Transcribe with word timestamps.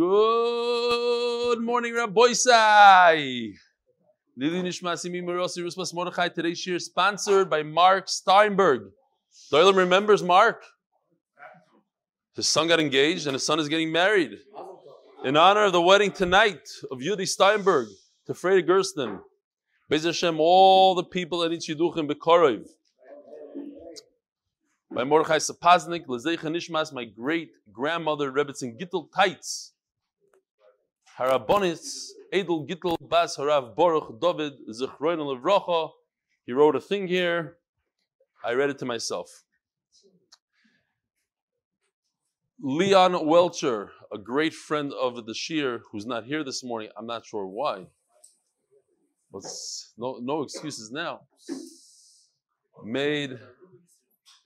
Good 0.00 1.60
morning, 1.60 1.92
Rabbi 1.92 2.32
Sai. 2.32 3.52
Lili 4.34 4.72
Mordechai. 5.92 6.28
Today's 6.28 6.66
year 6.66 6.78
sponsored 6.78 7.50
by 7.50 7.62
Mark 7.62 8.08
Steinberg. 8.08 8.92
Doylem 9.52 9.76
remembers 9.76 10.22
Mark. 10.22 10.64
His 12.34 12.48
son 12.48 12.68
got 12.68 12.80
engaged 12.80 13.26
and 13.26 13.34
his 13.34 13.44
son 13.44 13.60
is 13.60 13.68
getting 13.68 13.92
married. 13.92 14.38
In 15.22 15.36
honor 15.36 15.64
of 15.64 15.72
the 15.72 15.82
wedding 15.82 16.12
tonight 16.12 16.66
of 16.90 17.00
Yudi 17.00 17.28
Steinberg 17.28 17.88
to 18.24 18.32
Freda 18.32 18.66
Gersten. 18.66 19.20
Bez 19.90 20.04
Hashem, 20.04 20.40
all 20.40 20.94
the 20.94 21.04
people 21.04 21.44
at 21.44 21.50
Yiduchim 21.50 22.10
Bekorov. 22.10 22.66
By 24.90 25.04
Mordechai 25.04 25.36
Sapaznik, 25.36 26.06
Lezeicha 26.06 26.48
Nishmas, 26.48 26.90
my 26.90 27.04
great 27.04 27.50
grandmother 27.70 28.32
Rebbetzin 28.32 28.80
Gittel 28.80 29.12
Tights. 29.14 29.74
Harabonis, 31.20 32.12
Edel 32.32 32.66
Gittel 32.66 32.96
Bas 32.98 33.36
Harav 33.36 33.76
Baruch 33.76 34.18
David 34.22 34.54
Zichroin 34.70 35.18
Levrocha. 35.18 35.90
He 36.46 36.52
wrote 36.52 36.74
a 36.74 36.80
thing 36.80 37.06
here. 37.06 37.58
I 38.42 38.54
read 38.54 38.70
it 38.70 38.78
to 38.78 38.86
myself. 38.86 39.42
Leon 42.58 43.26
Welcher, 43.26 43.90
a 44.10 44.16
great 44.16 44.54
friend 44.54 44.94
of 44.94 45.26
the 45.26 45.34
Shir, 45.34 45.82
who's 45.92 46.06
not 46.06 46.24
here 46.24 46.42
this 46.42 46.64
morning. 46.64 46.88
I'm 46.96 47.06
not 47.06 47.26
sure 47.26 47.46
why. 47.46 47.86
But 49.30 49.42
no, 49.98 50.20
no 50.22 50.40
excuses 50.40 50.90
now. 50.90 51.20
Made 52.82 53.38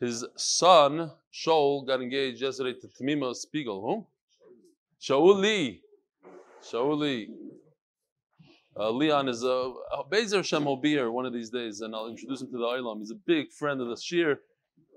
his 0.01 0.27
son, 0.37 1.13
Shaul, 1.33 1.87
got 1.87 2.03
engaged 2.03 2.43
yesterday 2.43 2.75
to 2.81 2.89
Tamima 2.89 3.33
Spiegel. 3.37 3.81
Who? 3.81 4.07
Shaul 5.01 5.37
Lee. 5.37 5.84
Shaul 6.71 6.99
Lee. 6.99 7.31
Uh, 8.77 8.91
Leon 8.91 9.29
is 9.29 9.45
a 9.45 9.73
Bezer 10.11 10.45
Shem 10.45 10.65
will 10.65 10.77
be 10.77 10.91
here 10.91 11.11
one 11.11 11.27
of 11.27 11.33
these 11.33 11.51
days, 11.51 11.81
and 11.81 11.95
I'll 11.95 12.09
introduce 12.09 12.41
him 12.41 12.51
to 12.51 12.59
the 12.59 12.65
Ilam. 12.65 12.99
He's 12.99 13.13
a 13.13 13.21
big 13.27 13.53
friend 13.53 13.81
of 13.81 13.89
the 13.89 13.97
Shir. 13.97 14.41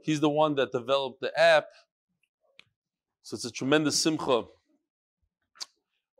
He's 0.03 0.19
the 0.19 0.29
one 0.29 0.55
that 0.55 0.71
developed 0.71 1.21
the 1.21 1.37
app. 1.37 1.65
So 3.21 3.35
it's 3.35 3.45
a 3.45 3.51
tremendous 3.51 4.01
simcha. 4.01 4.43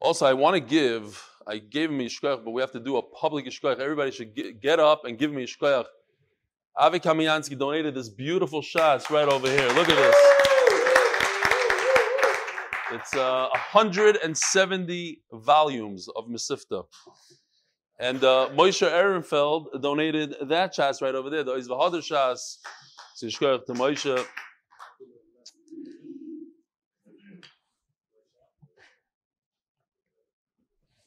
Also, 0.01 0.25
I 0.25 0.33
want 0.33 0.55
to 0.55 0.59
give, 0.59 1.23
I 1.47 1.57
gave 1.57 1.89
him 1.89 1.99
yishkoyach, 1.99 2.43
but 2.43 2.51
we 2.51 2.61
have 2.61 2.71
to 2.73 2.79
do 2.79 2.97
a 2.97 3.01
public 3.01 3.45
yishkoyach. 3.45 3.79
Everybody 3.79 4.11
should 4.11 4.35
get, 4.35 4.61
get 4.61 4.79
up 4.79 5.05
and 5.05 5.17
give 5.17 5.31
me 5.31 5.45
yishkoyach. 5.45 5.85
Avi 6.75 6.99
Kamiansky 6.99 7.57
donated 7.57 7.95
this 7.95 8.09
beautiful 8.09 8.61
Shas 8.61 9.09
right 9.09 9.27
over 9.27 9.49
here. 9.49 9.67
Look 9.69 9.89
at 9.89 9.95
this. 9.95 10.46
It's 12.91 13.13
uh, 13.13 13.49
170 13.73 15.21
volumes 15.33 16.07
of 16.15 16.27
Mesifta. 16.27 16.85
And 17.99 18.23
uh, 18.23 18.49
Moshe 18.53 18.87
Ehrenfeld 18.89 19.81
donated 19.81 20.35
that 20.43 20.73
Shas 20.73 21.01
right 21.01 21.13
over 21.13 21.29
there. 21.29 21.43
The 21.43 21.55
Izvahadr 21.55 21.99
Shas. 21.99 22.57
So 23.15 23.27
to 23.27 23.73
Moshe. 23.73 24.25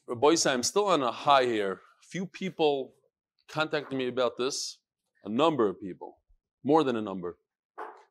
Boys, 0.07 0.45
I'm 0.45 0.61
still 0.61 0.85
on 0.87 1.01
a 1.01 1.11
high 1.11 1.45
here. 1.45 1.73
A 1.73 2.05
Few 2.05 2.27
people 2.27 2.93
contacted 3.47 3.97
me 3.97 4.07
about 4.07 4.37
this. 4.37 4.77
A 5.23 5.29
number 5.29 5.67
of 5.67 5.79
people, 5.79 6.17
more 6.63 6.83
than 6.83 6.95
a 6.95 7.01
number. 7.01 7.37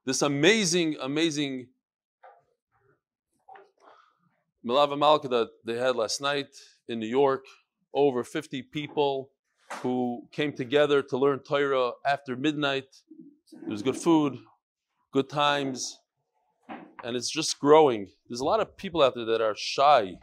This 0.07 0.23
amazing, 0.23 0.97
amazing 1.01 1.69
Melava 4.66 4.98
Malka 4.98 5.28
that 5.28 5.48
they 5.64 5.77
had 5.77 5.97
last 5.97 6.20
night 6.20 6.48
in 6.89 6.98
New 6.98 7.06
York. 7.06 7.44
Over 7.92 8.22
50 8.22 8.62
people 8.62 9.30
who 9.83 10.22
came 10.30 10.53
together 10.53 11.03
to 11.03 11.16
learn 11.16 11.41
Torah 11.41 11.92
after 12.06 12.37
midnight. 12.37 12.87
There 13.53 13.70
was 13.70 13.82
good 13.82 13.97
food, 13.97 14.38
good 15.12 15.28
times, 15.28 15.99
and 17.03 17.16
it's 17.16 17.31
just 17.31 17.59
growing. 17.59 18.09
There's 18.28 18.41
a 18.41 18.44
lot 18.44 18.60
of 18.60 18.76
people 18.76 19.03
out 19.03 19.15
there 19.15 19.25
that 19.25 19.41
are 19.41 19.54
shy 19.56 20.19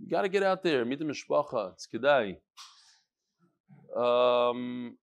you 0.00 0.08
got 0.08 0.22
to 0.22 0.28
get 0.28 0.42
out 0.42 0.62
there, 0.62 0.84
meet 0.84 0.98
the 0.98 1.04
mishpacha. 1.04 1.72
It's 1.72 1.86
kedai. 1.86 2.36
Um, 3.96 4.96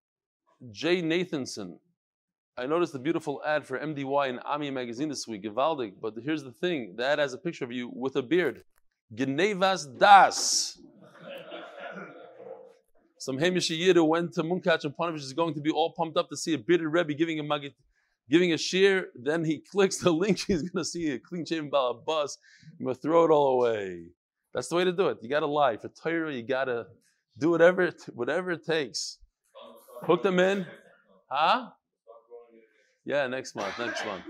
Jay 0.71 1.01
Nathanson. 1.01 1.79
I 2.57 2.65
noticed 2.65 2.93
a 2.93 2.99
beautiful 2.99 3.41
ad 3.45 3.65
for 3.65 3.79
MDY 3.79 4.29
in 4.29 4.39
Ami 4.39 4.71
magazine 4.71 5.09
this 5.09 5.27
week, 5.27 5.43
Givaldic. 5.43 5.93
But 6.01 6.15
here's 6.23 6.43
the 6.43 6.51
thing: 6.51 6.95
the 6.97 7.05
ad 7.05 7.19
has 7.19 7.33
a 7.33 7.37
picture 7.37 7.65
of 7.65 7.71
you 7.71 7.89
with 7.93 8.15
a 8.17 8.21
beard. 8.21 8.63
Genevas 9.13 9.87
das. 9.97 10.77
Some 13.17 13.37
Hamish 13.37 13.69
Yiddu 13.69 14.07
went 14.07 14.33
to 14.33 14.43
Munkach 14.43 14.83
and 14.83 14.97
Panovich 14.97 15.17
is 15.17 15.33
going 15.33 15.53
to 15.53 15.61
be 15.61 15.69
all 15.69 15.93
pumped 15.95 16.17
up 16.17 16.27
to 16.29 16.35
see 16.35 16.55
a 16.55 16.57
bearded 16.57 16.87
Rebbe 16.87 17.13
giving 17.13 17.39
a 17.39 17.43
magid, 17.43 17.73
giving 18.29 18.51
a 18.51 18.57
shear. 18.57 19.09
Then 19.15 19.45
he 19.45 19.59
clicks 19.71 19.97
the 19.97 20.11
link. 20.11 20.39
He's 20.47 20.63
going 20.63 20.83
to 20.83 20.85
see 20.85 21.11
a 21.11 21.19
clean 21.19 21.45
shaven 21.45 21.69
bus. 21.69 22.37
He's 22.77 22.83
going 22.83 22.95
to 22.95 23.01
throw 23.01 23.25
it 23.25 23.31
all 23.31 23.61
away. 23.61 24.07
That's 24.53 24.69
the 24.69 24.75
way 24.75 24.85
to 24.85 24.91
do 24.91 25.07
it. 25.09 25.19
You 25.21 25.29
got 25.29 25.41
to 25.41 25.45
lie 25.45 25.77
for 25.77 25.89
Torah. 25.89 26.33
You 26.33 26.41
got 26.41 26.65
to 26.65 26.87
do 27.37 27.51
whatever 27.51 27.91
whatever 28.13 28.51
it 28.51 28.65
takes. 28.65 29.19
Hook 30.03 30.23
them 30.23 30.39
in, 30.39 30.65
huh? 31.29 31.69
Yeah, 33.05 33.27
next 33.27 33.55
month. 33.55 33.77
Next 33.79 34.05
month. 34.05 34.23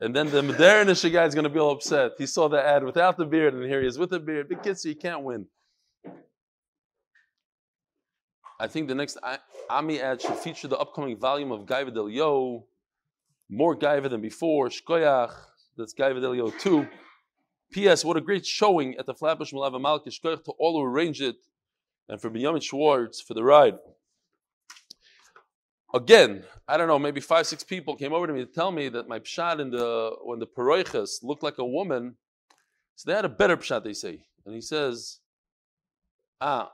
And 0.00 0.14
then 0.14 0.30
the 0.30 0.42
Modernish 0.42 1.10
guy 1.10 1.24
is 1.24 1.34
going 1.34 1.44
to 1.44 1.50
be 1.50 1.58
all 1.58 1.72
upset. 1.72 2.12
He 2.18 2.26
saw 2.26 2.48
the 2.48 2.62
ad 2.62 2.84
without 2.84 3.16
the 3.16 3.24
beard, 3.24 3.54
and 3.54 3.64
here 3.64 3.80
he 3.80 3.86
is 3.86 3.98
with 3.98 4.10
the 4.10 4.20
beard. 4.20 4.48
Big 4.48 4.62
kids, 4.62 4.82
so 4.82 4.88
you 4.88 4.94
can't 4.94 5.22
win. 5.22 5.46
I 8.60 8.68
think 8.68 8.88
the 8.88 8.94
next 8.94 9.18
Ami 9.68 10.00
ad 10.00 10.20
should 10.20 10.36
feature 10.36 10.68
the 10.68 10.78
upcoming 10.78 11.18
volume 11.18 11.50
of 11.50 11.66
Gaiva 11.66 11.92
Del 11.92 12.08
Yo. 12.08 12.66
More 13.48 13.76
Gaiva 13.76 14.08
than 14.08 14.20
before. 14.20 14.68
Shkoyach. 14.68 15.32
That's 15.76 15.94
Gaiva 15.94 16.20
Del 16.20 16.34
Yo 16.34 16.50
2. 16.50 16.86
P.S. 17.72 18.04
What 18.04 18.16
a 18.16 18.20
great 18.20 18.46
showing 18.46 18.96
at 18.96 19.06
the 19.06 19.14
Flatbush 19.14 19.52
Melava 19.52 19.80
Malkish 19.80 20.20
to 20.22 20.52
all 20.52 20.78
who 20.78 20.84
arranged 20.84 21.20
it, 21.20 21.36
and 22.08 22.20
for 22.20 22.30
Benjamin 22.30 22.60
Schwartz 22.60 23.20
for 23.20 23.34
the 23.34 23.42
ride. 23.42 23.74
Again, 25.96 26.44
I 26.68 26.76
don't 26.76 26.88
know, 26.88 26.98
maybe 26.98 27.20
five, 27.20 27.46
six 27.46 27.62
people 27.62 27.96
came 27.96 28.12
over 28.12 28.26
to 28.26 28.32
me 28.32 28.44
to 28.44 28.52
tell 28.52 28.70
me 28.70 28.88
that 28.90 29.08
my 29.08 29.18
pshat 29.18 29.60
in 29.60 29.70
the 29.70 30.16
when 30.22 30.38
the 30.38 30.46
paroiches 30.46 31.22
looked 31.22 31.42
like 31.42 31.58
a 31.58 31.64
woman. 31.64 32.16
So 32.96 33.10
they 33.10 33.16
had 33.16 33.24
a 33.24 33.30
better 33.30 33.56
pshat, 33.56 33.84
they 33.84 33.92
say. 33.92 34.20
And 34.44 34.54
he 34.54 34.60
says, 34.60 35.20
Ah, 36.40 36.70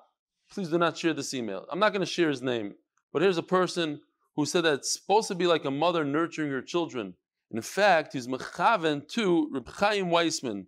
please 0.51 0.69
do 0.69 0.79
not 0.79 0.97
share 0.97 1.15
this 1.15 1.35
email. 1.35 1.67
I'm 1.71 1.79
not 1.79 1.93
going 1.93 2.01
to 2.01 2.07
share 2.07 2.29
his 2.29 2.43
name, 2.43 2.75
but 3.13 3.23
here's 3.23 3.39
a 3.39 3.43
person 3.43 4.01
who 4.37 4.45
said 4.45 4.65
that 4.65 4.75
it's 4.75 4.93
supposed 4.93 5.29
to 5.29 5.35
be 5.35 5.47
like 5.47 5.65
a 5.65 5.71
mother 5.71 6.05
nurturing 6.05 6.51
her 6.51 6.63
children. 6.63 7.15
And 7.51 7.59
in 7.59 7.63
fact, 7.63 8.15
he's 8.15 8.29
mechaven 8.29 9.07
to 9.09 9.49
Reb 9.53 9.69
Chaim 9.69 10.11
Weissman, 10.11 10.67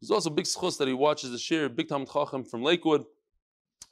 there's 0.00 0.10
also 0.10 0.30
a 0.30 0.32
big 0.32 0.44
schus 0.44 0.78
that 0.78 0.86
he 0.86 0.94
watches 0.94 1.30
the 1.32 1.38
shir, 1.38 1.68
big 1.68 1.88
Talmud 1.88 2.08
Chacham 2.12 2.44
from 2.44 2.62
Lakewood, 2.62 3.04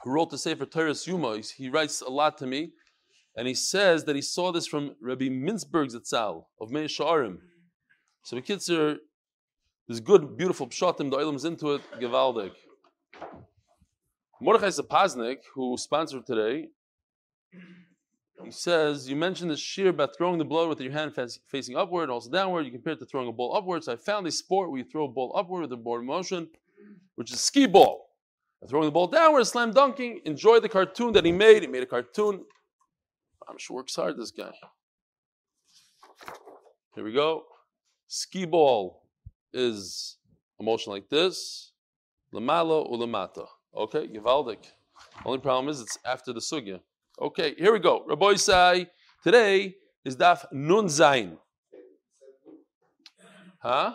who 0.03 0.11
wrote 0.11 0.31
the 0.31 0.39
Sefer 0.39 0.67
Torah 0.67 0.95
Yuma. 1.05 1.41
He 1.57 1.69
writes 1.69 2.01
a 2.01 2.09
lot 2.09 2.39
to 2.39 2.47
me, 2.47 2.73
and 3.37 3.47
he 3.47 3.55
says 3.55 4.05
that 4.05 4.17
he 4.17 4.23
saw 4.23 4.51
this 4.53 4.67
from 4.67 4.97
Rabbi 5.01 5.27
Mintzberg 5.27 5.95
Zatzal 5.95 6.45
of 6.61 6.71
Mea 6.71 6.89
She'arim. 6.89 7.39
So 8.23 8.37
are, 8.37 8.97
there's 9.87 10.01
good, 10.01 10.37
beautiful 10.37 10.67
pshatim, 10.67 11.11
the 11.11 11.35
is 11.35 11.45
into 11.45 11.75
it, 11.75 11.83
Gevaldik. 12.01 12.53
Mordechai 14.41 14.69
Sapaznik, 14.69 15.39
who 15.55 15.77
sponsored 15.79 16.27
today, 16.27 16.69
he 18.45 18.51
says, 18.51 19.09
you 19.09 19.17
mentioned 19.17 19.51
the 19.51 19.57
shear 19.57 19.89
about 19.89 20.17
throwing 20.17 20.39
the 20.39 20.45
blow 20.45 20.69
with 20.69 20.81
your 20.81 20.93
hand 20.93 21.15
facing 21.47 21.77
upward, 21.77 22.11
also 22.11 22.31
downward. 22.31 22.67
You 22.67 22.73
compare 22.73 22.93
it 22.93 22.99
to 22.99 23.07
throwing 23.07 23.29
a 23.29 23.33
ball 23.33 23.57
upward. 23.57 23.85
So 23.85 23.93
I 23.93 23.97
found 23.97 24.27
a 24.27 24.31
sport 24.31 24.71
where 24.71 24.79
you 24.79 24.85
throw 24.85 25.05
a 25.05 25.09
ball 25.09 25.35
upward 25.37 25.63
with 25.63 25.73
a 25.73 25.77
board 25.77 26.05
motion, 26.05 26.49
which 27.15 27.33
is 27.33 27.41
skee 27.41 27.67
ball. 27.67 28.11
And 28.61 28.69
throwing 28.69 28.87
the 28.87 28.93
ball 28.93 29.07
downward, 29.07 29.45
slam 29.47 29.73
dunking. 29.73 30.21
Enjoy 30.27 30.61
the 30.61 30.69
cartoon 30.69 31.13
that 31.15 31.25
he 31.25 31.33
made. 31.33 31.63
He 31.63 31.69
made 31.69 31.83
a 31.83 31.87
cartoon. 31.87 32.45
I'm 33.49 33.59
sure 33.59 33.77
works 33.77 33.95
hard, 33.95 34.17
this 34.17 34.31
guy. 34.31 34.53
Here 36.95 37.05
we 37.05 37.13
go. 37.13 37.45
Ski 38.09 38.45
ball 38.45 39.03
is 39.53 40.17
a 40.61 40.63
motion 40.63 40.93
like 40.93 41.09
this. 41.09 41.73
Lamala 42.33 42.91
ulamata. 42.91 43.47
Okay, 43.77 44.09
Givaldik. 44.09 44.65
Only 45.25 45.39
problem 45.39 45.69
is 45.69 45.81
it's 45.81 45.99
after 46.05 46.33
the 46.33 46.41
sugya. 46.41 46.81
Okay, 47.21 47.55
here 47.57 47.73
we 47.73 47.79
go. 47.79 48.05
Rabbi 48.07 48.35
say 48.35 48.89
today 49.23 49.77
is 50.05 50.17
Daf 50.17 50.45
Nun 50.53 50.89
Zain. 50.89 51.39
Huh? 53.59 53.95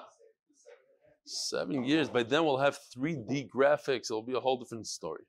Seven 1.25 1.83
years. 1.83 2.09
By 2.09 2.23
then 2.23 2.45
we'll 2.45 2.57
have 2.57 2.77
3D 2.95 3.49
graphics. 3.49 4.09
It'll 4.09 4.21
be 4.21 4.33
a 4.33 4.39
whole 4.39 4.57
different 4.57 4.87
story. 4.87 5.23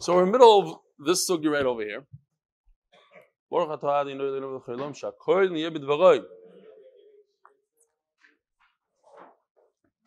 So 0.00 0.14
we're 0.14 0.22
in 0.24 0.26
the 0.26 0.32
middle 0.32 0.58
of 0.60 0.78
this 1.06 1.28
sugi 1.28 1.50
right 1.50 1.66
over 1.66 1.82
here. 1.82 2.04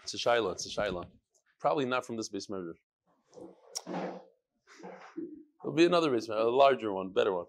It's 0.04 0.14
a 0.14 0.18
shaila. 0.18 0.52
It's 0.54 0.66
a 0.66 0.82
shaila. 0.82 1.06
Probably 1.60 1.86
not 1.86 2.06
from 2.06 2.18
this 2.18 2.30
beis 2.30 2.50
medrash. 2.50 2.76
There'll 5.62 5.76
be 5.76 5.86
another 5.86 6.10
beis 6.12 6.28
medrash, 6.28 6.46
a 6.46 6.50
larger 6.50 6.92
one, 6.92 7.10
better 7.10 7.34
one. 7.34 7.46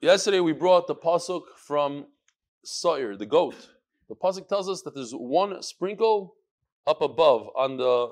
Yesterday 0.00 0.40
we 0.40 0.52
brought 0.52 0.86
the 0.86 0.94
pasuk 0.94 1.42
from 1.58 2.06
Sa'ir, 2.64 3.18
the 3.18 3.26
goat. 3.26 3.68
The 4.08 4.14
pasuk 4.14 4.48
tells 4.48 4.68
us 4.68 4.80
that 4.82 4.94
there's 4.94 5.12
one 5.12 5.62
sprinkle 5.62 6.36
up 6.86 7.02
above 7.02 7.48
on 7.54 7.76
the 7.76 8.08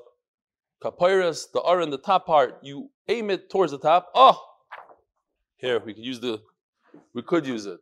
kapyrus, 0.82 1.50
the 1.52 1.62
ar 1.62 1.80
in 1.80 1.88
the 1.88 1.98
top 1.98 2.26
part. 2.26 2.58
You 2.62 2.90
aim 3.08 3.30
it 3.30 3.48
towards 3.48 3.72
the 3.72 3.78
top. 3.78 4.10
Oh, 4.14 4.38
here 5.58 5.80
we 5.84 5.92
could 5.94 6.04
use 6.04 6.20
the, 6.20 6.40
we 7.14 7.22
could 7.22 7.46
use 7.46 7.66
it. 7.66 7.80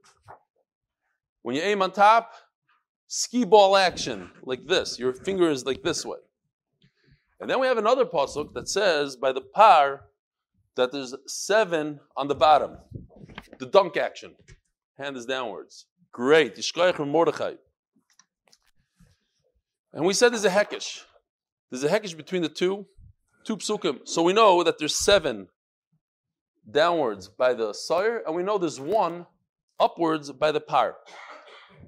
When 1.43 1.55
you 1.55 1.62
aim 1.62 1.82
on 1.82 1.93
top, 1.93 2.32
ski 3.06 3.44
ball 3.44 3.76
action 3.76 4.31
like 4.43 4.67
this. 4.67 4.99
Your 4.99 5.12
finger 5.12 5.49
is 5.49 5.64
like 5.64 5.82
this 5.82 6.05
way. 6.05 6.19
And 7.38 7.49
then 7.49 7.61
we 7.61 7.67
have 7.67 7.78
another 7.78 8.05
pasuk 8.05 8.55
that 8.55 8.69
says 8.69 9.14
by 9.17 9.32
the 9.32 9.43
par 9.43 10.06
that 10.76 10.90
there's 10.90 11.14
seven 11.26 12.00
on 12.17 12.28
the 12.28 12.34
bottom. 12.34 12.78
The 13.58 13.67
dunk 13.67 13.96
action. 13.96 14.34
Hand 14.99 15.17
is 15.17 15.26
downwards. 15.26 15.87
Great. 16.12 16.58
Mordechai. 16.99 17.55
And 19.93 20.05
we 20.05 20.14
said 20.14 20.32
there's 20.32 20.44
a 20.44 20.50
hekish. 20.50 21.02
There's 21.70 21.84
a 21.84 21.88
hekish 21.88 22.17
between 22.17 22.43
the 22.43 22.49
two, 22.49 22.87
two 23.44 23.56
psukim. 23.56 24.00
So 24.05 24.22
we 24.22 24.32
know 24.32 24.62
that 24.62 24.79
there's 24.79 24.96
seven 24.96 25.49
downwards 26.70 27.28
by 27.28 27.54
the 27.54 27.72
sire, 27.72 28.22
and 28.26 28.34
we 28.34 28.42
know 28.42 28.58
there's 28.58 28.80
one 28.80 29.26
upwards 29.78 30.32
by 30.32 30.52
the 30.52 30.60
par. 30.60 30.96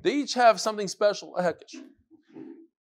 They 0.03 0.13
each 0.13 0.35
have 0.35 0.61
something 0.61 0.89
special, 0.89 1.37
a 1.37 1.43
hekish. 1.43 1.81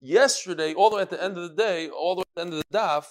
Yesterday, 0.02 0.74
all 0.74 0.90
the 0.90 0.98
way 0.98 1.02
at 1.02 1.10
the 1.10 1.24
end 1.24 1.38
of 1.38 1.50
the 1.50 1.56
day, 1.56 1.90
all 1.90 2.16
the 2.16 2.20
way 2.20 2.26
at 2.32 2.36
the 2.36 2.42
end 2.42 2.54
of 2.54 2.64
the 2.70 2.78
daf, 2.78 3.06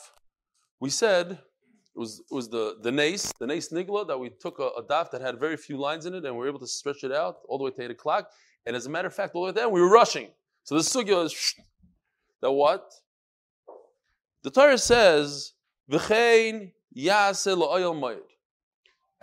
we 0.81 0.91
said 0.91 1.33
it 1.33 1.99
was, 1.99 2.21
it 2.31 2.35
was 2.35 2.49
the, 2.49 2.77
the 2.83 2.93
nace, 2.93 3.33
the 3.39 3.47
nace 3.47 3.71
nigla, 3.71 4.07
that 4.07 4.19
we 4.19 4.31
took 4.41 4.59
a, 4.59 4.69
a 4.79 4.83
daf 4.83 5.11
that 5.13 5.21
had 5.21 5.41
very 5.41 5.57
few 5.57 5.77
lines 5.77 6.07
in 6.07 6.15
it, 6.15 6.25
and 6.25 6.35
we 6.35 6.41
were 6.41 6.49
able 6.49 6.61
to 6.61 6.67
stretch 6.67 7.05
it 7.05 7.13
out 7.13 7.37
all 7.49 7.59
the 7.59 7.65
way 7.65 7.71
to 7.71 7.83
8 7.83 7.91
o'clock. 7.93 8.29
And 8.67 8.77
as 8.77 8.87
a 8.87 8.91
matter 8.91 9.09
of 9.09 9.15
fact, 9.15 9.35
all 9.35 9.43
the 9.43 9.47
way 9.47 9.53
there, 9.53 9.69
we 9.69 9.81
were 9.81 9.91
rushing. 9.91 10.29
So 10.65 10.75
the 10.75 10.81
sugya 10.81 11.25
is 11.25 11.55
that 12.43 12.51
what? 12.51 12.93
The 14.43 14.51
Torah 14.51 14.79
says, 14.79 15.53
V'chein 15.91 16.73
yase 16.93 17.47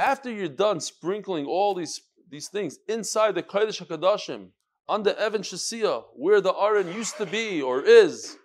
After 0.01 0.31
you're 0.31 0.47
done 0.47 0.79
sprinkling 0.79 1.45
all 1.45 1.75
these, 1.75 2.01
these 2.27 2.47
things 2.47 2.79
inside 2.87 3.35
the 3.35 3.43
Kodesh 3.43 3.85
HaKadoshim, 3.85 4.47
on 4.89 5.03
the 5.03 5.13
Even 5.25 5.43
Shesiya, 5.43 6.03
where 6.15 6.41
the 6.41 6.53
Aron 6.53 6.87
used 6.87 7.17
to 7.17 7.27
be 7.27 7.61
or 7.61 7.83
is, 7.83 8.35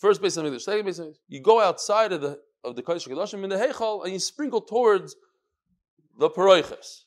first 0.00 0.22
base 0.22 0.38
of 0.38 0.46
English, 0.46 0.64
second 0.64 0.86
base 0.86 1.00
you 1.28 1.40
go 1.40 1.60
outside 1.60 2.12
of 2.12 2.22
the 2.22 2.40
of 2.64 2.76
the 2.76 2.82
Kodesh 2.82 3.06
HaKadoshim 3.06 3.44
in 3.44 3.50
the 3.50 3.56
Heichal 3.56 4.04
and 4.04 4.12
you 4.14 4.18
sprinkle 4.18 4.62
towards 4.62 5.14
the 6.18 6.30
Paroiches. 6.30 7.02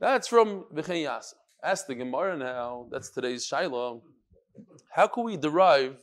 That's 0.00 0.26
from 0.26 0.64
V'chein 0.74 1.06
Yasa. 1.06 1.34
Ask 1.62 1.86
the 1.86 1.94
Gemara 1.94 2.36
now, 2.36 2.88
that's 2.90 3.10
today's 3.10 3.46
Shiloh. 3.46 4.02
How 4.90 5.06
can 5.06 5.22
we 5.22 5.36
derive 5.36 5.96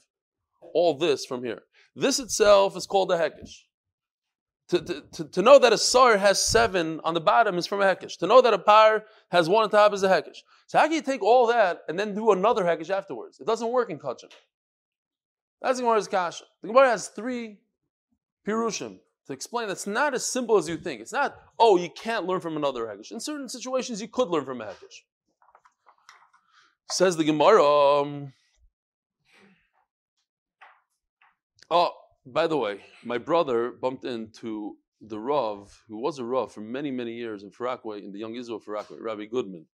all 0.74 0.98
this 0.98 1.26
from 1.26 1.44
here? 1.44 1.64
This 1.98 2.18
itself 2.20 2.78
is 2.78 2.86
called 2.88 3.12
a 3.12 3.18
Hekesh. 3.18 3.56
To, 4.74 5.04
to, 5.12 5.26
to, 5.26 5.42
know 5.44 5.60
that 5.60 5.72
a 5.72 5.78
sar 5.78 6.18
has 6.18 6.44
seven 6.44 7.00
on 7.04 7.14
the 7.14 7.22
bottom 7.22 7.60
is 7.60 7.68
from 7.68 7.80
a 7.82 7.86
hekesh. 7.86 8.18
To 8.18 8.26
know 8.26 8.42
that 8.42 8.56
a 8.56 8.58
par 8.58 9.04
has 9.30 9.48
one 9.48 9.64
on 9.64 9.70
top 9.70 9.94
is 9.94 10.02
a 10.02 10.10
hekesh. 10.10 10.38
So 10.66 10.80
how 10.80 10.86
can 10.86 10.94
you 10.94 11.02
take 11.04 11.22
all 11.22 11.46
that 11.46 11.82
and 11.88 12.00
then 12.00 12.16
do 12.16 12.32
another 12.32 12.64
hekesh 12.64 12.90
afterwards? 12.90 13.40
It 13.40 13.46
doesn't 13.46 13.72
work 13.72 13.92
in 13.92 14.00
kachim. 14.00 14.32
That's 15.62 15.78
the 15.78 15.84
Gemara's 15.84 16.08
kasha. 16.08 16.46
The 16.64 16.70
Gemara 16.70 16.90
has 16.90 17.10
three 17.10 17.60
pirushim 18.48 18.98
to 19.28 19.34
explain 19.34 19.68
that's 19.68 19.86
not 19.86 20.16
as 20.16 20.26
simple 20.26 20.58
as 20.58 20.68
you 20.68 20.78
think. 20.78 21.02
It's 21.02 21.14
not, 21.14 21.36
oh, 21.60 21.78
you 21.78 21.92
can't 21.92 22.26
learn 22.26 22.40
from 22.40 22.58
another 22.58 22.88
hekesh. 22.88 23.12
In 23.12 23.20
certain 23.20 23.50
situations, 23.50 24.02
you 24.02 24.08
could 24.08 24.30
learn 24.30 24.44
from 24.44 24.60
a 24.60 24.66
hekesh. 24.66 25.02
Says 26.90 27.16
the 27.16 27.24
Gemara, 27.24 27.64
um, 27.64 28.34
Oh, 31.76 31.92
by 32.26 32.48
the 32.48 32.58
way, 32.58 32.80
my 33.04 33.18
brother 33.18 33.72
bumped 33.72 34.06
into 34.06 34.78
the 35.02 35.20
Rav, 35.20 35.84
who 35.88 35.98
was 35.98 36.20
a 36.20 36.24
Rav 36.24 36.52
for 36.52 36.62
many, 36.62 36.90
many 36.92 37.14
years 37.14 37.44
in 37.44 37.52
Far 37.52 37.68
Rockaway, 37.68 38.04
in 38.04 38.12
the 38.12 38.20
Young 38.20 38.36
Israel 38.36 38.60
Far 38.60 38.76
Rockaway, 38.76 39.00
Rabbi 39.02 39.26
Goodman. 39.26 39.66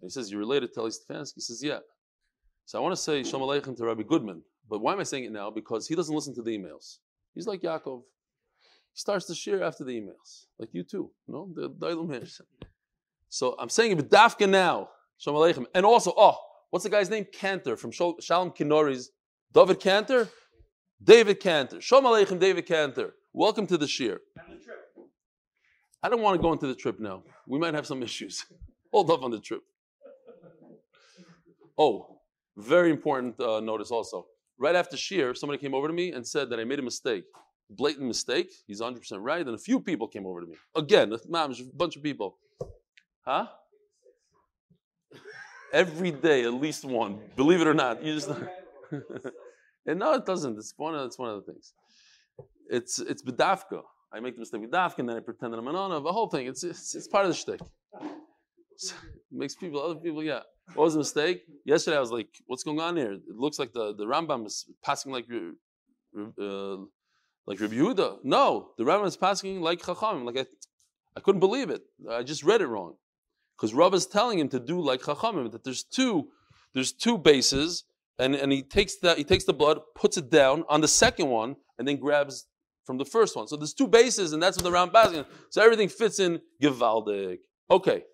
And 0.00 0.08
he 0.08 0.10
says, 0.10 0.30
You're 0.30 0.40
related 0.40 0.72
to 0.74 0.80
Eli 0.80 0.90
Stefansky? 0.90 1.34
He 1.36 1.40
says, 1.40 1.62
Yeah. 1.62 1.78
So 2.64 2.78
I 2.78 2.82
want 2.82 2.96
to 2.96 3.00
say 3.00 3.22
Shalom 3.22 3.48
Aleichem 3.48 3.76
to 3.76 3.84
Rabbi 3.84 4.02
Goodman. 4.02 4.42
But 4.68 4.80
why 4.80 4.92
am 4.92 4.98
I 5.00 5.04
saying 5.04 5.24
it 5.24 5.32
now? 5.32 5.50
Because 5.50 5.86
he 5.86 5.94
doesn't 5.94 6.14
listen 6.14 6.34
to 6.34 6.42
the 6.42 6.50
emails. 6.50 6.98
He's 7.34 7.46
like 7.46 7.62
Yaakov. 7.62 8.02
He 8.92 8.98
starts 8.98 9.26
to 9.26 9.34
share 9.34 9.62
after 9.62 9.84
the 9.84 9.92
emails, 9.92 10.46
like 10.58 10.70
you 10.72 10.82
too. 10.82 11.10
No, 11.28 11.48
the 11.54 11.70
Dailum 11.70 12.28
So 13.28 13.54
I'm 13.58 13.68
saying 13.68 13.92
it 13.92 14.10
Dafka 14.10 14.48
now. 14.48 14.88
Shalom 15.18 15.40
Aleichem. 15.40 15.66
And 15.74 15.86
also, 15.86 16.12
oh, 16.16 16.36
what's 16.70 16.82
the 16.82 16.90
guy's 16.90 17.08
name? 17.08 17.26
Cantor 17.32 17.76
from 17.76 17.92
Shalom 17.92 18.50
Kinori's 18.50 19.12
David 19.52 19.78
Cantor. 19.78 20.28
David 21.02 21.40
Cantor. 21.40 21.80
Shalom 21.80 22.04
Aleichem, 22.04 22.38
David 22.38 22.66
Cantor. 22.66 23.14
Welcome 23.32 23.66
to 23.66 23.76
the 23.76 23.86
Shir. 23.86 24.20
I 26.02 26.08
don't 26.08 26.22
want 26.22 26.36
to 26.36 26.42
go 26.42 26.52
into 26.52 26.66
the 26.66 26.74
trip 26.74 26.98
now. 26.98 27.22
We 27.46 27.58
might 27.58 27.74
have 27.74 27.86
some 27.86 28.02
issues. 28.02 28.46
Hold 28.92 29.10
up 29.10 29.22
on 29.22 29.30
the 29.30 29.40
trip. 29.40 29.62
Oh, 31.76 32.18
very 32.56 32.90
important 32.90 33.38
uh, 33.40 33.60
notice 33.60 33.90
also. 33.90 34.26
Right 34.58 34.74
after 34.74 34.96
Shir, 34.96 35.34
somebody 35.34 35.60
came 35.60 35.74
over 35.74 35.86
to 35.86 35.92
me 35.92 36.12
and 36.12 36.26
said 36.26 36.48
that 36.50 36.58
I 36.58 36.64
made 36.64 36.78
a 36.78 36.82
mistake. 36.82 37.24
Blatant 37.68 38.06
mistake. 38.06 38.50
He's 38.66 38.80
100% 38.80 39.00
right. 39.20 39.44
And 39.44 39.54
a 39.54 39.58
few 39.58 39.80
people 39.80 40.08
came 40.08 40.24
over 40.26 40.40
to 40.40 40.46
me. 40.46 40.54
Again, 40.74 41.12
a 41.12 41.18
bunch 41.74 41.96
of 41.96 42.02
people. 42.02 42.38
Huh? 43.22 43.48
Every 45.72 46.12
day, 46.12 46.44
at 46.44 46.54
least 46.54 46.84
one. 46.84 47.20
Believe 47.34 47.60
it 47.60 47.66
or 47.66 47.74
not. 47.74 48.02
You 48.02 48.14
just. 48.14 48.30
And 49.86 50.00
no, 50.00 50.14
it 50.14 50.26
doesn't. 50.26 50.58
It's 50.58 50.74
one 50.76 50.94
of, 50.94 51.06
it's 51.06 51.18
one 51.18 51.30
of 51.30 51.44
the 51.44 51.52
things. 51.52 51.72
It's 52.68 52.98
it's 52.98 53.22
bedafka. 53.22 53.82
I 54.12 54.20
make 54.20 54.34
the 54.34 54.40
mistake 54.40 54.62
bedafka, 54.62 54.98
and 54.98 55.08
then 55.08 55.16
I 55.16 55.20
pretend 55.20 55.52
that 55.52 55.58
I'm 55.58 55.68
an 55.68 55.76
honor. 55.76 56.00
The 56.00 56.12
whole 56.12 56.28
thing. 56.28 56.46
It's, 56.46 56.64
it's, 56.64 56.94
it's 56.94 57.08
part 57.08 57.26
of 57.26 57.30
the 57.30 57.36
shtick. 57.36 57.60
So 58.76 58.94
makes 59.32 59.54
people, 59.54 59.80
other 59.82 59.94
people, 59.94 60.22
yeah. 60.22 60.40
What 60.74 60.84
was 60.84 60.94
the 60.94 60.98
mistake? 60.98 61.42
Yesterday 61.64 61.96
I 61.96 62.00
was 62.00 62.10
like, 62.10 62.28
what's 62.46 62.64
going 62.64 62.80
on 62.80 62.96
here? 62.96 63.12
It 63.12 63.36
looks 63.36 63.58
like 63.58 63.72
the, 63.72 63.94
the 63.94 64.04
Rambam 64.04 64.46
is 64.46 64.66
passing 64.84 65.12
like 65.12 65.26
uh, 65.30 66.76
like 67.46 67.60
Rabbi 67.60 67.74
Yehuda. 67.74 68.18
No, 68.24 68.72
the 68.76 68.84
Rambam 68.84 69.06
is 69.06 69.16
passing 69.16 69.60
like 69.60 69.84
Chacham. 69.84 70.24
Like 70.24 70.38
I, 70.38 70.46
I 71.16 71.20
couldn't 71.20 71.40
believe 71.40 71.70
it. 71.70 71.82
I 72.10 72.22
just 72.22 72.42
read 72.42 72.60
it 72.60 72.66
wrong. 72.66 72.96
Because 73.56 73.72
Rav 73.72 73.94
is 73.94 74.06
telling 74.06 74.38
him 74.38 74.50
to 74.50 74.60
do 74.60 74.80
like 74.80 75.00
Chachamim, 75.00 75.50
that 75.52 75.64
there's 75.64 75.82
two, 75.82 76.28
there's 76.74 76.92
two 76.92 77.16
bases, 77.16 77.84
and, 78.18 78.34
and 78.34 78.52
he 78.52 78.62
takes 78.62 78.96
the 78.96 79.14
he 79.14 79.24
takes 79.24 79.44
the 79.44 79.52
blood, 79.52 79.78
puts 79.94 80.16
it 80.16 80.30
down 80.30 80.64
on 80.68 80.80
the 80.80 80.88
second 80.88 81.28
one, 81.28 81.56
and 81.78 81.86
then 81.86 81.96
grabs 81.96 82.46
from 82.84 82.98
the 82.98 83.04
first 83.04 83.36
one. 83.36 83.46
So 83.48 83.56
there's 83.56 83.74
two 83.74 83.88
bases, 83.88 84.32
and 84.32 84.42
that's 84.42 84.56
what 84.56 84.64
the 84.64 84.72
round 84.72 84.92
basket. 84.92 85.26
So 85.50 85.62
everything 85.62 85.88
fits 85.88 86.18
in 86.18 86.40
Givaldik. 86.62 87.38
Okay. 87.70 88.04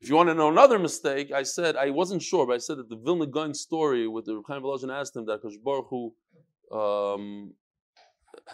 If 0.00 0.08
you 0.08 0.14
want 0.14 0.28
to 0.28 0.34
know 0.34 0.48
another 0.48 0.78
mistake, 0.78 1.32
I 1.32 1.42
said 1.42 1.76
I 1.76 1.90
wasn't 1.90 2.22
sure, 2.22 2.46
but 2.46 2.54
I 2.54 2.58
said 2.58 2.78
that 2.78 2.88
the 2.88 2.96
Vilna 2.96 3.26
Gaon 3.26 3.52
story 3.52 4.06
with 4.06 4.26
the 4.26 4.40
Chaim 4.46 4.62
Volozhin 4.62 4.92
asked 4.92 5.16
him 5.16 5.26
that 5.26 5.42
Kosh 5.42 5.56
Baruch 5.56 6.12
um, 6.72 7.52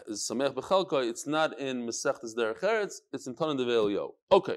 is 0.07 0.27
Samech 0.29 0.55
Bechelka, 0.55 1.07
it's 1.07 1.27
not 1.27 1.59
in 1.59 1.87
Masechtas 1.87 2.35
Derech 2.35 2.61
Eretz, 2.61 2.95
it's 3.13 3.27
in 3.27 3.35
Tanan. 3.35 4.11
Okay, 4.33 4.57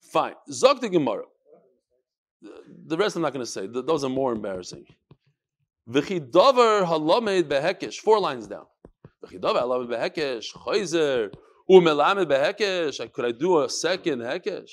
fine. 0.00 0.34
Zog 0.50 0.80
the 0.80 0.88
Gemara. 0.88 1.24
The 2.86 2.96
rest 2.96 3.16
I'm 3.16 3.22
not 3.22 3.32
going 3.32 3.44
to 3.44 3.50
say. 3.50 3.66
Those 3.66 4.04
are 4.04 4.08
more 4.08 4.32
embarrassing. 4.32 4.86
V'chidavar 5.88 6.84
halamed 6.84 7.44
behekesh. 7.44 7.96
Four 7.96 8.20
lines 8.20 8.46
down. 8.46 8.66
V'chidavar 9.24 9.62
halamed 9.62 9.88
behekesh. 9.88 10.52
Chayzer. 10.52 11.32
Umelamed 11.70 12.26
behekesh. 12.26 13.12
Could 13.12 13.24
I 13.24 13.32
do 13.32 13.62
a 13.62 13.68
second 13.68 14.20
hekesh? 14.20 14.70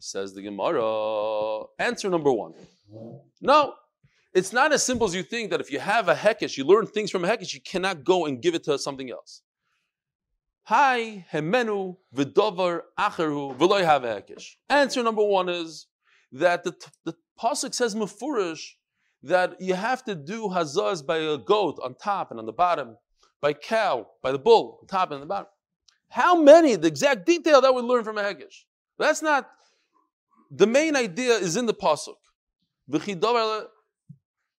Says 0.00 0.34
the 0.34 0.42
Gemara. 0.42 1.64
Answer 1.78 2.08
number 2.08 2.32
one. 2.32 2.54
No. 3.40 3.74
It's 4.34 4.52
not 4.52 4.72
as 4.72 4.84
simple 4.84 5.06
as 5.06 5.14
you 5.14 5.22
think 5.22 5.50
that 5.50 5.60
if 5.60 5.72
you 5.72 5.80
have 5.80 6.08
a 6.08 6.14
hekesh, 6.14 6.56
you 6.56 6.64
learn 6.64 6.86
things 6.86 7.10
from 7.10 7.24
a 7.24 7.28
hekesh, 7.28 7.54
you 7.54 7.60
cannot 7.60 8.04
go 8.04 8.26
and 8.26 8.40
give 8.40 8.54
it 8.54 8.62
to 8.64 8.78
something 8.78 9.10
else. 9.10 9.42
Hi, 10.64 11.24
hemenu, 11.32 11.96
v'dovar, 12.14 12.82
acheru, 12.98 13.56
v'loy 13.56 13.82
have 13.84 14.02
hekesh. 14.02 14.56
Answer 14.68 15.02
number 15.02 15.24
one 15.24 15.48
is 15.48 15.86
that 16.32 16.64
the, 16.64 16.74
the 17.04 17.14
pasuk 17.40 17.74
says 17.74 17.94
Mufurish 17.94 18.74
that 19.22 19.60
you 19.60 19.74
have 19.74 20.04
to 20.04 20.14
do 20.14 20.48
hazaz 20.48 21.04
by 21.04 21.18
a 21.18 21.38
goat 21.38 21.78
on 21.82 21.94
top 21.94 22.30
and 22.30 22.38
on 22.38 22.46
the 22.46 22.52
bottom, 22.52 22.96
by 23.40 23.52
cow, 23.52 24.06
by 24.22 24.32
the 24.32 24.38
bull 24.38 24.78
on 24.82 24.86
top 24.86 25.10
and 25.10 25.14
on 25.14 25.20
the 25.20 25.26
bottom. 25.26 25.48
How 26.10 26.40
many? 26.40 26.76
The 26.76 26.88
exact 26.88 27.26
detail 27.26 27.60
that 27.60 27.74
we 27.74 27.82
learn 27.82 28.04
from 28.04 28.18
a 28.18 28.22
hekesh. 28.22 28.64
That's 28.98 29.22
not 29.22 29.48
the 30.50 30.66
main 30.66 30.96
idea. 30.96 31.34
Is 31.34 31.56
in 31.56 31.66
the 31.66 31.74
pasuk. 31.74 32.16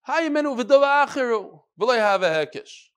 How 0.02 0.20
you 0.20 0.30
menu 0.30 0.56
v'davachiru 0.56 1.60
v'lay 1.80 1.98
have 1.98 2.24
a 2.24 2.30
hekish? 2.30 2.90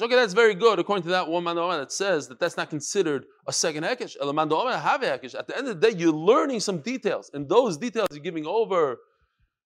Okay, 0.00 0.14
that's 0.14 0.32
very 0.32 0.54
good. 0.54 0.78
According 0.78 1.02
to 1.02 1.08
that 1.08 1.28
one 1.28 1.42
man 1.42 1.56
that 1.56 1.90
says 1.90 2.28
that 2.28 2.38
that's 2.38 2.56
not 2.56 2.70
considered 2.70 3.26
a 3.48 3.52
second 3.52 3.82
hekesh. 3.82 4.14
At 4.14 5.46
the 5.48 5.58
end 5.58 5.66
of 5.66 5.80
the 5.80 5.90
day, 5.90 5.98
you're 5.98 6.12
learning 6.12 6.60
some 6.60 6.78
details, 6.78 7.32
and 7.34 7.48
those 7.48 7.76
details 7.76 8.06
you're 8.12 8.22
giving 8.22 8.46
over. 8.46 8.98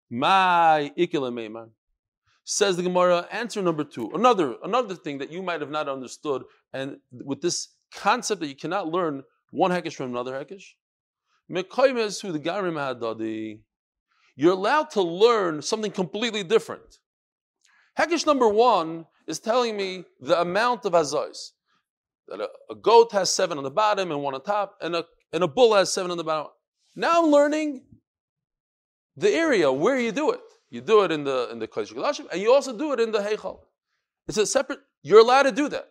My 0.09 0.91
ikila 0.97 1.69
Says 2.45 2.77
the 2.77 2.83
Gemara, 2.85 3.27
answer 3.31 3.61
number 3.61 3.85
two. 3.85 4.11
Another, 4.15 4.55
another 4.65 4.95
thing 4.95 5.19
that 5.19 5.31
you 5.31 5.43
might 5.43 5.61
have 5.61 5.71
not 5.71 5.89
understood, 5.89 6.45
and 6.73 6.97
with 7.13 7.43
this 7.43 7.75
concept 7.93 8.41
that 8.41 8.47
you 8.47 8.57
cannot 8.57 8.89
learn 8.89 9.23
one 9.51 9.71
hekesh 9.71 9.97
from 9.97 10.11
another 10.13 10.33
hekesh. 10.33 10.65
You're 14.39 14.53
allowed 14.53 14.91
to 14.91 15.03
learn 15.03 15.61
something 15.61 15.91
completely 15.91 16.43
different. 16.43 16.99
Hekesh 17.99 18.27
number 18.27 18.49
one 18.49 19.07
is 19.27 19.39
telling 19.39 19.77
me 19.77 20.05
the 20.21 20.41
amount 20.41 20.85
of 20.85 20.93
azais. 20.93 21.51
That 22.29 22.41
a, 22.41 22.49
a, 22.71 22.75
goat 22.75 23.13
has 23.13 23.31
seven 23.31 23.57
on 23.57 23.65
the 23.65 23.71
bottom 23.71 24.11
and 24.11 24.21
one 24.23 24.35
on 24.35 24.43
top, 24.43 24.77
and 24.81 24.97
a, 24.97 25.05
and 25.33 25.45
a 25.45 25.49
bull 25.49 25.75
has 25.75 25.93
seven 25.93 26.11
on 26.11 26.17
the 26.17 26.25
bottom. 26.25 26.51
Now 26.97 27.23
I'm 27.23 27.31
learning 27.31 27.85
the 29.17 29.31
area 29.31 29.71
where 29.73 29.99
you 29.99 30.13
do 30.13 30.33
it. 30.33 30.41
You 30.71 30.81
do 30.81 31.05
it 31.05 31.13
in 31.13 31.25
the 31.25 31.49
in 31.53 31.59
the 31.59 31.69
Kodesh 31.69 32.21
and 32.31 32.41
you 32.41 32.53
also 32.53 32.77
do 32.77 32.93
it 32.93 33.01
in 33.01 33.13
the 33.13 33.21
Heichal. 33.21 33.61
It's 34.27 34.39
a 34.39 34.47
separate. 34.47 34.81
You're 35.03 35.21
allowed 35.21 35.45
to 35.45 35.53
do 35.53 35.69
that. 35.69 35.89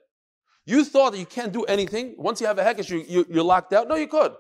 You 0.65 0.83
thought 0.83 1.13
that 1.13 1.19
you 1.19 1.25
can't 1.25 1.53
do 1.53 1.63
anything 1.63 2.15
once 2.17 2.41
you 2.41 2.47
have 2.47 2.57
a 2.57 2.63
hekesh, 2.63 2.89
you, 2.89 3.05
you, 3.07 3.25
you're 3.29 3.43
locked 3.43 3.71
out. 3.71 3.88
No, 3.88 3.95
you 3.95 4.07
could. 4.07 4.33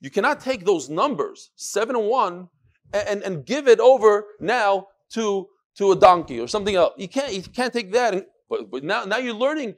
You 0.00 0.10
cannot 0.10 0.40
take 0.40 0.64
those 0.64 0.88
numbers 0.88 1.50
seven 1.56 1.94
and 1.94 2.06
one 2.06 2.48
and, 2.92 3.08
and, 3.08 3.22
and 3.22 3.46
give 3.46 3.68
it 3.68 3.78
over 3.78 4.24
now 4.40 4.88
to 5.10 5.48
to 5.78 5.92
a 5.92 5.96
donkey 5.96 6.40
or 6.40 6.48
something 6.48 6.74
else. 6.74 6.94
You 6.96 7.08
can't, 7.08 7.32
you 7.32 7.42
can't 7.42 7.72
take 7.72 7.92
that. 7.92 8.26
But, 8.50 8.70
but 8.70 8.84
now, 8.84 9.04
now 9.04 9.18
you're 9.18 9.34
learning 9.34 9.76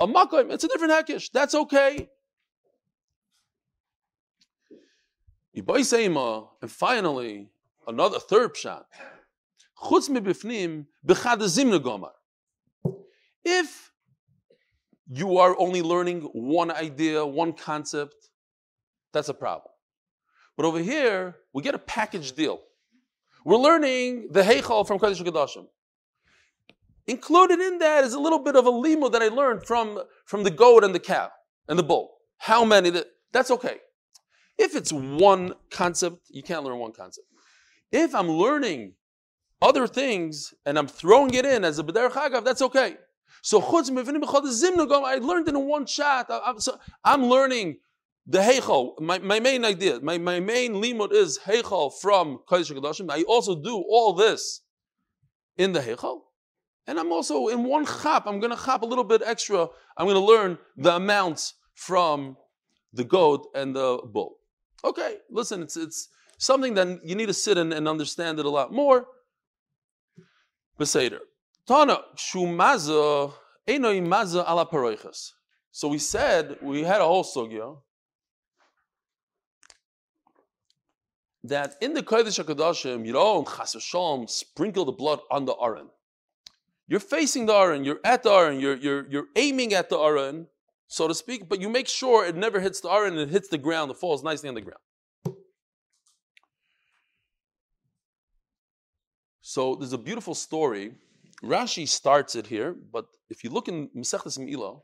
a 0.00 0.06
makkah. 0.06 0.46
It's 0.50 0.64
a 0.64 0.68
different 0.68 0.92
hekesh. 0.92 1.30
That's 1.32 1.54
okay. 1.54 2.08
And 5.54 6.70
finally, 6.70 7.50
another 7.86 8.18
third 8.18 8.54
pshat. 8.54 8.84
If 13.44 13.92
you 15.08 15.38
are 15.38 15.56
only 15.58 15.82
learning 15.82 16.22
one 16.32 16.70
idea, 16.70 17.26
one 17.26 17.52
concept, 17.52 18.30
that's 19.12 19.28
a 19.28 19.34
problem. 19.34 19.72
But 20.56 20.64
over 20.64 20.78
here, 20.78 21.36
we 21.52 21.62
get 21.62 21.74
a 21.74 21.78
package 21.78 22.32
deal. 22.32 22.60
We're 23.44 23.56
learning 23.56 24.28
the 24.30 24.42
Heichal 24.42 24.86
from 24.86 24.98
Kodesh 24.98 25.20
Kodashim. 25.22 25.66
Included 27.06 27.60
in 27.60 27.78
that 27.78 28.04
is 28.04 28.14
a 28.14 28.20
little 28.20 28.38
bit 28.38 28.54
of 28.54 28.66
a 28.66 28.70
limo 28.70 29.08
that 29.08 29.22
I 29.22 29.28
learned 29.28 29.66
from, 29.66 30.00
from 30.24 30.44
the 30.44 30.50
goat 30.50 30.84
and 30.84 30.94
the 30.94 31.00
cow 31.00 31.30
and 31.68 31.78
the 31.78 31.82
bull. 31.82 32.18
How 32.38 32.64
many? 32.64 32.90
That, 32.90 33.06
that's 33.32 33.50
okay. 33.50 33.78
If 34.58 34.76
it's 34.76 34.92
one 34.92 35.54
concept, 35.70 36.18
you 36.30 36.42
can't 36.42 36.62
learn 36.62 36.78
one 36.78 36.92
concept. 36.92 37.26
If 37.90 38.14
I'm 38.14 38.28
learning 38.28 38.94
other 39.60 39.86
things 39.88 40.54
and 40.64 40.78
I'm 40.78 40.86
throwing 40.86 41.34
it 41.34 41.44
in 41.44 41.64
as 41.64 41.78
a 41.78 41.84
B'der 41.84 42.10
Chagav, 42.10 42.44
that's 42.44 42.62
okay. 42.62 42.96
So 43.42 43.60
I 43.60 45.16
learned 45.16 45.48
it 45.48 45.54
in 45.54 45.66
one 45.66 45.86
shot. 45.86 46.30
I'm 47.04 47.24
learning 47.24 47.78
the 48.26 48.38
Heichal, 48.38 49.00
my, 49.00 49.18
my 49.18 49.40
main 49.40 49.64
idea, 49.64 49.98
my, 50.00 50.16
my 50.18 50.38
main 50.38 50.74
limud 50.74 51.12
is 51.12 51.40
Heichal 51.40 51.92
from 52.00 52.38
Kodesh 52.48 52.72
HaKadoshim. 52.72 53.10
I 53.10 53.22
also 53.22 53.60
do 53.60 53.82
all 53.88 54.12
this 54.12 54.60
in 55.56 55.72
the 55.72 55.80
Heichal. 55.80 56.20
And 56.86 56.98
I'm 56.98 57.12
also 57.12 57.48
in 57.48 57.64
one 57.64 57.84
chap, 57.84 58.26
I'm 58.26 58.40
going 58.40 58.56
to 58.56 58.64
chap 58.64 58.82
a 58.82 58.86
little 58.86 59.04
bit 59.04 59.22
extra. 59.24 59.68
I'm 59.96 60.06
going 60.06 60.14
to 60.14 60.24
learn 60.24 60.58
the 60.76 60.96
amounts 60.96 61.54
from 61.74 62.36
the 62.92 63.04
goat 63.04 63.48
and 63.54 63.74
the 63.74 64.00
bull. 64.04 64.38
Okay, 64.84 65.18
listen, 65.30 65.62
it's, 65.62 65.76
it's 65.76 66.08
something 66.38 66.74
that 66.74 67.00
you 67.04 67.14
need 67.14 67.26
to 67.26 67.34
sit 67.34 67.56
and, 67.58 67.72
and 67.72 67.88
understand 67.88 68.38
it 68.38 68.46
a 68.46 68.50
lot 68.50 68.72
more. 68.72 69.06
Beseder. 70.78 71.20
Tana, 71.66 72.00
shumaza, 72.16 73.32
enoi 73.68 74.04
maza 74.06 74.44
ala. 74.48 74.68
So 75.70 75.88
we 75.88 75.98
said, 75.98 76.58
we 76.60 76.82
had 76.82 77.00
a 77.00 77.04
whole 77.04 77.24
sugya 77.24 77.76
that 81.44 81.76
in 81.80 81.94
the 81.94 82.02
Kodesh 82.02 82.42
HaKadoshim, 82.42 83.04
you 83.04 83.12
don't 83.12 83.46
chas 83.46 83.74
v'shalom, 83.74 84.28
sprinkle 84.30 84.84
the 84.84 84.92
blood 84.92 85.20
on 85.30 85.44
the 85.44 85.54
Aron. 85.54 85.88
You're 86.86 87.00
facing 87.00 87.46
the 87.46 87.54
Aron, 87.54 87.84
you're 87.84 88.00
at 88.04 88.22
the 88.22 88.30
Aron, 88.30 88.60
you're, 88.60 88.76
you're, 88.76 89.08
you're 89.10 89.26
aiming 89.36 89.72
at 89.74 89.88
the 89.88 89.98
Aron, 89.98 90.46
so 90.88 91.08
to 91.08 91.14
speak, 91.14 91.48
but 91.48 91.60
you 91.60 91.68
make 91.68 91.88
sure 91.88 92.24
it 92.24 92.36
never 92.36 92.60
hits 92.60 92.80
the 92.80 92.90
Aron 92.90 93.14
and 93.14 93.22
it 93.22 93.30
hits 93.30 93.48
the 93.48 93.58
ground, 93.58 93.90
it 93.90 93.96
falls 93.96 94.22
nicely 94.22 94.48
on 94.48 94.54
the 94.54 94.60
ground. 94.60 94.80
So 99.40 99.74
there's 99.74 99.92
a 99.92 99.98
beautiful 99.98 100.34
story. 100.34 100.92
Rashi 101.42 101.88
starts 101.88 102.36
it 102.36 102.46
here, 102.46 102.76
but 102.92 103.06
if 103.28 103.42
you 103.42 103.50
look 103.50 103.68
in 103.68 103.88
Masechtas 103.88 104.38
Me'ilah, 104.38 104.80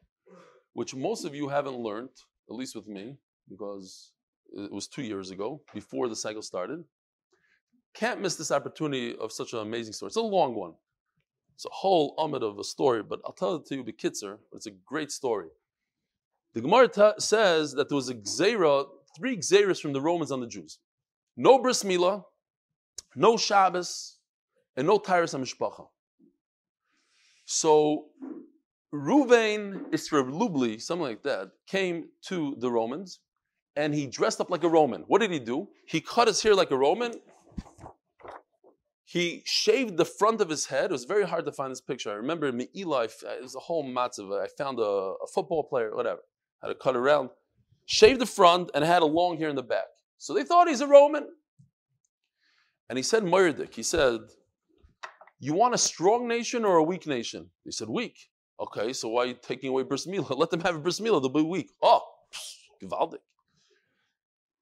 which 0.73 0.95
most 0.95 1.25
of 1.25 1.35
you 1.35 1.49
haven't 1.49 1.77
learned, 1.77 2.11
at 2.50 2.57
least 2.57 2.75
with 2.75 2.87
me, 2.87 3.17
because 3.49 4.12
it 4.52 4.73
was 4.73 4.88
two 4.88 5.02
years 5.02 5.31
ago, 5.31 5.62
before 5.75 6.09
the 6.09 6.17
cycle 6.17 6.43
started. 6.43 6.85
Can't 7.95 8.21
miss 8.21 8.37
this 8.37 8.50
opportunity 8.50 9.17
of 9.17 9.33
such 9.33 9.52
an 9.52 9.61
amazing 9.61 9.93
story. 9.93 10.09
It's 10.09 10.17
a 10.17 10.21
long 10.21 10.55
one. 10.55 10.75
It's 11.55 11.67
a 11.67 11.71
whole 11.71 12.14
umid 12.19 12.43
of 12.43 12.59
a 12.59 12.64
story, 12.64 13.02
but 13.02 13.21
I'll 13.25 13.33
tell 13.33 13.57
it 13.57 13.67
to 13.67 13.76
you 13.76 13.85
bekitzer. 13.85 14.38
It's 14.52 14.67
a 14.67 14.71
great 14.71 15.11
story. 15.11 15.49
The 16.55 16.61
Gemara 16.61 17.14
says 17.19 17.73
that 17.73 17.88
there 17.88 17.97
was 17.97 18.09
a 18.09 18.14
gzera, 18.14 18.87
three 19.17 19.37
gzeras 19.37 19.81
from 19.81 19.93
the 19.93 20.00
Romans 20.00 20.31
on 20.31 20.40
the 20.40 20.47
Jews. 20.47 20.78
No 21.37 21.59
bris 21.59 21.83
milah, 21.83 22.23
no 23.17 23.37
Shabbos, 23.37 24.19
and 24.76 24.87
no 24.87 24.99
Taharas 24.99 25.37
HaMishpacha. 25.37 25.87
So 27.45 28.07
Ruvain 28.95 29.90
Isra 29.90 30.23
Lubli, 30.31 30.81
something 30.81 31.07
like 31.07 31.23
that, 31.25 31.50
came 31.67 32.09
to 32.26 32.57
the 32.59 32.71
Romans 32.71 33.21
and 33.77 33.95
he 33.95 34.07
dressed 34.07 34.41
up 34.41 34.51
like 34.51 34.65
a 34.65 34.69
Roman. 34.69 35.03
What 35.03 35.21
did 35.21 35.31
he 35.31 35.39
do? 35.39 35.69
He 35.87 36.01
cut 36.01 36.29
his 36.29 36.43
hair 36.43 36.55
like 36.55 36.71
a 36.71 36.77
Roman. 36.77 37.13
He 39.05 39.43
shaved 39.47 39.97
the 39.97 40.05
front 40.05 40.43
of 40.43 40.51
his 40.51 40.67
head. 40.67 40.87
It 40.87 40.93
was 40.93 41.05
very 41.05 41.27
hard 41.27 41.47
to 41.47 41.53
find 41.53 41.71
this 41.71 41.81
picture. 41.81 42.11
I 42.11 42.15
remember 42.15 42.53
Eli, 42.77 43.05
it 43.05 43.43
was 43.43 43.55
a 43.55 43.61
whole 43.61 43.83
matzav. 43.85 44.39
I 44.39 44.49
found 44.59 44.79
a, 44.79 44.83
a, 44.83 45.27
football 45.33 45.65
player, 45.65 45.97
whatever, 45.97 46.21
had 46.61 46.69
to 46.69 46.75
cut 46.75 46.95
around. 46.95 47.31
Shaved 47.87 48.21
the 48.21 48.27
front 48.27 48.71
and 48.75 48.85
had 48.85 49.01
a 49.01 49.07
long 49.07 49.39
hair 49.39 49.49
in 49.49 49.57
the 49.57 49.63
back. 49.63 49.87
So 50.19 50.35
they 50.35 50.45
thought 50.45 50.69
he's 50.69 50.83
a 50.83 50.87
Roman. 50.87 51.27
And 52.91 52.99
he 52.99 53.03
said, 53.03 53.23
Murdik, 53.23 53.75
he 53.75 53.83
said, 53.83 54.21
You 55.39 55.55
want 55.55 55.75
a 55.75 55.79
strong 55.79 56.29
nation 56.29 56.67
or 56.67 56.77
a 56.77 56.83
weak 56.83 57.07
nation? 57.07 57.49
He 57.65 57.71
said, 57.71 57.89
Weak. 57.89 58.29
Okay, 58.61 58.93
so 58.93 59.09
why 59.09 59.23
are 59.23 59.27
you 59.27 59.37
taking 59.41 59.71
away 59.71 59.85
bris 59.85 60.07
milah? 60.07 60.37
Let 60.37 60.51
them 60.51 60.61
have 60.61 60.75
a 60.75 60.81
bris 60.81 61.01
milah, 61.01 61.23
they'll 61.23 61.29
be 61.31 61.43
weak. 61.43 61.71
Oh, 61.81 62.03
gewaldig. 62.83 63.21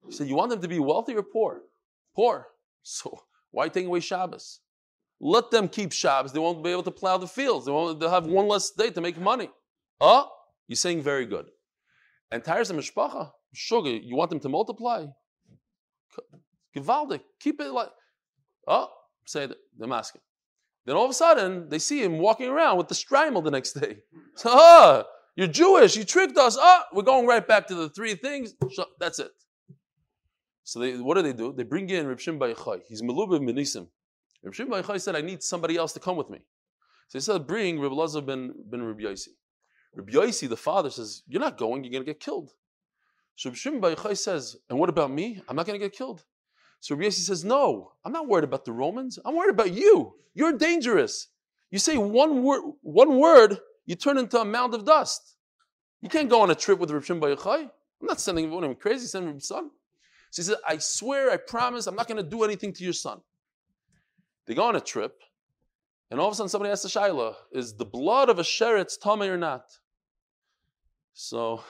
He 0.07 0.13
said, 0.13 0.27
You 0.27 0.35
want 0.35 0.49
them 0.49 0.61
to 0.61 0.67
be 0.67 0.79
wealthy 0.79 1.15
or 1.15 1.23
poor? 1.23 1.61
Poor. 2.15 2.47
So 2.83 3.19
why 3.51 3.69
take 3.69 3.85
away 3.85 3.99
Shabbos? 3.99 4.61
Let 5.19 5.51
them 5.51 5.67
keep 5.67 5.91
Shabbos. 5.91 6.31
They 6.31 6.39
won't 6.39 6.63
be 6.63 6.69
able 6.69 6.83
to 6.83 6.91
plow 6.91 7.17
the 7.17 7.27
fields. 7.27 7.65
They 7.65 7.71
won't, 7.71 7.99
they'll 7.99 8.09
have 8.09 8.27
one 8.27 8.47
less 8.47 8.71
day 8.71 8.91
to 8.91 9.01
make 9.01 9.19
money. 9.19 9.49
Oh, 9.99 10.29
you're 10.67 10.75
saying 10.75 11.01
very 11.01 11.25
good. 11.25 11.47
And 12.31 12.43
Taharas 12.43 12.69
and 12.69 12.79
Mishpacha, 12.79 13.31
sugar, 13.53 13.89
you 13.89 14.15
want 14.15 14.29
them 14.29 14.39
to 14.41 14.49
multiply? 14.49 15.05
Givaldik, 16.75 17.21
keep 17.39 17.59
it 17.59 17.71
like, 17.71 17.89
oh, 18.67 18.89
say 19.25 19.47
the 19.77 19.87
they're. 19.87 20.21
Then 20.85 20.95
all 20.95 21.05
of 21.05 21.11
a 21.11 21.15
sudden, 21.15 21.67
they 21.69 21.79
see 21.79 22.03
him 22.03 22.19
walking 22.19 22.47
around 22.47 22.77
with 22.77 22.87
the 22.87 22.95
strimel 22.95 23.43
the 23.43 23.51
next 23.51 23.73
day. 23.73 23.97
So, 24.35 24.51
oh, 24.53 25.03
you're 25.35 25.47
Jewish, 25.47 25.95
you 25.95 26.03
tricked 26.03 26.37
us. 26.37 26.57
Oh, 26.59 26.83
we're 26.93 27.01
going 27.01 27.25
right 27.25 27.45
back 27.45 27.65
to 27.67 27.75
the 27.75 27.89
three 27.89 28.13
things. 28.13 28.53
That's 28.99 29.17
it. 29.17 29.31
So 30.67 30.79
they, 30.79 30.97
what 30.97 31.15
do 31.15 31.21
they 31.21 31.31
do? 31.31 31.53
They 31.53 31.63
bring 31.63 31.89
in 31.89 32.07
Reb 32.07 32.19
Shimon 32.19 32.53
Yochai. 32.53 32.81
He's 32.89 33.01
Melubim 33.01 33.49
Benisim. 33.49 33.87
Reb 34.43 34.53
Shimon 34.53 34.83
Yochai 34.83 34.99
said, 34.99 35.15
I 35.15 35.21
need 35.21 35.41
somebody 35.41 35.77
else 35.77 35.93
to 35.93 36.01
come 36.01 36.17
with 36.17 36.29
me. 36.29 36.39
So 37.07 37.17
he 37.17 37.21
said, 37.21 37.47
bring 37.47 37.79
Reb 37.79 37.93
Lazar 37.93 38.19
ben, 38.19 38.53
ben 38.65 38.81
Reb 38.81 38.99
Yosi. 38.99 39.29
Reb 39.95 40.09
Yosi, 40.09 40.49
the 40.49 40.57
father, 40.57 40.89
says, 40.89 41.23
you're 41.25 41.39
not 41.39 41.57
going, 41.57 41.85
you're 41.85 41.91
going 41.93 42.03
to 42.03 42.11
get 42.11 42.19
killed. 42.19 42.51
So 43.37 43.49
Reb 43.49 43.55
Shimon 43.55 43.95
Yochai 43.95 44.17
says, 44.17 44.57
and 44.69 44.77
what 44.77 44.89
about 44.89 45.09
me? 45.09 45.41
I'm 45.47 45.55
not 45.55 45.67
going 45.67 45.79
to 45.79 45.85
get 45.85 45.95
killed. 45.95 46.25
So 46.81 46.95
Reb 46.95 47.11
Yosi 47.11 47.21
says, 47.21 47.45
no, 47.45 47.93
I'm 48.03 48.11
not 48.11 48.27
worried 48.27 48.43
about 48.43 48.65
the 48.65 48.73
Romans. 48.73 49.17
I'm 49.23 49.37
worried 49.37 49.51
about 49.51 49.71
you. 49.73 50.15
You're 50.33 50.57
dangerous. 50.57 51.29
You 51.71 51.79
say 51.79 51.95
one 51.95 52.43
word, 52.43 52.73
one 52.81 53.17
word, 53.17 53.57
you 53.85 53.95
turn 53.95 54.17
into 54.17 54.37
a 54.37 54.43
mound 54.43 54.73
of 54.73 54.83
dust. 54.83 55.37
You 56.01 56.09
can't 56.09 56.29
go 56.29 56.41
on 56.41 56.51
a 56.51 56.55
trip 56.55 56.77
with 56.77 56.91
Reb 56.91 57.05
Shimon 57.05 57.37
Yochai. 57.37 57.61
I'm 57.61 58.07
not 58.07 58.19
sending 58.19 58.51
him 58.51 58.75
crazy, 58.75 59.07
sending 59.07 59.31
him 59.31 59.39
son. 59.39 59.71
She 60.37 60.43
said, 60.43 60.57
I 60.67 60.77
swear, 60.77 61.31
I 61.31 61.37
promise, 61.37 61.87
I'm 61.87 61.95
not 61.95 62.07
going 62.07 62.23
to 62.23 62.29
do 62.29 62.43
anything 62.43 62.71
to 62.73 62.83
your 62.83 62.93
son. 62.93 63.21
They 64.45 64.53
go 64.53 64.65
on 64.65 64.75
a 64.75 64.79
trip, 64.79 65.23
and 66.11 66.19
all 66.19 66.27
of 66.27 66.33
a 66.33 66.35
sudden 66.35 66.49
somebody 66.49 66.71
asks 66.71 66.83
the 66.83 66.99
Shaila, 66.99 67.33
is 67.51 67.73
the 67.73 67.85
blood 67.85 68.29
of 68.29 68.37
a 68.37 68.43
sheretz 68.43 68.99
tummy 69.01 69.29
or 69.29 69.37
not? 69.37 69.63
So, 71.15 71.63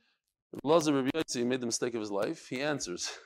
Lazar 0.64 0.94
Rabbi 0.94 1.10
Yotzi 1.14 1.44
made 1.44 1.60
the 1.60 1.66
mistake 1.66 1.92
of 1.92 2.00
his 2.00 2.10
life. 2.10 2.48
He 2.48 2.62
answers. 2.62 3.10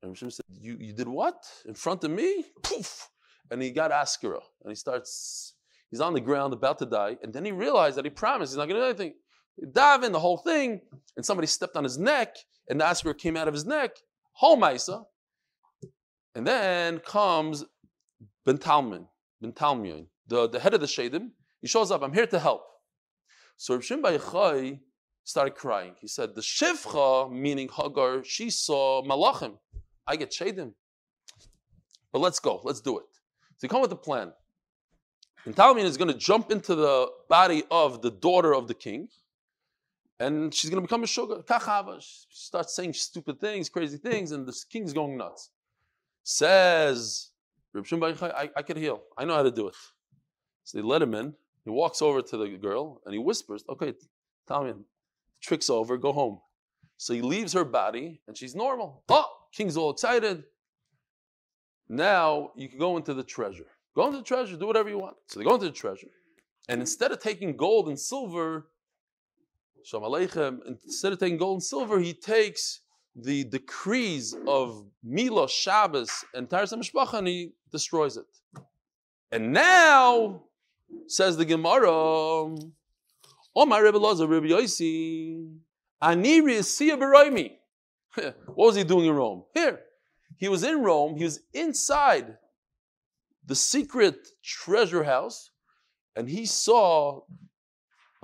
And 0.00 0.12
Hashem 0.12 0.30
said, 0.30 0.44
you, 0.48 0.76
you 0.78 0.92
did 0.92 1.08
what? 1.08 1.44
In 1.66 1.74
front 1.74 2.04
of 2.04 2.12
me? 2.12 2.44
Poof! 2.62 3.08
And 3.50 3.60
he 3.60 3.72
got 3.72 3.90
Askara. 3.90 4.42
And 4.62 4.70
he 4.70 4.76
starts, 4.76 5.54
he's 5.90 6.00
on 6.00 6.12
the 6.12 6.20
ground 6.20 6.52
about 6.52 6.78
to 6.80 6.86
die. 6.86 7.16
And 7.22 7.32
then 7.32 7.44
he 7.44 7.50
realized 7.50 7.96
that 7.96 8.04
he 8.04 8.10
promised 8.10 8.52
he's 8.52 8.58
not 8.58 8.68
going 8.68 8.80
to 8.80 8.82
do 8.82 8.90
anything. 8.90 9.14
Dive 9.72 10.02
in 10.02 10.12
the 10.12 10.20
whole 10.20 10.38
thing. 10.38 10.80
And 11.16 11.24
somebody 11.24 11.46
stepped 11.46 11.76
on 11.76 11.84
his 11.84 11.98
neck. 11.98 12.36
And 12.68 12.80
the 12.80 12.84
Askara 12.84 13.16
came 13.16 13.36
out 13.36 13.48
of 13.48 13.54
his 13.54 13.64
neck. 13.64 13.96
Whole 14.32 14.56
Maisa. 14.56 15.04
And 16.34 16.46
then 16.46 16.98
comes 16.98 17.64
Ben 18.44 18.58
Talman, 18.58 19.06
Ben 19.40 19.52
Talmion, 19.52 20.06
the, 20.26 20.48
the 20.48 20.58
head 20.58 20.74
of 20.74 20.80
the 20.80 20.86
Shadim. 20.86 21.30
He 21.60 21.68
shows 21.68 21.90
up, 21.90 22.02
I'm 22.02 22.12
here 22.12 22.26
to 22.26 22.38
help. 22.38 22.62
So 23.56 23.74
Rav 23.74 23.84
Shimon 23.84 24.80
started 25.22 25.54
crying. 25.54 25.94
He 26.00 26.08
said, 26.08 26.34
The 26.34 26.40
Shivcha, 26.40 27.30
meaning 27.32 27.68
Hagar, 27.74 28.24
she 28.24 28.50
saw 28.50 29.02
Malachim. 29.02 29.58
I 30.06 30.16
get 30.16 30.30
Shadim. 30.30 30.72
But 32.12 32.18
let's 32.18 32.38
go, 32.38 32.60
let's 32.64 32.80
do 32.80 32.98
it. 32.98 33.06
So 33.56 33.62
he 33.62 33.68
come 33.68 33.80
with 33.80 33.92
a 33.92 33.96
plan. 33.96 34.32
And 35.46 35.58
is 35.78 35.96
going 35.96 36.10
to 36.10 36.18
jump 36.18 36.50
into 36.50 36.74
the 36.74 37.08
body 37.28 37.64
of 37.70 38.02
the 38.02 38.10
daughter 38.10 38.54
of 38.54 38.66
the 38.66 38.74
king, 38.74 39.08
and 40.20 40.54
she's 40.54 40.70
going 40.70 40.80
to 40.80 40.86
become 40.86 41.02
a 41.02 41.06
sugar. 41.06 41.36
Kachava. 41.42 42.00
She 42.00 42.28
starts 42.30 42.76
saying 42.76 42.92
stupid 42.92 43.40
things, 43.40 43.68
crazy 43.68 43.98
things, 43.98 44.32
and 44.32 44.46
the 44.46 44.56
king's 44.70 44.92
going 44.92 45.16
nuts. 45.16 45.50
Says, 46.22 47.30
I, 47.74 48.50
I 48.56 48.62
could 48.62 48.76
heal. 48.76 49.02
I 49.18 49.24
know 49.24 49.34
how 49.34 49.42
to 49.42 49.50
do 49.50 49.68
it. 49.68 49.74
So 50.62 50.78
they 50.78 50.82
let 50.82 51.02
him 51.02 51.14
in. 51.14 51.34
He 51.64 51.70
walks 51.70 52.02
over 52.02 52.22
to 52.22 52.36
the 52.36 52.48
girl 52.56 53.00
and 53.04 53.14
he 53.14 53.18
whispers, 53.18 53.64
Okay, 53.68 53.94
Talmion, 54.48 54.84
trick's 55.42 55.70
over, 55.70 55.96
go 55.96 56.12
home. 56.12 56.40
So 56.96 57.14
he 57.14 57.22
leaves 57.22 57.52
her 57.52 57.64
body 57.64 58.20
and 58.28 58.36
she's 58.36 58.54
normal. 58.54 59.02
Oh, 59.08 59.26
king's 59.52 59.76
all 59.76 59.90
excited. 59.90 60.44
Now 61.88 62.52
you 62.54 62.68
can 62.68 62.78
go 62.78 62.96
into 62.96 63.14
the 63.14 63.24
treasure. 63.24 63.66
Go 63.94 64.06
into 64.06 64.18
the 64.18 64.24
treasure, 64.24 64.56
do 64.56 64.66
whatever 64.66 64.88
you 64.88 64.98
want. 64.98 65.16
So 65.26 65.38
they 65.38 65.44
go 65.44 65.54
into 65.54 65.66
the 65.66 65.72
treasure. 65.72 66.08
And 66.68 66.80
instead 66.80 67.12
of 67.12 67.20
taking 67.20 67.56
gold 67.56 67.88
and 67.88 67.98
silver, 67.98 68.68
Shalom 69.86 70.10
Aleichem, 70.10 70.60
instead 70.86 71.12
of 71.12 71.18
taking 71.18 71.36
gold 71.36 71.56
and 71.56 71.62
silver, 71.62 71.98
he 71.98 72.14
takes 72.14 72.80
the 73.14 73.44
decrees 73.44 74.34
of 74.48 74.86
Milos, 75.02 75.50
Shabbos, 75.50 76.24
and 76.32 76.48
Taharas 76.48 76.72
Mishpacha, 76.72 77.18
and 77.18 77.28
he 77.28 77.52
destroys 77.70 78.16
it. 78.16 78.24
And 79.30 79.52
now, 79.52 80.44
says 81.06 81.36
the 81.36 81.44
Gemara, 81.44 81.90
Oh 81.90 83.66
my 83.66 83.78
Rebbe 83.78 83.98
Lazar, 83.98 84.26
Rebbe 84.26 84.46
Yosi, 84.46 85.54
Ani 86.00 86.40
Risiya 86.40 86.96
Beroimi. 86.96 87.52
What 88.54 88.66
was 88.68 88.76
he 88.76 88.84
doing 88.84 89.04
in 89.04 89.14
Rome? 89.14 89.44
Here. 89.52 89.80
He 90.38 90.48
was 90.48 90.64
in 90.64 90.82
Rome, 90.82 91.16
he 91.18 91.24
was 91.24 91.40
inside 91.52 92.38
the 93.44 93.54
secret 93.54 94.16
treasure 94.42 95.04
house, 95.04 95.50
and 96.16 96.26
he 96.26 96.46
saw 96.46 97.20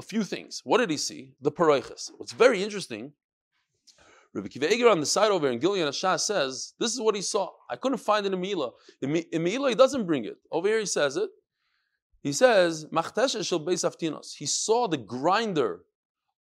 a 0.00 0.02
few 0.12 0.23
things. 0.25 0.62
What 0.64 0.78
did 0.78 0.90
he 0.90 0.97
see? 0.97 1.23
The 1.40 1.52
Paroiches. 1.52 2.11
What's 2.19 2.33
very 2.33 2.62
interesting 2.66 3.12
Rabbi 4.33 4.49
Kiva 4.49 4.88
on 4.88 5.00
the 5.00 5.07
side 5.07 5.33
over 5.33 5.49
in 5.50 5.59
Gilyon 5.59 5.88
HaShas 5.88 6.21
says, 6.21 6.75
this 6.78 6.95
is 6.95 7.00
what 7.00 7.16
he 7.16 7.23
saw. 7.23 7.50
I 7.69 7.75
couldn't 7.76 7.99
find 7.99 8.25
it 8.26 8.33
in 8.33 8.40
Me'ilah. 8.40 8.71
In 9.02 9.11
Me'ilah, 9.42 9.71
he 9.71 9.75
doesn't 9.75 10.07
bring 10.07 10.25
it. 10.25 10.36
Over 10.52 10.69
here, 10.69 10.78
he 10.78 10.86
says 10.86 11.17
it. 11.17 11.30
He 12.23 12.32
says, 12.32 12.86
He 12.93 14.47
saw 14.47 14.89
the 14.89 15.02
grinder 15.04 15.80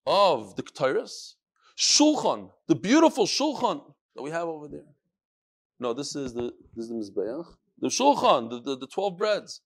of 0.06 0.56
the 0.56 0.64
Ketairis, 0.64 1.36
Shulchan, 1.78 2.52
the 2.68 2.76
beautiful 2.76 3.26
Shulchan 3.26 3.82
that 4.16 4.22
we 4.22 4.30
have 4.32 4.48
over 4.48 4.68
there. 4.68 4.86
No, 5.80 5.94
this 5.94 6.16
is 6.16 6.34
the 6.34 6.52
this 6.76 6.90
is 6.90 7.12
the 7.12 7.22
Mizbeach. 7.22 7.46
The 7.80 7.88
Shulchan, 7.88 8.50
the, 8.50 8.60
the, 8.60 8.78
the 8.80 8.88
12 8.88 9.18
breads. 9.18 9.62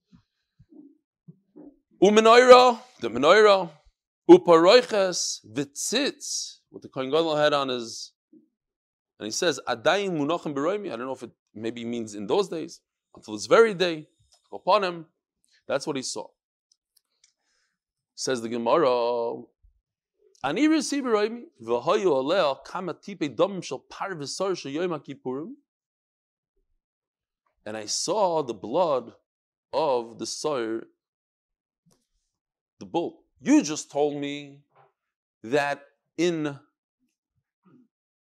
Umenorah, 2.02 2.80
the 3.02 3.10
menorah, 3.10 3.72
uparoiches, 4.30 5.40
vitzitz, 5.52 6.60
what 6.70 6.82
the 6.82 6.90
Kohen 6.90 7.10
Gadol 7.10 7.36
had 7.36 7.54
on 7.54 7.70
his 7.70 8.14
and 9.24 9.28
he 9.28 9.32
says, 9.32 9.58
Adayim 9.68 10.18
munachim 10.18 10.54
beroimi. 10.54 10.88
I 10.88 10.98
don't 10.98 11.06
know 11.06 11.14
if 11.14 11.24
it 11.24 11.32
maybe 11.54 11.86
means 11.86 12.14
in 12.14 12.28
those 12.28 12.50
days, 12.50 12.82
until 13.16 13.36
this 13.36 13.46
very 13.46 13.74
day, 13.74 14.08
upon 14.52 14.84
him. 14.84 15.06
That's 15.66 15.88
what 15.88 15.96
he 15.96 16.02
saw. 16.02 16.28
Says 18.16 18.42
the 18.42 18.50
Gemara, 18.50 19.44
Ani 20.44 20.68
resi 20.68 21.02
beroimi, 21.02 21.44
v'hoyu 21.62 22.08
aleo 22.08 22.66
kama 22.66 22.96
tipe 22.96 23.34
dom 23.34 23.62
shel 23.62 23.80
par 23.80 24.14
v'sar 24.14 24.58
shel 24.58 24.72
yom 24.72 24.92
kippurim. 25.00 25.52
And 27.66 27.78
I 27.78 27.86
saw 27.86 28.44
the 28.44 28.54
blood 28.54 29.14
of 29.72 30.20
the 30.20 30.26
sire, 30.26 30.84
the 32.80 32.86
bull. 32.86 33.23
You 33.44 33.62
just 33.62 33.92
told 33.92 34.16
me 34.16 34.62
that 35.44 35.84
in 36.18 36.58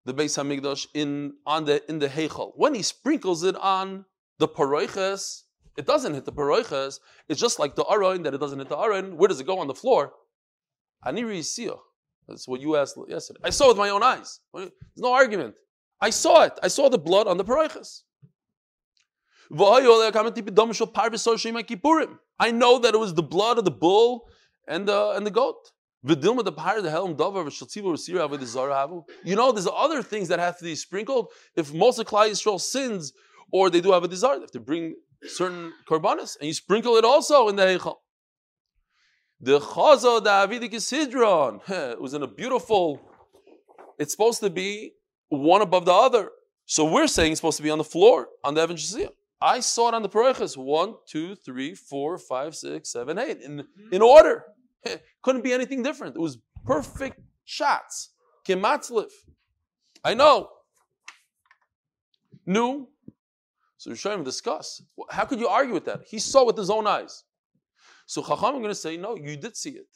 the 0.07 0.15
Beis 0.15 0.39
Hamikdash 0.39 0.87
in 0.95 1.35
on 1.47 1.67
the 1.67 1.83
in 1.91 1.99
the 1.99 2.09
Heichal. 2.09 2.53
When 2.57 2.75
he 2.75 2.83
sprinkles 2.83 3.45
it 3.45 3.55
on 3.57 4.07
the 4.39 4.49
paroiches, 4.49 5.43
it 5.77 5.87
doesn't 5.87 6.15
hit 6.15 6.25
the 6.25 6.33
paroiches. 6.33 7.01
It's 7.29 7.39
just 7.39 7.59
like 7.59 7.75
the 7.75 7.85
aron 7.85 8.23
that 8.23 8.33
it 8.33 8.39
doesn't 8.39 8.59
hit 8.59 8.71
the 8.71 8.79
aron. 8.79 9.19
Where 9.19 9.29
does 9.29 9.41
it 9.41 9.47
go 9.47 9.59
on 9.59 9.67
the 9.67 9.75
floor? 9.75 10.15
Aniri 11.07 11.41
Yisiyah. 11.41 11.79
That's 12.27 12.49
what 12.49 12.63
you 12.63 12.77
asked 12.77 12.97
yesterday. 13.07 13.41
I 13.45 13.51
saw 13.51 13.67
it 13.67 13.69
with 13.69 13.77
my 13.77 13.91
own 13.91 14.03
eyes. 14.03 14.41
There's 14.55 14.71
no 14.97 15.13
argument. 15.13 15.57
I 16.01 16.09
saw 16.09 16.45
it. 16.45 16.59
I 16.63 16.69
saw 16.69 16.89
the 16.89 16.97
blood 16.97 17.27
on 17.27 17.37
the 17.37 17.45
paroiches. 17.45 18.05
I 22.41 22.51
know 22.51 22.79
that 22.79 22.95
it 22.95 22.99
was 22.99 23.13
the 23.13 23.23
blood 23.23 23.59
of 23.59 23.67
the 23.67 23.71
bull 23.71 24.27
and 24.69 24.87
the, 24.89 25.11
and 25.11 25.27
the 25.27 25.31
goat. 25.31 25.71
You 29.25 29.37
know, 29.37 29.53
there's 29.53 29.69
other 29.75 30.03
things 30.03 30.29
that 30.29 30.39
have 30.39 30.59
to 30.59 30.65
be 30.65 30.75
sprinkled. 30.75 31.29
If 31.57 31.73
most 31.73 31.99
of 31.99 32.07
Klal 32.07 32.29
Yisrael 32.29 32.61
sins, 32.61 33.15
or 33.51 33.71
they 33.71 33.81
do 33.81 33.93
have 33.93 34.05
a 34.05 34.09
desire, 34.09 34.37
they 34.37 34.43
have 34.43 34.51
to 34.51 34.61
bring 34.61 34.97
certain 35.27 35.73
korbanos, 35.89 36.37
and 36.39 36.47
you 36.47 36.53
sprinkle 36.53 36.97
it 36.97 37.05
also 37.05 37.49
in 37.49 37.57
the 37.57 37.63
Heichal. 37.63 37.97
The 39.41 39.61
Chaza 39.61 40.23
Davidic 40.23 40.73
Sidron 40.73 41.61
it 41.93 42.01
was 42.01 42.15
in 42.15 42.23
a 42.23 42.27
beautiful. 42.29 43.01
It's 43.99 44.13
supposed 44.13 44.41
to 44.41 44.51
be 44.51 44.93
one 45.29 45.63
above 45.63 45.85
the 45.87 45.93
other. 45.93 46.31
So 46.67 46.85
we're 46.85 47.07
saying 47.07 47.33
it's 47.33 47.41
supposed 47.41 47.59
to 47.59 47.63
be 47.63 47.71
on 47.71 47.79
the 47.79 47.85
floor 47.85 48.29
on 48.43 48.55
the 48.55 48.63
Evan 48.63 48.77
I 49.41 49.61
saw 49.61 49.89
it 49.89 49.95
on 49.95 50.03
the 50.03 50.09
Paroiches. 50.09 50.57
One, 50.57 50.95
two, 51.07 51.35
three, 51.35 51.75
four, 51.75 52.17
five, 52.17 52.55
six, 52.57 52.91
seven, 52.91 53.19
eight. 53.19 53.41
In, 53.43 53.65
in 53.93 54.01
order. 54.01 54.45
Couldn't 55.23 55.43
be 55.43 55.53
anything 55.53 55.83
different. 55.83 56.17
It 56.17 56.21
was 56.21 56.39
perfect 56.65 57.21
shots. 57.45 58.11
Kimatzlif. 58.47 59.11
I 60.03 60.15
know. 60.15 60.49
New. 62.47 62.89
So 63.79 63.91
Rishonim 63.91 64.25
discuss. 64.25 64.83
How 65.11 65.25
could 65.25 65.41
you 65.41 65.49
argue 65.49 65.75
with 65.75 65.85
that? 65.87 66.03
He 66.07 66.19
saw 66.19 66.45
with 66.45 66.57
his 66.57 66.71
own 66.71 66.87
eyes. 66.87 67.25
So 68.07 68.23
Chacham, 68.23 68.55
I'm 68.55 68.63
going 68.63 68.69
to 68.69 68.75
say, 68.75 68.97
no, 68.97 69.17
you 69.17 69.37
did 69.37 69.57
see 69.57 69.71
it. 69.71 69.89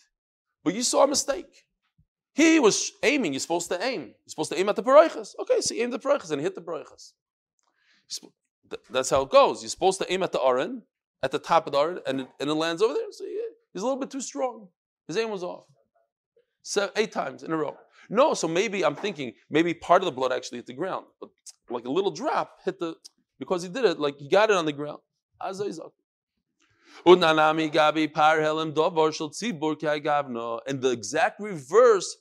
But 0.65 0.75
you 0.75 0.83
saw 0.83 1.05
a 1.05 1.07
mistake. 1.07 1.65
He 2.35 2.61
was 2.61 2.93
aiming. 3.03 3.33
You're 3.33 3.41
supposed 3.41 3.69
to 3.71 3.83
aim. 3.85 4.03
You're 4.03 4.15
supposed 4.29 4.53
to 4.53 4.59
aim 4.59 4.69
at 4.69 4.77
the 4.77 4.83
paroiches. 4.83 5.35
Okay, 5.41 5.61
so 5.61 5.75
aimed 5.75 5.93
the 5.93 5.99
paroiches 5.99 6.31
and 6.31 6.41
hit 6.41 6.55
the 6.55 6.61
paroiches. 6.61 7.13
That's 8.91 9.11
how 9.11 9.23
it 9.23 9.31
goes. 9.31 9.63
You're 9.63 9.71
supposed 9.71 9.99
to 10.01 10.13
aim 10.13 10.23
at 10.23 10.33
the 10.33 10.41
aron, 10.41 10.83
at 11.23 11.31
the 11.31 11.39
top 11.39 11.67
of 11.67 11.73
the 11.73 11.79
aron, 11.79 12.01
and, 12.07 12.29
and 12.39 12.51
it 12.51 12.55
lands 12.55 12.83
over 12.83 12.95
there. 12.95 13.11
So 13.11 13.25
he's 13.73 13.83
a 13.83 13.85
little 13.85 13.99
bit 13.99 14.11
too 14.11 14.21
strong. 14.21 14.69
His 15.09 15.17
aim 15.17 15.31
was 15.31 15.43
off. 15.43 15.65
Seven, 16.63 16.91
eight 16.97 17.11
times 17.11 17.43
in 17.43 17.51
a 17.51 17.57
row. 17.57 17.77
No, 18.11 18.35
so 18.35 18.47
maybe 18.47 18.85
I'm 18.85 18.95
thinking 18.95 19.33
maybe 19.51 19.75
part 19.75 20.03
of 20.03 20.07
the 20.07 20.13
blood 20.13 20.33
actually 20.33 20.59
hit 20.59 20.67
the 20.67 20.75
ground, 20.75 21.07
but 21.21 21.31
like 21.71 21.87
a 21.87 21.91
little 21.91 22.11
drop 22.11 22.59
hit 22.65 22.79
the 22.79 22.95
because 23.39 23.63
he 23.63 23.69
did 23.69 23.85
it 23.85 23.99
like 23.99 24.19
he 24.19 24.29
got 24.29 24.51
it 24.51 24.57
on 24.57 24.67
the 24.67 24.73
ground. 24.73 25.01
And 25.41 25.61
the 30.81 30.91
exact 30.91 31.41
reverse 31.41 32.17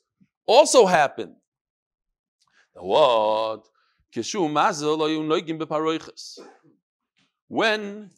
also 0.46 0.86
happened. 0.86 1.36
What? 2.74 3.68
When 7.48 8.10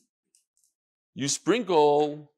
you 1.15 1.27
sprinkle 1.27 2.31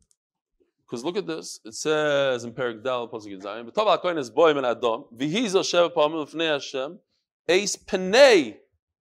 because 0.91 1.05
look 1.05 1.15
at 1.15 1.25
this. 1.25 1.61
It 1.63 1.73
says 1.73 2.43
in 2.43 2.51
Perik 2.51 2.83
Dal, 2.83 3.07
Pasuk 3.07 3.27
Yizayim, 3.27 3.71
"V'tov 3.71 3.87
ha'kohen 3.87 4.19
es 4.19 4.29
boim 4.29 4.57
en 4.57 4.65
adom, 4.65 5.05
v'hizo 5.15 5.61
sheva 5.61 5.89
pa'amim 5.89 6.25
l'fnei 6.25 6.51
Hashem, 6.51 6.99
Ace 7.47 7.77
Penei 7.77 8.57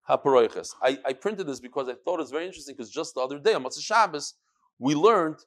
HaParoiches. 0.09 0.70
I, 0.81 1.12
printed 1.14 1.48
this 1.48 1.59
because 1.59 1.88
I 1.88 1.94
thought 1.94 2.20
it 2.20 2.22
was 2.22 2.31
very 2.31 2.46
interesting 2.46 2.76
because 2.76 2.90
just 2.90 3.14
the 3.16 3.20
other 3.20 3.40
day 3.40 3.55
on 3.55 3.64
Matzah 3.64 3.83
Shabbos, 3.83 4.35
we 4.79 4.94
learned 4.94 5.38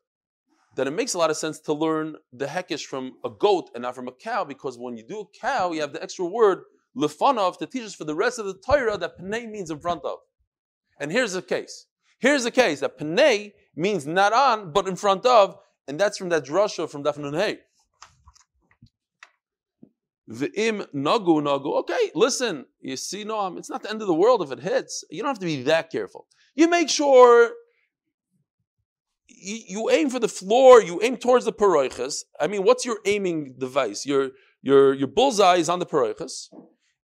that 0.76 0.86
it 0.86 0.92
makes 0.92 1.14
a 1.14 1.18
lot 1.18 1.30
of 1.30 1.38
sense 1.38 1.62
to 1.62 1.74
learn 1.74 2.16
the 2.34 2.46
hekesh 2.46 2.84
from 2.86 3.14
a 3.24 3.30
goat 3.30 3.70
and 3.74 3.84
not 3.84 3.96
from 3.96 4.10
a 4.10 4.12
cow 4.12 4.44
because 4.44 4.78
when 4.78 4.98
you 4.98 5.04
do 5.08 5.22
a 5.22 5.26
cow, 5.40 5.72
you 5.72 5.80
have 5.80 5.94
the 5.94 6.04
extra 6.04 6.26
word 6.26 6.64
lefanov 6.98 7.58
to 7.60 7.66
teach 7.66 7.84
us 7.84 7.96
for 7.96 8.04
the 8.04 8.16
rest 8.16 8.38
of 8.38 8.46
the 8.46 8.56
Torah 8.56 8.98
that 8.98 9.18
Penei 9.18 9.50
means 9.50 9.72
in 9.72 9.80
front 9.80 10.04
of. 10.04 10.20
And 11.00 11.10
here's 11.10 11.34
the 11.34 11.42
case. 11.42 11.86
Here's 12.20 12.44
the 12.44 12.52
case 12.52 12.82
that 12.82 12.98
Penei 12.98 13.54
means 13.76 14.06
not 14.06 14.34
on, 14.34 14.72
but 14.74 14.88
in 14.88 14.96
front 14.96 15.26
of, 15.26 15.58
and 15.88 16.00
that's 16.00 16.17
from 16.17 16.30
that 16.30 16.46
drasha 16.46 16.89
from 16.89 17.04
Dafnun 17.04 17.38
Hey. 17.38 17.60
V'im 20.30 20.88
nagu 20.93 21.41
nagu. 21.41 21.80
Okay, 21.80 22.12
listen. 22.15 22.65
You 22.80 22.96
see, 22.96 23.24
no, 23.24 23.58
it's 23.58 23.69
not 23.69 23.84
the 23.84 23.89
end 23.89 24.02
of 24.02 24.08
the 24.08 24.13
world 24.13 24.41
if 24.41 24.52
it 24.52 24.60
hits. 24.62 25.04
You 25.10 25.22
don't 25.22 25.30
have 25.30 25.39
to 25.39 25.46
be 25.46 25.63
that 25.63 25.91
careful. 25.91 26.28
You 26.56 26.69
make 26.69 26.89
sure 26.89 27.52
you, 29.28 29.60
you 29.67 29.89
aim 29.89 30.10
for 30.10 30.19
the 30.19 30.30
floor. 30.30 30.82
You 30.82 31.02
aim 31.04 31.17
towards 31.17 31.46
the 31.46 31.52
paroiches. 31.52 32.24
I 32.39 32.48
mean, 32.48 32.63
what's 32.63 32.86
your 32.86 33.00
aiming 33.06 33.56
device? 33.58 34.06
Your 34.06 34.32
your 34.62 34.93
your 34.93 35.08
bullseye 35.08 35.58
is 35.58 35.67
on 35.67 35.80
the 35.80 35.86
paroiches, 35.86 36.48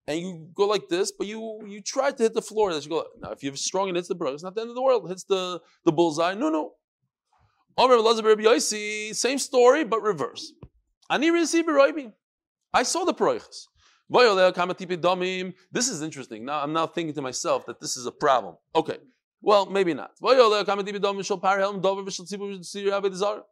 and 0.06 0.20
you 0.20 0.50
go 0.54 0.68
like 0.68 0.88
this. 0.90 1.12
But 1.12 1.26
you 1.26 1.62
you 1.68 1.82
try 1.82 2.12
to 2.12 2.24
hit 2.24 2.36
the 2.36 2.42
floor. 2.44 2.70
As 2.70 2.86
you 2.86 2.92
go 2.92 3.06
now, 3.20 3.32
if 3.32 3.42
you're 3.42 3.56
strong 3.56 3.88
and 3.90 3.98
hits 3.98 4.10
the 4.10 4.16
paroiches, 4.16 4.36
it's 4.36 4.44
not 4.44 4.54
the 4.54 4.62
end 4.62 4.70
of 4.70 4.76
the 4.76 4.84
world. 4.84 5.06
It 5.06 5.10
hits 5.10 5.24
the 5.24 5.60
the 5.86 5.92
bullseye. 5.92 6.36
No, 6.36 6.50
no. 6.50 6.74
Same 7.78 9.38
story, 9.38 9.84
but 9.84 10.02
reverse. 10.02 10.54
I 11.10 12.84
saw 12.84 13.06
the 13.06 13.14
paroiches. 13.14 13.68
This 15.72 15.90
is 15.90 16.02
interesting. 16.02 16.46
Now 16.46 16.64
I'm 16.64 16.74
now 16.74 16.88
thinking 16.88 17.14
to 17.16 17.22
myself 17.22 17.66
that 17.66 17.80
this 17.80 17.98
is 17.98 18.06
a 18.06 18.12
problem. 18.12 18.56
Okay. 18.76 18.98
Well, 19.42 19.68
maybe 19.68 19.94
not. 19.94 20.12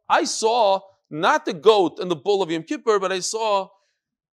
I 0.08 0.24
saw 0.24 0.80
not 1.08 1.44
the 1.44 1.52
goat 1.52 1.98
and 2.00 2.10
the 2.10 2.16
bull 2.16 2.42
of 2.42 2.50
Yom 2.50 2.64
Kippur, 2.64 2.98
but 2.98 3.12
I 3.12 3.20
saw 3.20 3.68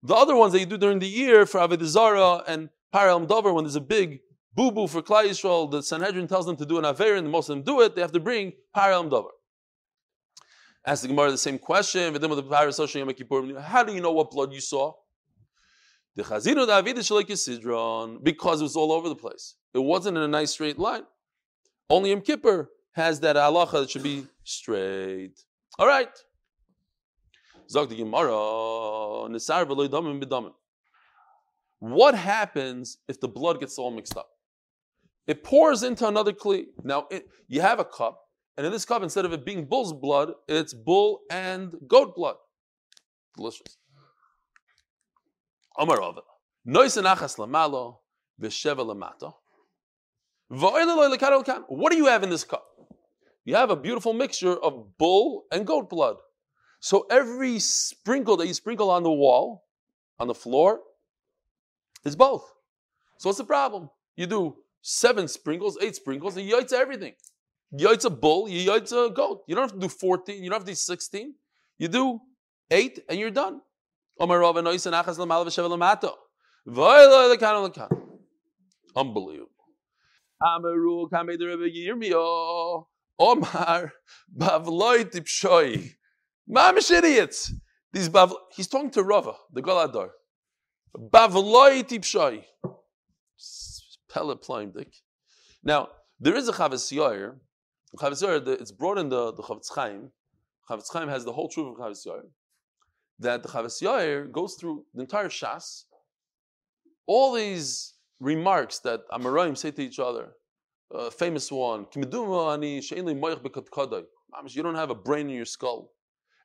the 0.02 0.14
other 0.14 0.34
ones 0.34 0.52
that 0.52 0.60
you 0.60 0.66
do 0.66 0.78
during 0.78 0.98
the 0.98 1.06
year 1.06 1.44
for 1.44 1.60
Avodah 1.60 2.44
and 2.48 2.70
Parel 2.92 3.20
Dover 3.26 3.52
when 3.52 3.64
there's 3.64 3.76
a 3.76 3.80
big 3.80 4.20
boo 4.54 4.70
boo 4.72 4.86
for 4.86 5.02
Klal 5.02 5.28
Yisrael. 5.28 5.70
The 5.70 5.82
Sanhedrin 5.82 6.26
tells 6.26 6.46
them 6.46 6.56
to 6.56 6.64
do 6.66 6.78
an 6.78 6.84
Aver, 6.86 7.16
and 7.16 7.30
most 7.30 7.48
of 7.48 7.56
them 7.56 7.64
do 7.64 7.82
it. 7.82 7.94
They 7.94 8.00
have 8.00 8.12
to 8.12 8.20
bring 8.20 8.52
Parel 8.74 9.04
Dover. 9.04 9.28
Ask 10.84 11.02
the 11.02 11.08
Gemara 11.08 11.30
the 11.30 11.38
same 11.38 11.58
question. 11.58 12.12
How 12.14 13.84
do 13.84 13.92
you 13.94 14.00
know 14.00 14.12
what 14.12 14.30
blood 14.30 14.52
you 14.52 14.60
saw? 14.60 14.94
Because 16.16 16.46
it 16.46 16.56
was 16.56 16.68
all 18.76 18.92
over 18.92 19.08
the 19.08 19.14
place. 19.14 19.54
It 19.72 19.78
wasn't 19.78 20.16
in 20.18 20.22
a 20.22 20.28
nice 20.28 20.50
straight 20.50 20.78
line. 20.78 21.04
Only 21.88 22.10
Yom 22.10 22.20
Kippur 22.20 22.70
has 22.92 23.20
that 23.20 23.36
halacha 23.36 23.80
that 23.80 23.90
should 23.90 24.02
be 24.02 24.26
straight. 24.44 25.44
All 25.78 25.86
right. 25.86 26.10
What 31.78 32.14
happens 32.14 32.98
if 33.08 33.20
the 33.20 33.28
blood 33.28 33.60
gets 33.60 33.78
all 33.78 33.90
mixed 33.90 34.16
up? 34.16 34.28
It 35.26 35.42
pours 35.42 35.82
into 35.82 36.06
another 36.06 36.32
kli. 36.32 36.66
Now, 36.84 37.06
it, 37.10 37.28
you 37.48 37.60
have 37.60 37.78
a 37.80 37.84
cup, 37.84 38.21
and 38.56 38.66
in 38.66 38.72
this 38.72 38.84
cup, 38.84 39.02
instead 39.02 39.24
of 39.24 39.32
it 39.32 39.44
being 39.44 39.64
bull's 39.64 39.92
blood, 39.92 40.32
it's 40.48 40.74
bull 40.74 41.20
and 41.30 41.74
goat 41.86 42.14
blood. 42.14 42.36
Delicious. 43.36 43.78
Omar 45.78 45.98
Rava. 45.98 46.20
Noisenachas 46.68 47.38
lamalo, 47.38 47.98
v'sheva 48.40 48.84
lamato. 48.86 49.34
What 50.48 51.92
do 51.92 51.96
you 51.96 52.06
have 52.06 52.22
in 52.22 52.28
this 52.30 52.44
cup? 52.44 52.66
You 53.44 53.54
have 53.56 53.70
a 53.70 53.76
beautiful 53.76 54.12
mixture 54.12 54.54
of 54.54 54.98
bull 54.98 55.46
and 55.50 55.66
goat 55.66 55.88
blood. 55.88 56.16
So 56.80 57.06
every 57.10 57.58
sprinkle 57.58 58.36
that 58.36 58.46
you 58.46 58.54
sprinkle 58.54 58.90
on 58.90 59.02
the 59.02 59.10
wall, 59.10 59.64
on 60.18 60.28
the 60.28 60.34
floor, 60.34 60.80
is 62.04 62.14
both. 62.16 62.52
So 63.16 63.30
what's 63.30 63.38
the 63.38 63.44
problem? 63.44 63.88
You 64.14 64.26
do 64.26 64.56
seven 64.82 65.26
sprinkles, 65.26 65.78
eight 65.80 65.96
sprinkles, 65.96 66.36
and 66.36 66.46
you 66.46 66.56
yaitza 66.56 66.74
everything. 66.74 67.14
You 67.74 67.88
yaitza 67.88 68.20
bull, 68.20 68.48
you 68.48 68.70
yaitza 68.70 69.14
goat. 69.14 69.42
You 69.48 69.54
don't 69.54 69.64
have 69.64 69.72
to 69.72 69.78
do 69.78 69.88
14, 69.88 70.42
you 70.42 70.50
don't 70.50 70.58
have 70.60 70.64
to 70.64 70.72
do 70.72 70.76
16. 70.76 71.34
You 71.78 71.88
do 71.88 72.20
eight 72.70 73.00
and 73.08 73.18
you're 73.18 73.30
done. 73.30 73.60
Unbelievable. 78.94 79.50
Amaru 80.44 81.08
Kamei 81.08 81.38
the. 81.38 82.84
Omar 83.18 83.92
Bavloi 84.36 85.04
Tipshoi. 85.04 85.94
Mamish 86.48 86.90
idiots. 86.90 87.52
These 87.92 88.08
Bav, 88.08 88.32
he's 88.54 88.68
talking 88.68 88.90
to 88.90 89.02
Rava, 89.02 89.34
the 89.52 89.62
Galadar. 89.62 90.10
Bavloi 90.96 91.84
Tipshoi. 91.84 92.44
Pella 94.12 94.36
Dik. 94.36 94.92
Now, 95.64 95.88
there 96.20 96.34
is 96.34 96.48
a 96.48 96.52
Chavis 96.52 96.92
Chavis 97.96 98.22
Yoyer, 98.22 98.46
it's 98.60 98.72
brought 98.72 98.98
in 98.98 99.08
the, 99.08 99.32
the 99.32 99.42
Chofetz 99.42 99.68
Chaim. 99.74 100.10
Chofetz 100.68 100.92
Chaim 100.92 101.08
has 101.08 101.24
the 101.24 101.32
whole 101.32 101.48
truth 101.48 101.68
of 101.68 101.76
Chavis 101.76 102.06
Yoyer. 102.06 102.26
That 103.18 103.42
the 103.42 103.48
Chavis 103.48 103.82
Yoyer 103.82 104.30
goes 104.30 104.54
through 104.54 104.84
the 104.94 105.02
entire 105.02 105.28
Shas. 105.28 105.84
All 107.06 107.32
these 107.32 107.94
remarks 108.20 108.78
that 108.80 109.00
Amoraim 109.10 109.56
say 109.56 109.70
to 109.72 109.82
each 109.82 109.98
other. 109.98 110.32
Uh, 110.94 111.10
famous 111.10 111.50
one, 111.50 111.86
you 111.94 112.02
don't 114.62 114.74
have 114.74 114.90
a 114.90 114.94
brain 114.94 115.30
in 115.30 115.34
your 115.34 115.46
skull. 115.46 115.90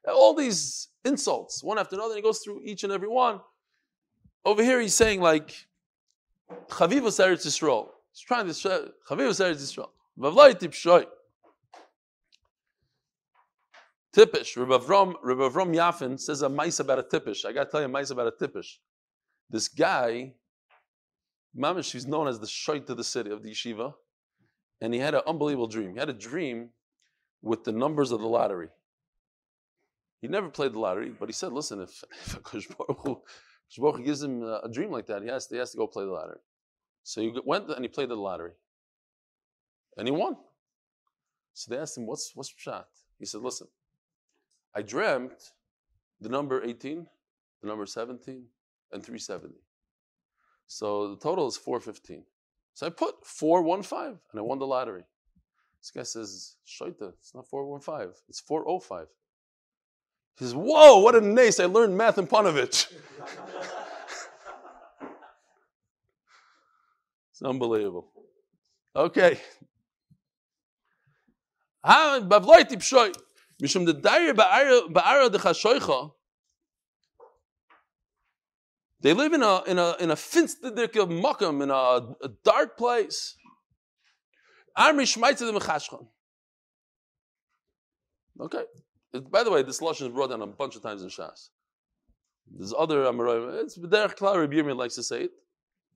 All 0.07 0.33
these 0.33 0.87
insults, 1.03 1.61
one 1.63 1.77
after 1.77 1.95
another, 1.95 2.11
and 2.11 2.17
he 2.17 2.21
goes 2.21 2.39
through 2.39 2.61
each 2.63 2.83
and 2.85 2.93
every 2.93 3.09
one. 3.09 3.41
Over 4.45 4.63
here, 4.63 4.79
he's 4.79 4.93
saying 4.93 5.19
like, 5.19 5.67
Chavivas 6.69 7.19
Eretz 7.19 7.45
Yisrael. 7.45 7.89
He's 8.13 8.21
trying 8.21 8.47
to 8.47 8.53
say, 8.53 8.85
Chavivas 9.09 9.41
Eretz 9.41 9.61
Yisrael. 9.61 9.89
Tippish. 14.17 14.57
Rabbi 14.57 14.83
Avram, 14.83 15.13
Rabbi 15.21 16.15
says 16.15 16.41
a 16.41 16.49
mice 16.49 16.79
about 16.79 16.99
a 16.99 17.03
tippish. 17.03 17.45
I 17.45 17.51
got 17.51 17.65
to 17.65 17.69
tell 17.69 17.81
you 17.81 17.85
a 17.85 17.89
mice 17.89 18.09
about 18.09 18.27
a 18.27 18.31
tippish. 18.31 18.77
This 19.49 19.67
guy 19.67 20.33
Mamish, 21.57 21.91
he's 21.91 22.05
known 22.05 22.27
as 22.27 22.39
the 22.39 22.47
shoit 22.47 22.89
of 22.89 22.97
the 22.97 23.03
city 23.03 23.31
of 23.31 23.41
the 23.41 23.51
yeshiva, 23.51 23.93
and 24.81 24.93
he 24.93 24.99
had 24.99 25.15
an 25.15 25.21
unbelievable 25.25 25.67
dream. 25.67 25.93
He 25.93 25.99
had 25.99 26.09
a 26.09 26.13
dream 26.13 26.69
with 27.41 27.63
the 27.63 27.71
numbers 27.71 28.11
of 28.11 28.19
the 28.19 28.27
lottery. 28.27 28.69
He 30.21 30.27
never 30.27 30.49
played 30.49 30.73
the 30.73 30.79
lottery, 30.79 31.09
but 31.09 31.29
he 31.29 31.33
said, 31.33 31.51
"Listen, 31.51 31.81
if, 31.81 32.03
if 32.53 32.77
Baruch 33.77 34.05
gives 34.05 34.21
him 34.21 34.43
a 34.43 34.69
dream 34.71 34.91
like 34.91 35.07
that, 35.07 35.21
he 35.23 35.29
has, 35.29 35.47
to, 35.47 35.55
he 35.55 35.59
has 35.59 35.71
to 35.71 35.77
go 35.77 35.87
play 35.87 36.05
the 36.05 36.11
lottery." 36.11 36.39
So 37.03 37.21
he 37.21 37.33
went 37.45 37.69
and 37.69 37.83
he 37.83 37.87
played 37.87 38.09
the 38.09 38.15
lottery, 38.15 38.53
and 39.97 40.07
he 40.07 40.11
won. 40.11 40.37
So 41.53 41.73
they 41.73 41.79
asked 41.79 41.97
him, 41.97 42.05
"What's 42.05 42.35
what's 42.35 42.53
shot?" 42.55 42.87
He 43.17 43.25
said, 43.25 43.41
"Listen, 43.41 43.67
I 44.77 44.83
dreamt 44.83 45.53
the 46.21 46.29
number 46.29 46.63
18, 46.63 47.07
the 47.63 47.67
number 47.67 47.87
17, 47.87 48.45
and 48.91 49.03
370. 49.03 49.55
So 50.67 51.09
the 51.09 51.15
total 51.17 51.47
is 51.47 51.57
415. 51.57 52.23
So 52.75 52.85
I 52.85 52.91
put 52.91 53.25
415 53.25 54.19
and 54.31 54.39
I 54.39 54.41
won 54.41 54.59
the 54.59 54.67
lottery. 54.67 55.03
This 55.81 55.89
guy 55.89 56.03
says, 56.03 56.57
Shaita, 56.67 57.13
it's 57.19 57.33
not 57.33 57.47
415, 57.47 58.13
it's 58.29 58.39
405. 58.39 59.07
He 60.37 60.45
says, 60.45 60.53
Whoa, 60.53 60.99
what 60.99 61.15
a 61.15 61.21
nace. 61.21 61.59
I 61.59 61.65
learned 61.65 61.97
math 61.97 62.19
in 62.19 62.27
Panovich. 62.27 62.93
it's 67.31 67.41
unbelievable. 67.43 68.11
Okay. 68.95 69.39
The 73.59 73.73
they 78.99 79.13
live 79.13 79.33
in 79.33 79.43
a 79.43 79.63
in 79.63 79.77
a 79.77 79.95
in 79.99 80.11
a 80.11 80.15
finsterdik 80.15 80.93
makam 80.93 81.61
in 81.61 81.69
a, 81.69 82.25
a 82.25 82.29
dark 82.43 82.77
place. 82.77 83.35
Okay. 88.39 88.63
By 89.31 89.43
the 89.43 89.51
way, 89.51 89.63
this 89.63 89.79
lashon 89.79 90.07
is 90.07 90.09
brought 90.09 90.29
down 90.29 90.41
a 90.41 90.47
bunch 90.47 90.75
of 90.75 90.83
times 90.83 91.01
in 91.01 91.09
Shas. 91.09 91.49
There's 92.51 92.73
other 92.77 93.03
Amoraim. 93.03 93.63
It's 93.63 93.77
B'derech 93.77 94.15
Klal 94.15 94.37
Rabbi 94.37 94.55
Yirmiyah 94.55 94.75
likes 94.75 94.95
to 94.95 95.03
say 95.03 95.23
it. 95.23 95.31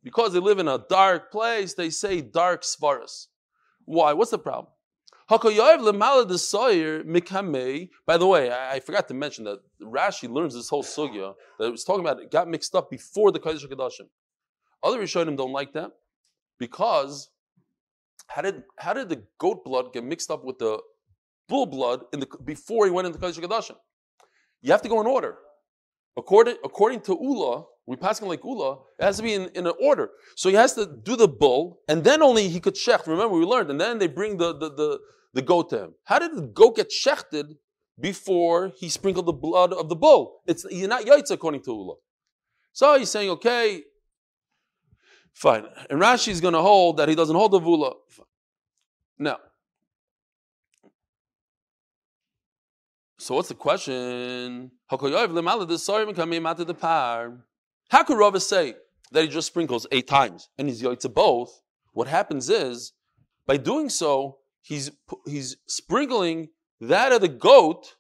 Because 0.04 0.34
they 0.34 0.39
live 0.39 0.58
in 0.60 0.67
a 0.67 0.80
dark 0.89 1.32
place, 1.32 1.76
they 1.76 1.91
say 1.91 2.21
dark 2.21 2.63
svaras. 2.63 3.28
Why? 3.86 4.13
What's 4.13 4.32
the 4.32 4.39
problem? 4.39 4.70
By 5.31 5.37
the 8.17 8.27
way, 8.27 8.51
I, 8.51 8.73
I, 8.73 8.79
forgot 8.81 9.07
to 9.07 9.13
mention 9.13 9.45
that 9.45 9.59
Rashi 9.81 10.29
learns 10.29 10.53
this 10.53 10.67
whole 10.67 10.83
sugya 10.83 11.35
that 11.57 11.67
it 11.67 11.71
was 11.71 11.85
talking 11.85 12.01
about 12.01 12.19
it 12.19 12.29
got 12.29 12.49
mixed 12.49 12.75
up 12.75 12.89
before 12.89 13.31
the 13.31 13.39
Kodesh 13.39 13.65
Kadashim. 13.65 14.09
Other 14.83 14.99
Rishonim 14.99 15.37
don't 15.37 15.53
like 15.53 15.71
that 15.71 15.91
because 16.59 17.29
how 18.27 18.41
did 18.41 18.63
how 18.77 18.91
did 18.91 19.07
the 19.07 19.23
goat 19.37 19.63
blood 19.63 19.93
get 19.93 20.03
mixed 20.03 20.29
up 20.29 20.43
with 20.43 20.59
the 20.59 20.81
bull 21.47 21.65
blood 21.65 22.01
in 22.11 22.19
the 22.19 22.27
before 22.43 22.83
he 22.85 22.91
went 22.91 23.07
into 23.07 23.17
Kodesh 23.17 23.39
Kadashim? 23.39 23.77
You 24.61 24.73
have 24.73 24.81
to 24.81 24.89
go 24.89 24.99
in 24.99 25.07
order. 25.07 25.37
According 26.17 26.57
according 26.65 27.01
to 27.03 27.17
Ula, 27.21 27.63
we 27.85 27.95
pass 27.95 28.21
him 28.21 28.27
like 28.27 28.43
Ula, 28.43 28.79
it 28.99 29.03
has 29.03 29.15
to 29.17 29.23
be 29.23 29.33
in, 29.33 29.49
in 29.55 29.65
an 29.65 29.73
order. 29.81 30.09
So 30.35 30.49
he 30.49 30.55
has 30.55 30.73
to 30.73 30.85
do 30.85 31.15
the 31.15 31.29
bull, 31.29 31.79
and 31.87 32.03
then 32.03 32.21
only 32.21 32.49
he 32.49 32.59
could 32.59 32.75
shecht. 32.75 33.07
Remember, 33.07 33.35
we 33.37 33.45
learned, 33.45 33.71
and 33.71 33.79
then 33.79 33.97
they 33.97 34.07
bring 34.07 34.37
the, 34.37 34.53
the, 34.57 34.69
the, 34.69 34.99
the 35.33 35.41
goat 35.41 35.69
to 35.69 35.83
him. 35.83 35.93
How 36.03 36.19
did 36.19 36.35
the 36.35 36.41
goat 36.41 36.75
get 36.75 36.91
shechted 36.91 37.55
before 37.99 38.73
he 38.77 38.89
sprinkled 38.89 39.25
the 39.25 39.33
blood 39.33 39.73
of 39.73 39.89
the 39.89 39.95
bull? 39.95 40.41
It's 40.45 40.65
you're 40.69 40.89
not 40.89 41.05
yaitz 41.05 41.31
according 41.31 41.63
to 41.63 41.71
Ula. 41.71 41.95
So 42.73 42.97
he's 42.97 43.11
saying, 43.11 43.29
okay, 43.29 43.83
fine. 45.33 45.65
And 45.89 46.01
Rashi 46.01 46.29
is 46.29 46.39
going 46.41 46.53
to 46.53 46.61
hold 46.61 46.97
that 46.97 47.09
he 47.09 47.15
doesn't 47.15 47.35
hold 47.35 47.51
the 47.51 47.59
vula. 47.59 47.95
Now, 49.19 49.39
so 53.17 53.35
what's 53.35 53.49
the 53.49 53.55
question? 53.55 54.71
How 54.87 54.95
could 54.97 55.13
Rava 55.13 55.43
say 58.39 58.75
that 59.11 59.21
he 59.21 59.27
just 59.27 59.47
sprinkles 59.47 59.85
eight 59.91 60.07
times 60.07 60.47
and 60.57 60.69
he's 60.69 60.81
yaitza 60.81 61.13
both? 61.13 61.61
What 61.93 62.07
happens 62.07 62.49
is, 62.49 62.93
by 63.45 63.57
doing 63.57 63.89
so, 63.89 64.37
he's 64.62 64.91
he's 65.26 65.58
sprinkling 65.67 66.50
that 66.80 67.12
of 67.12 67.21
the 67.21 67.28
goat, 67.28 67.95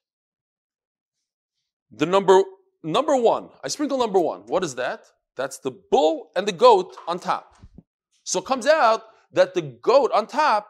the 1.91 2.05
number 2.05 2.41
number 2.83 3.15
one. 3.15 3.49
I 3.63 3.67
sprinkle 3.67 3.97
number 3.97 4.19
one. 4.19 4.41
What 4.47 4.63
is 4.63 4.75
that? 4.75 5.05
That's 5.35 5.59
the 5.59 5.71
bull 5.71 6.31
and 6.35 6.47
the 6.47 6.51
goat 6.51 6.97
on 7.07 7.19
top. 7.19 7.57
So 8.23 8.39
it 8.39 8.45
comes 8.45 8.67
out 8.67 9.03
that 9.33 9.53
the 9.53 9.61
goat 9.61 10.11
on 10.13 10.27
top 10.27 10.67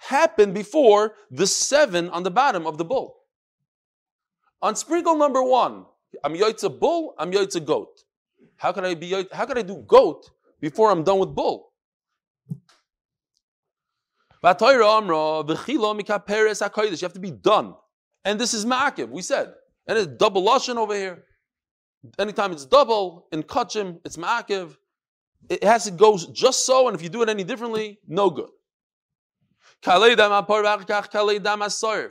happened 0.00 0.54
before 0.54 1.14
the 1.30 1.46
seven 1.46 2.10
on 2.10 2.22
the 2.22 2.30
bottom 2.30 2.66
of 2.66 2.78
the 2.78 2.84
bull. 2.84 3.18
On 4.60 4.74
sprinkle 4.76 5.16
number 5.16 5.42
one, 5.42 5.86
I'm 6.24 6.34
yoitza 6.34 6.78
bull, 6.78 7.14
I'm 7.18 7.32
yoitza 7.32 7.64
goat. 7.64 8.04
How 8.56 8.72
can 8.72 8.84
I 8.84 8.94
be 8.94 9.26
how 9.32 9.44
can 9.44 9.58
I 9.58 9.62
do 9.62 9.84
goat 9.86 10.30
before 10.60 10.90
I'm 10.90 11.02
done 11.02 11.18
with 11.18 11.34
bull? 11.34 11.72
You 14.42 14.48
have 14.48 14.58
to 17.12 17.20
be 17.20 17.30
done. 17.30 17.74
And 18.24 18.40
this 18.40 18.54
is 18.54 18.64
ma'akiv, 18.64 19.08
we 19.08 19.22
said. 19.22 19.52
And 19.86 19.98
it's 19.98 20.06
double 20.06 20.42
lashon 20.42 20.76
over 20.76 20.94
here. 20.94 21.24
Anytime 22.18 22.50
it's 22.52 22.66
double 22.66 23.28
in 23.30 23.44
kachim, 23.44 24.00
it's 24.04 24.16
ma'akiv. 24.16 24.76
It 25.48 25.62
has 25.62 25.84
to 25.84 25.92
go 25.92 26.18
just 26.18 26.66
so, 26.66 26.88
and 26.88 26.96
if 26.96 27.02
you 27.02 27.08
do 27.08 27.22
it 27.22 27.28
any 27.28 27.44
differently, 27.44 28.00
no 28.06 28.30
good. 28.30 28.50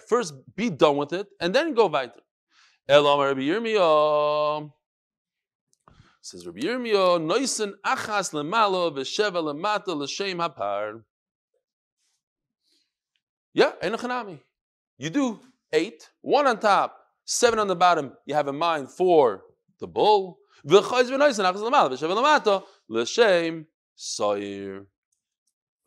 First, 0.07 0.33
be 0.55 0.69
done 0.69 0.97
with 0.97 1.13
it, 1.13 1.27
and 1.39 1.55
then 1.55 1.73
go 1.73 1.87
weiter. 1.87 2.21
Elam 2.89 3.19
Rabbi. 3.19 3.41
Says 6.21 6.45
Rabbi 6.45 6.59
Yirmiyah, 6.59 7.19
Noisen 7.19 7.73
achas 7.85 8.31
lemalo 8.33 8.91
v'sheva 8.93 9.41
lemata 9.41 9.95
l'shem 9.95 10.37
hapar. 10.39 11.03
Yeah, 13.53 13.71
enochanami. 13.83 14.39
You 14.97 15.09
do 15.09 15.39
eight, 15.73 16.09
one 16.21 16.47
on 16.47 16.59
top, 16.59 16.97
seven 17.25 17.59
on 17.59 17.67
the 17.67 17.75
bottom. 17.75 18.13
You 18.25 18.35
have 18.35 18.47
in 18.47 18.57
mind 18.57 18.89
for 18.89 19.43
the 19.79 19.87
bull. 19.87 20.37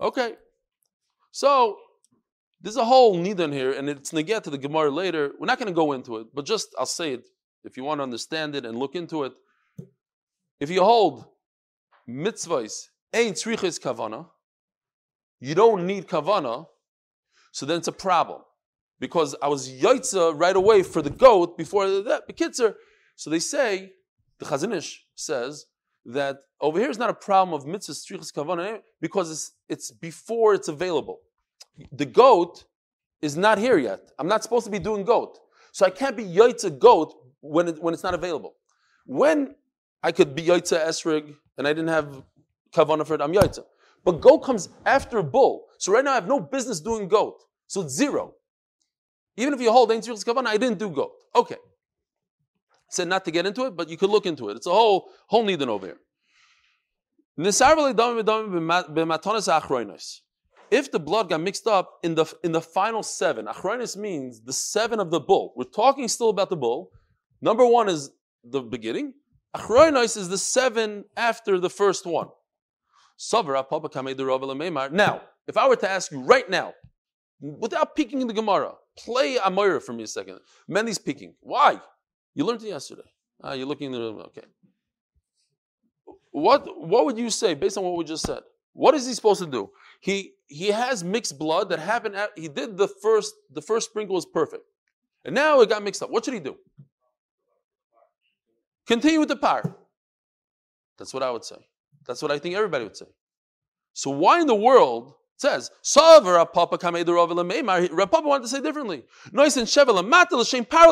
Okay. 0.01 0.35
So 1.31 1.77
there's 2.61 2.77
a 2.77 2.85
whole 2.85 3.17
nidan 3.17 3.53
here, 3.53 3.73
and 3.73 3.89
it's 3.89 4.13
negat 4.13 4.43
to 4.43 4.51
the 4.51 4.59
Gemara 4.59 4.91
later. 4.91 5.33
We're 5.39 5.47
not 5.47 5.59
going 5.59 5.69
to 5.69 5.75
go 5.75 5.93
into 5.93 6.19
it, 6.19 6.29
but 6.35 6.45
just 6.45 6.75
I'll 6.79 6.87
say 6.87 7.13
it 7.15 7.29
if 7.63 7.77
you 7.77 7.85
want 7.85 7.99
to 7.99 8.03
understand 8.03 8.55
it 8.55 8.65
and 8.65 8.79
look 8.79 8.95
into 8.95 9.25
it. 9.25 9.33
If 10.61 10.71
you 10.71 10.83
hold 10.83 11.27
mitzvahs 12.09 12.89
ain't 13.13 13.37
kavana, 13.37 14.27
you 15.41 15.55
don't 15.55 15.87
need 15.87 16.07
kavana, 16.07 16.67
so 17.55 17.65
then 17.65 17.79
it's 17.79 17.87
a 17.87 17.93
problem 17.93 18.41
because 18.99 19.37
I 19.41 19.47
was 19.47 19.71
yaitza 19.71 20.33
right 20.37 20.57
away 20.57 20.83
for 20.83 21.01
the 21.01 21.09
goat 21.09 21.57
before 21.57 21.89
that. 22.03 22.29
Bekitzer, 22.29 22.75
so 23.15 23.31
they 23.31 23.39
say, 23.39 23.93
the 24.41 24.45
Chazon 24.45 24.75
Ish 24.75 25.05
says 25.15 25.67
that 26.05 26.39
over 26.61 26.81
here 26.81 26.91
is 26.91 26.99
not 26.99 27.11
a 27.11 27.15
problem 27.15 27.55
of 27.55 27.65
mitzvah 27.65 27.93
strichas 27.93 28.33
kavanah 28.33 28.73
eh, 28.73 28.79
because 29.01 29.31
it's, 29.31 29.53
it's 29.69 29.93
before 29.93 30.55
it's 30.55 30.67
available. 30.67 31.21
The 31.93 32.07
goat 32.07 32.65
is 33.23 33.37
not 33.37 33.59
here 33.59 33.79
yet. 33.79 34.11
I'm 34.19 34.27
not 34.27 34.43
supposed 34.43 34.65
to 34.65 34.73
be 34.73 34.81
doing 34.81 35.05
goat. 35.05 35.39
So 35.71 35.87
I 35.87 35.91
can't 35.91 36.17
be 36.17 36.25
yaitza 36.25 36.77
goat 36.77 37.15
when, 37.41 37.69
it, 37.69 37.81
when 37.81 37.95
it's 37.95 38.03
not 38.03 38.15
available. 38.15 38.55
When 39.07 39.55
I 40.03 40.11
could 40.11 40.35
be 40.35 40.43
yaitza 40.43 40.85
esrig 40.89 41.33
and 41.57 41.69
I 41.69 41.73
didn't 41.73 41.95
have 41.99 42.21
kavanah 42.75 43.07
for 43.07 43.15
it, 43.15 43.21
I'm 43.21 43.33
yaitza. 43.33 43.65
But 44.05 44.21
goat 44.21 44.41
comes 44.41 44.69
after 44.85 45.23
bull. 45.23 45.67
So 45.79 45.93
right 45.93 46.05
now 46.05 46.13
I 46.13 46.17
have 46.17 46.29
no 46.29 46.41
business 46.41 46.81
doing 46.81 47.09
goat. 47.09 47.41
So 47.67 47.83
it's 47.83 47.95
zero. 47.95 48.35
Even 49.37 49.55
if 49.55 49.61
you 49.61 49.73
hold 49.73 49.91
Ein 49.91 50.01
Kavanah, 50.01 50.47
I 50.47 50.57
didn't 50.57 50.79
do 50.79 50.91
goat. 50.91 51.13
Okay 51.35 51.57
said 52.95 53.09
not 53.09 53.25
to 53.25 53.31
get 53.31 53.47
into 53.47 53.65
it, 53.67 53.77
but 53.77 53.89
you 53.89 53.97
could 53.97 54.11
look 54.11 54.27
into 54.27 54.49
it. 54.49 54.57
It's 54.57 54.67
a 54.67 54.71
whole 54.71 55.11
whole 55.27 55.45
needin 55.45 55.69
over 55.69 55.87
here. 55.87 55.99
If 60.71 60.91
the 60.91 60.99
blood 60.99 61.29
got 61.29 61.41
mixed 61.41 61.67
up 61.67 61.91
in 62.03 62.15
the 62.15 62.33
in 62.43 62.53
the 62.53 62.61
final 62.61 63.03
seven, 63.03 63.47
achronis 63.47 63.97
means 63.97 64.41
the 64.43 64.53
seven 64.53 65.01
of 65.01 65.11
the 65.11 65.21
bull. 65.21 65.53
We're 65.57 65.65
talking 65.65 66.09
still 66.09 66.31
about 66.31 66.51
the 66.51 66.57
bull. 66.57 66.91
Number 67.41 67.67
one 67.67 67.89
is 67.89 68.11
the 68.43 68.61
beginning. 68.61 69.15
Achronis 69.57 70.17
is 70.17 70.29
the 70.29 70.39
seven 70.39 71.05
after 71.17 71.59
the 71.59 71.71
first 71.71 72.07
one. 72.07 72.29
Now, 74.93 75.23
if 75.47 75.57
I 75.57 75.69
were 75.69 75.77
to 75.77 75.91
ask 75.91 76.11
you 76.11 76.21
right 76.23 76.49
now, 76.49 76.75
without 77.41 77.95
peeking 77.95 78.21
in 78.21 78.27
the 78.27 78.35
Gemara, 78.35 78.73
play 78.99 79.37
Amira 79.37 79.83
for 79.83 79.93
me 79.93 80.05
a 80.05 80.07
second. 80.07 80.41
Mendy's 80.69 80.99
peeking. 80.99 81.35
Why? 81.41 81.81
You 82.35 82.45
learned 82.45 82.63
it 82.63 82.69
yesterday. 82.69 83.03
Ah, 83.43 83.53
you're 83.53 83.67
looking 83.67 83.95
at 83.95 83.99
the 83.99 84.05
okay. 84.27 84.45
What 86.31 86.67
what 86.77 87.05
would 87.05 87.19
you 87.19 87.31
say 87.31 87.55
based 87.55 87.77
on 87.79 87.85
what 87.85 87.97
we 87.97 88.05
just 88.05 88.27
said? 88.27 88.41
What 88.73 88.95
is 88.95 89.07
he 89.07 89.15
supposed 89.15 89.41
to 89.41 89.47
do? 89.47 89.71
He 90.01 90.33
he 90.47 90.69
has 90.69 91.05
mixed 91.05 91.39
blood 91.39 91.69
that 91.69 91.79
happened. 91.79 92.17
At, 92.17 92.31
he 92.37 92.49
did 92.49 92.77
the 92.77 92.89
first 92.89 93.35
the 93.53 93.63
first 93.63 93.91
sprinkle 93.91 94.15
was 94.15 94.27
perfect, 94.27 94.65
and 95.25 95.35
now 95.35 95.61
it 95.61 95.69
got 95.69 95.83
mixed 95.83 96.03
up. 96.03 96.11
What 96.11 96.25
should 96.25 96.35
he 96.35 96.41
do? 96.41 96.57
Continue 98.87 99.21
with 99.21 99.29
the 99.29 99.37
par. 99.37 99.77
That's 100.99 101.15
what 101.15 101.23
I 101.23 101.31
would 101.31 101.45
say. 101.45 101.57
That's 102.07 102.23
what 102.23 102.31
I 102.31 102.39
think 102.39 102.55
everybody 102.55 102.85
would 102.85 102.97
say. 102.97 103.07
So 103.93 104.11
why 104.11 104.41
in 104.41 104.47
the 104.47 104.55
world 104.55 105.15
says 105.37 105.71
Savar 105.83 106.53
Papa 106.53 106.79
Papa 106.79 108.29
wanted 108.29 108.43
to 108.43 108.49
say 108.49 108.61
differently. 108.61 109.05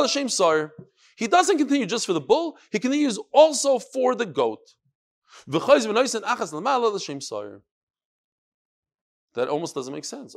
Shem. 0.08 0.70
He 1.16 1.26
doesn't 1.28 1.58
continue 1.58 1.86
just 1.86 2.06
for 2.06 2.12
the 2.12 2.20
bull, 2.20 2.56
he 2.70 2.78
continues 2.78 3.18
also 3.32 3.78
for 3.78 4.14
the 4.14 4.26
goat. 4.26 4.74
That 9.34 9.48
almost 9.48 9.74
doesn't 9.74 9.92
make 9.92 10.04
sense. 10.04 10.34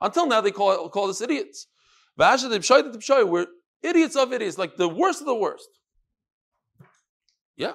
Until 0.00 0.26
now, 0.26 0.40
they 0.40 0.50
call, 0.50 0.88
call 0.88 1.10
us 1.10 1.20
idiots. 1.20 1.66
We're 2.16 3.46
idiots 3.82 4.16
of 4.16 4.32
idiots, 4.32 4.58
like 4.58 4.76
the 4.76 4.88
worst 4.88 5.20
of 5.20 5.26
the 5.26 5.34
worst. 5.34 5.68
Yeah. 7.58 7.72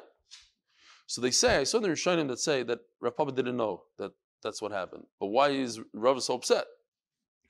So 1.06 1.22
they 1.22 1.30
say, 1.30 1.58
I 1.58 1.64
saw 1.66 1.80
the 1.80 1.90
Rishonim 1.90 2.28
that 2.30 2.40
say 2.40 2.64
that 2.64 2.80
Rav 3.00 3.16
Papa 3.16 3.34
didn't 3.34 3.58
know 3.58 3.84
that 4.00 4.14
that's 4.42 4.62
what 4.62 4.72
happened. 4.72 5.04
But 5.20 5.28
why 5.28 5.50
is 5.50 5.80
Rav 5.94 6.24
so 6.24 6.36
upset? 6.36 6.66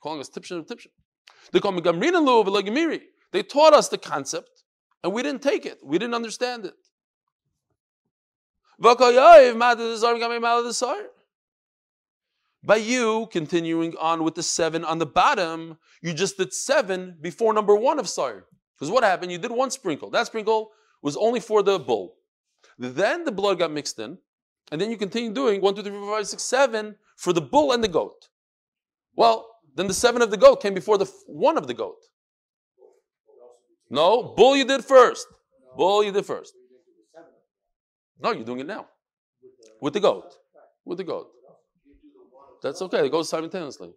Calling 0.02 0.20
us 0.20 0.28
tipshin 0.28 0.58
of 0.58 0.66
tipshin. 0.66 0.88
They 1.52 1.60
call 1.60 1.72
me 1.72 1.80
Gamrin 1.80 2.14
and 2.16 3.00
They 3.32 3.42
taught 3.42 3.72
us 3.72 3.88
the 3.88 3.98
concept, 3.98 4.64
and 5.02 5.12
we 5.12 5.22
didn't 5.22 5.42
take 5.42 5.64
it. 5.64 5.78
We 5.82 5.98
didn't 5.98 6.14
understand 6.14 6.66
it. 6.66 6.74
By 12.66 12.76
you 12.76 13.28
continuing 13.30 13.94
on 14.00 14.24
with 14.24 14.34
the 14.34 14.42
seven 14.42 14.84
on 14.84 14.98
the 14.98 15.06
bottom, 15.06 15.78
you 16.02 16.12
just 16.12 16.36
did 16.36 16.52
seven 16.52 17.16
before 17.20 17.54
number 17.54 17.76
one 17.76 17.98
of 17.98 18.08
Sire. 18.08 18.46
Because 18.76 18.90
what 18.90 19.04
happened? 19.04 19.30
You 19.30 19.38
did 19.38 19.52
one 19.52 19.70
sprinkle. 19.70 20.10
That 20.10 20.26
sprinkle 20.26 20.70
was 21.02 21.16
only 21.16 21.40
for 21.40 21.62
the 21.62 21.78
bull. 21.78 22.16
Then 22.78 23.24
the 23.24 23.32
blood 23.32 23.58
got 23.58 23.70
mixed 23.70 23.98
in, 23.98 24.18
and 24.70 24.80
then 24.80 24.90
you 24.90 24.96
continue 24.96 25.32
doing 25.32 25.60
one, 25.60 25.74
two, 25.74 25.82
three, 25.82 25.92
four, 25.92 26.16
five, 26.16 26.26
six, 26.26 26.42
seven 26.42 26.96
for 27.16 27.32
the 27.32 27.40
bull 27.40 27.72
and 27.72 27.82
the 27.82 27.88
goat. 27.88 28.28
Well, 29.14 29.48
then 29.76 29.86
the 29.86 29.94
seven 29.94 30.22
of 30.22 30.30
the 30.30 30.36
goat 30.36 30.62
came 30.62 30.74
before 30.74 30.98
the 30.98 31.10
one 31.26 31.58
of 31.58 31.66
the 31.66 31.74
goat. 31.74 31.98
No, 33.90 34.34
bull 34.36 34.56
you 34.56 34.64
did 34.64 34.84
first. 34.84 35.26
Bull 35.76 36.02
you 36.02 36.12
did 36.12 36.26
first. 36.26 36.54
No, 38.20 38.32
you're 38.32 38.44
doing 38.44 38.60
it 38.60 38.66
now. 38.66 38.86
With 39.80 39.92
the 39.92 40.00
goat. 40.00 40.34
With 40.84 40.98
the 40.98 41.04
goat. 41.04 41.28
That's 42.62 42.80
okay. 42.82 43.04
It 43.06 43.12
goes 43.12 43.28
simultaneously. 43.28 43.92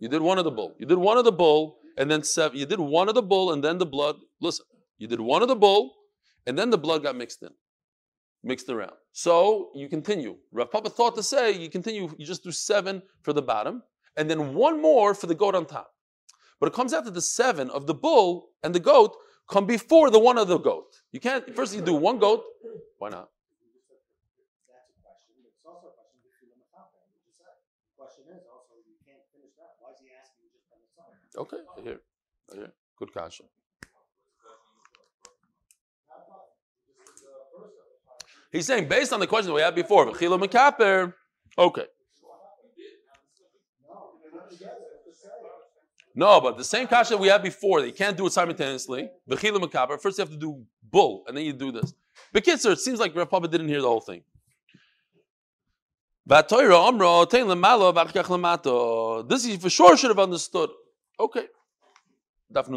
You 0.00 0.08
did 0.08 0.22
one 0.22 0.38
of 0.38 0.44
the 0.44 0.50
bull. 0.50 0.74
You 0.78 0.86
did 0.86 0.98
one 0.98 1.18
of 1.18 1.24
the 1.24 1.32
bull, 1.32 1.78
and 1.96 2.10
then 2.10 2.22
seven. 2.22 2.58
You 2.58 2.66
did 2.66 2.80
one 2.80 3.08
of 3.08 3.14
the 3.14 3.22
bull, 3.22 3.52
and 3.52 3.62
then 3.62 3.78
the 3.78 3.86
blood. 3.86 4.16
Listen, 4.40 4.64
you 4.98 5.06
did 5.06 5.20
one 5.20 5.42
of 5.42 5.48
the 5.48 5.56
bull, 5.56 5.94
and 6.46 6.58
then 6.58 6.70
the 6.70 6.78
blood 6.78 7.02
got 7.02 7.16
mixed 7.16 7.42
in, 7.42 7.50
mixed 8.46 8.68
around. 8.68 8.92
So 9.12 9.70
you 9.74 9.88
continue. 9.88 10.36
Rav 10.52 10.70
Papa 10.70 10.88
thought 10.88 11.16
to 11.16 11.22
say 11.22 11.52
you 11.52 11.68
continue. 11.68 12.08
You 12.16 12.24
just 12.24 12.44
do 12.44 12.52
seven 12.52 13.02
for 13.22 13.32
the 13.32 13.42
bottom, 13.42 13.82
and 14.16 14.30
then 14.30 14.54
one 14.54 14.80
more 14.80 15.14
for 15.14 15.26
the 15.26 15.34
goat 15.34 15.54
on 15.54 15.66
top. 15.66 15.90
But 16.60 16.68
it 16.68 16.72
comes 16.72 16.94
out 16.94 17.04
that 17.04 17.14
the 17.14 17.20
seven 17.20 17.68
of 17.70 17.86
the 17.86 17.94
bull 17.94 18.50
and 18.62 18.74
the 18.74 18.80
goat 18.80 19.16
come 19.50 19.66
before 19.66 20.10
the 20.10 20.18
one 20.18 20.38
of 20.38 20.48
the 20.48 20.58
goat. 20.58 21.02
You 21.12 21.20
can't 21.20 21.54
first 21.54 21.74
you 21.74 21.82
do 21.82 21.94
one 21.94 22.18
goat. 22.18 22.42
Why 22.98 23.10
not? 23.10 23.28
Okay, 31.38 31.58
here, 31.84 32.00
here, 32.54 32.72
good 32.98 33.12
kasha. 33.12 33.44
He's 38.52 38.66
saying 38.66 38.88
based 38.88 39.12
on 39.12 39.20
the 39.20 39.26
question 39.26 39.48
that 39.48 39.54
we 39.54 39.62
had 39.62 39.74
before, 39.74 40.06
Chila 40.06 40.42
Mekaper, 40.42 41.12
okay. 41.58 41.86
No, 46.18 46.40
but 46.40 46.56
the 46.56 46.64
same 46.64 46.86
kasha 46.86 47.14
we 47.16 47.28
had 47.28 47.42
before, 47.42 47.80
you 47.84 47.92
can't 47.92 48.16
do 48.16 48.26
it 48.26 48.32
simultaneously. 48.32 49.10
Bechila 49.28 49.60
Mekaper, 49.62 50.00
first 50.00 50.16
you 50.16 50.22
have 50.22 50.30
to 50.30 50.38
do 50.38 50.64
bull, 50.90 51.24
and 51.28 51.36
then 51.36 51.44
you 51.44 51.52
do 51.52 51.70
this. 51.70 51.92
Bekitzer, 52.34 52.72
it 52.72 52.80
seems 52.80 52.98
like 52.98 53.14
Rav 53.14 53.28
Papa 53.28 53.48
didn't 53.48 53.68
hear 53.68 53.82
the 53.82 53.88
whole 53.88 54.00
thing. 54.00 54.22
This 59.28 59.44
he 59.44 59.56
for 59.58 59.70
sure 59.70 59.96
should 59.96 60.10
have 60.10 60.18
understood. 60.18 60.70
Okay. 61.20 61.46
Let's 62.52 62.68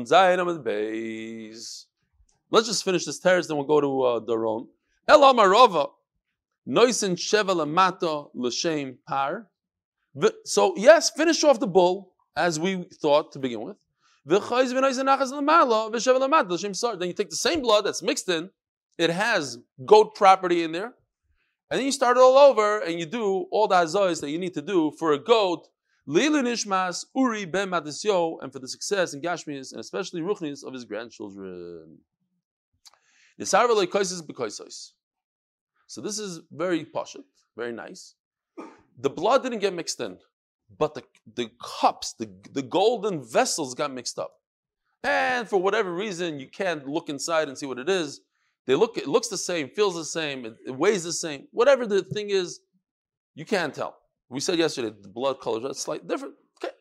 just 2.67 2.83
finish 2.83 3.05
this 3.05 3.19
terrace, 3.19 3.47
then 3.47 3.57
we'll 3.57 3.65
go 3.65 3.79
to 3.81 4.01
uh, 4.01 4.19
Daron. 4.19 4.67
Ela 5.09 5.33
Marova. 5.33 5.89
Noisin 6.67 7.15
Sheva 7.15 7.55
Lamato 7.55 8.29
L'Shem 8.35 8.99
Par. 9.07 9.47
So, 10.45 10.75
yes, 10.77 11.09
finish 11.09 11.43
off 11.43 11.59
the 11.59 11.67
bull, 11.67 12.13
as 12.35 12.59
we 12.59 12.83
thought 13.01 13.31
to 13.31 13.39
begin 13.39 13.61
with. 13.61 13.77
Then 14.25 14.41
you 14.41 14.51
take 17.13 17.29
the 17.29 17.35
same 17.35 17.61
blood 17.61 17.85
that's 17.85 18.03
mixed 18.03 18.29
in, 18.29 18.49
it 18.97 19.09
has 19.09 19.57
goat 19.85 20.13
property 20.13 20.63
in 20.63 20.71
there, 20.71 20.93
and 21.71 21.79
then 21.79 21.85
you 21.85 21.91
start 21.91 22.17
it 22.17 22.19
all 22.21 22.37
over 22.37 22.79
and 22.79 22.99
you 22.99 23.05
do 23.05 23.45
all 23.51 23.67
the 23.67 23.75
hazois 23.75 24.19
that 24.21 24.29
you 24.29 24.37
need 24.37 24.53
to 24.53 24.61
do 24.61 24.91
for 24.99 25.13
a 25.13 25.19
goat 25.19 25.67
Nishmas, 26.07 27.05
Uri 27.15 27.45
ben 27.45 27.69
Matisyo, 27.69 28.37
and 28.41 28.51
for 28.51 28.59
the 28.59 28.67
success 28.67 29.13
in 29.13 29.21
Gashmias 29.21 29.71
and 29.71 29.79
especially 29.79 30.21
Ruchnis 30.21 30.63
of 30.63 30.73
his 30.73 30.83
grandchildren. 30.83 31.99
So 35.89 36.01
this 36.01 36.19
is 36.19 36.41
very 36.51 36.85
poshut, 36.85 37.23
very 37.57 37.71
nice. 37.71 38.13
The 38.99 39.09
blood 39.09 39.41
didn't 39.41 39.57
get 39.57 39.73
mixed 39.73 39.99
in, 39.99 40.19
but 40.77 40.93
the, 40.93 41.01
the 41.35 41.49
cups, 41.59 42.13
the, 42.13 42.29
the 42.51 42.61
golden 42.61 43.23
vessels 43.27 43.73
got 43.73 43.91
mixed 43.91 44.19
up. 44.19 44.31
And 45.03 45.49
for 45.49 45.59
whatever 45.59 45.91
reason, 45.91 46.39
you 46.39 46.47
can't 46.47 46.87
look 46.87 47.09
inside 47.09 47.47
and 47.47 47.57
see 47.57 47.65
what 47.65 47.79
it 47.79 47.89
is. 47.89 48.21
They 48.67 48.75
look, 48.75 48.99
it 48.99 49.07
looks 49.07 49.29
the 49.29 49.37
same, 49.37 49.67
feels 49.69 49.95
the 49.95 50.05
same, 50.05 50.45
it, 50.45 50.57
it 50.67 50.75
weighs 50.77 51.05
the 51.05 51.11
same. 51.11 51.47
Whatever 51.49 51.87
the 51.87 52.03
thing 52.03 52.29
is, 52.29 52.59
you 53.33 53.43
can't 53.43 53.73
tell. 53.73 53.97
We 54.29 54.41
said 54.41 54.59
yesterday 54.59 54.95
the 55.01 55.07
blood 55.09 55.39
color 55.39 55.71
is 55.71 55.79
slightly 55.79 56.07
different. 56.07 56.35
Okay. 56.63 56.73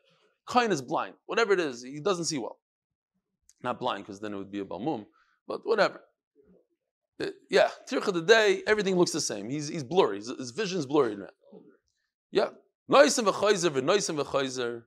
Kain 0.52 0.70
is 0.70 0.82
blind. 0.82 1.14
Whatever 1.24 1.54
it 1.54 1.60
is, 1.60 1.82
he 1.82 2.00
doesn't 2.00 2.26
see 2.26 2.36
well. 2.36 2.58
Not 3.62 3.80
blind, 3.80 4.04
because 4.04 4.20
then 4.20 4.34
it 4.34 4.36
would 4.36 4.52
be 4.52 4.60
a 4.60 4.66
balmum, 4.66 5.06
but 5.46 5.62
whatever. 5.64 6.02
It, 7.18 7.34
yeah, 7.50 7.68
Tircha 7.90 8.12
the 8.12 8.22
day, 8.22 8.62
everything 8.66 8.96
looks 8.96 9.10
the 9.10 9.20
same. 9.20 9.50
He's, 9.50 9.68
he's 9.68 9.82
blurry. 9.82 10.18
His, 10.18 10.28
his 10.28 10.50
vision's 10.52 10.86
blurry 10.86 11.16
now. 11.16 11.28
Yeah. 12.30 12.50
Noisim 12.90 13.24
v'chayzer 13.24 13.70
v'noisim 13.70 14.22
v'chayzer. 14.22 14.82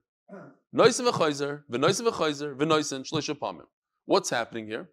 Noisim 0.74 1.10
v'chayzer 1.10 1.62
v'noisim 1.70 2.10
v'chayzer 2.10 2.56
v'noisim 2.56 3.04
shlisha 3.04 3.38
pamim. 3.38 3.66
What's 4.06 4.30
happening 4.30 4.66
here? 4.66 4.88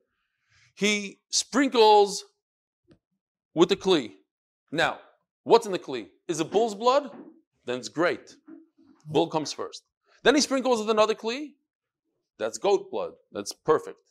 He 0.76 1.20
sprinkles 1.30 2.26
with 3.54 3.70
the 3.70 3.76
kli. 3.76 4.14
Now, 4.72 5.00
what's 5.44 5.66
in 5.66 5.72
the 5.72 5.80
kli? 5.80 6.08
Is 6.28 6.40
it 6.40 6.52
bull's 6.52 6.76
blood? 6.76 7.10
then 7.66 7.78
it's 7.78 7.90
great. 7.90 8.36
Bull 9.06 9.28
comes 9.28 9.54
first. 9.54 9.84
Then 10.24 10.36
he 10.36 10.42
sprinkles 10.42 10.80
with 10.80 10.90
another 10.90 11.14
kli. 11.14 11.54
That's 12.40 12.58
goat 12.58 12.90
blood. 12.90 13.12
That's 13.32 13.52
perfect. 13.54 14.09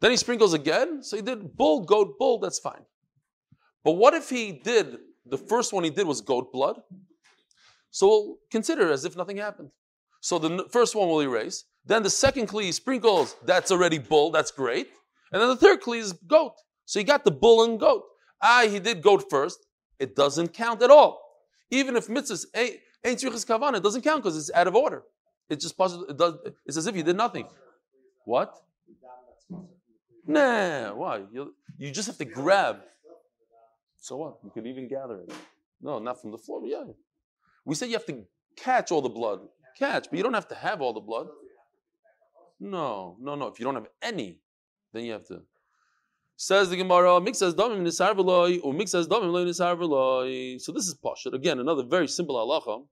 Then 0.00 0.10
he 0.10 0.16
sprinkles 0.16 0.52
again. 0.52 1.02
So 1.02 1.16
he 1.16 1.22
did 1.22 1.56
bull, 1.56 1.84
goat, 1.84 2.18
bull. 2.18 2.38
That's 2.38 2.58
fine. 2.58 2.84
But 3.84 3.92
what 3.92 4.14
if 4.14 4.28
he 4.28 4.52
did, 4.52 4.98
the 5.24 5.38
first 5.38 5.72
one 5.72 5.84
he 5.84 5.90
did 5.90 6.06
was 6.06 6.20
goat 6.20 6.52
blood? 6.52 6.80
So 7.90 8.06
we'll 8.08 8.36
consider 8.50 8.92
as 8.92 9.04
if 9.04 9.16
nothing 9.16 9.36
happened. 9.36 9.70
So 10.20 10.38
the 10.38 10.66
first 10.70 10.94
one 10.94 11.08
will 11.08 11.22
erase. 11.22 11.64
Then 11.84 12.02
the 12.02 12.10
second 12.10 12.48
kli 12.48 12.74
sprinkles, 12.74 13.36
that's 13.44 13.70
already 13.70 13.98
bull, 13.98 14.30
that's 14.30 14.50
great. 14.50 14.88
And 15.32 15.40
then 15.40 15.48
the 15.48 15.56
third 15.56 15.80
kli 15.80 15.98
is 15.98 16.12
goat. 16.12 16.54
So 16.84 16.98
he 16.98 17.04
got 17.04 17.24
the 17.24 17.30
bull 17.30 17.64
and 17.64 17.78
goat. 17.78 18.02
Ah, 18.42 18.66
he 18.68 18.80
did 18.80 19.02
goat 19.02 19.24
first. 19.30 19.66
It 19.98 20.14
doesn't 20.14 20.48
count 20.52 20.82
at 20.82 20.90
all. 20.90 21.22
Even 21.70 21.96
if 21.96 22.08
mitzvahs 22.08 22.46
ain't 22.54 22.80
tzrichas 23.04 23.46
kavana, 23.46 23.76
it 23.76 23.82
doesn't 23.82 24.02
count 24.02 24.22
because 24.22 24.36
it's 24.36 24.50
out 24.52 24.66
of 24.66 24.74
order. 24.74 25.02
It's 25.48 25.64
just 25.64 25.76
possible. 25.78 26.04
It 26.06 26.18
does. 26.18 26.34
It's 26.66 26.76
as 26.76 26.86
if 26.86 26.96
you 26.96 27.02
did 27.02 27.16
nothing. 27.16 27.46
What? 28.24 28.54
Nah. 30.26 30.94
Why? 30.94 31.22
You, 31.32 31.54
you 31.78 31.90
just 31.90 32.06
have 32.08 32.18
to 32.18 32.24
grab. 32.24 32.80
So 33.98 34.16
what? 34.16 34.38
You 34.44 34.50
could 34.50 34.66
even 34.66 34.88
gather 34.88 35.20
it. 35.20 35.32
No, 35.80 35.98
not 35.98 36.20
from 36.20 36.30
the 36.30 36.38
floor. 36.38 36.62
Yeah. 36.64 36.84
We 37.64 37.74
said 37.74 37.88
you 37.88 37.94
have 37.94 38.06
to 38.06 38.24
catch 38.56 38.90
all 38.92 39.02
the 39.02 39.08
blood. 39.08 39.40
Catch, 39.78 40.08
but 40.10 40.16
you 40.16 40.22
don't 40.22 40.34
have 40.34 40.48
to 40.48 40.54
have 40.54 40.80
all 40.80 40.92
the 40.92 41.00
blood. 41.00 41.26
No, 42.58 43.16
no, 43.20 43.34
no. 43.34 43.48
If 43.48 43.60
you 43.60 43.64
don't 43.64 43.74
have 43.74 43.88
any, 44.00 44.38
then 44.92 45.04
you 45.04 45.12
have 45.12 45.26
to. 45.26 45.42
Says 46.36 46.70
the 46.70 46.76
Gemara, 46.76 47.20
mixas 47.20 47.54
damim 47.54 47.80
nisar 47.82 48.14
v'loy, 48.14 48.60
or 48.62 48.72
mixas 48.72 49.06
damim 49.06 49.30
loy 49.30 49.44
nisar 49.44 49.76
v'loy. 49.76 50.60
So 50.60 50.72
this 50.72 50.86
is 50.86 50.96
pashut. 51.04 51.34
Again, 51.34 51.58
another 51.58 51.82
very 51.84 52.08
simple 52.08 52.36
halacha. 52.36 52.84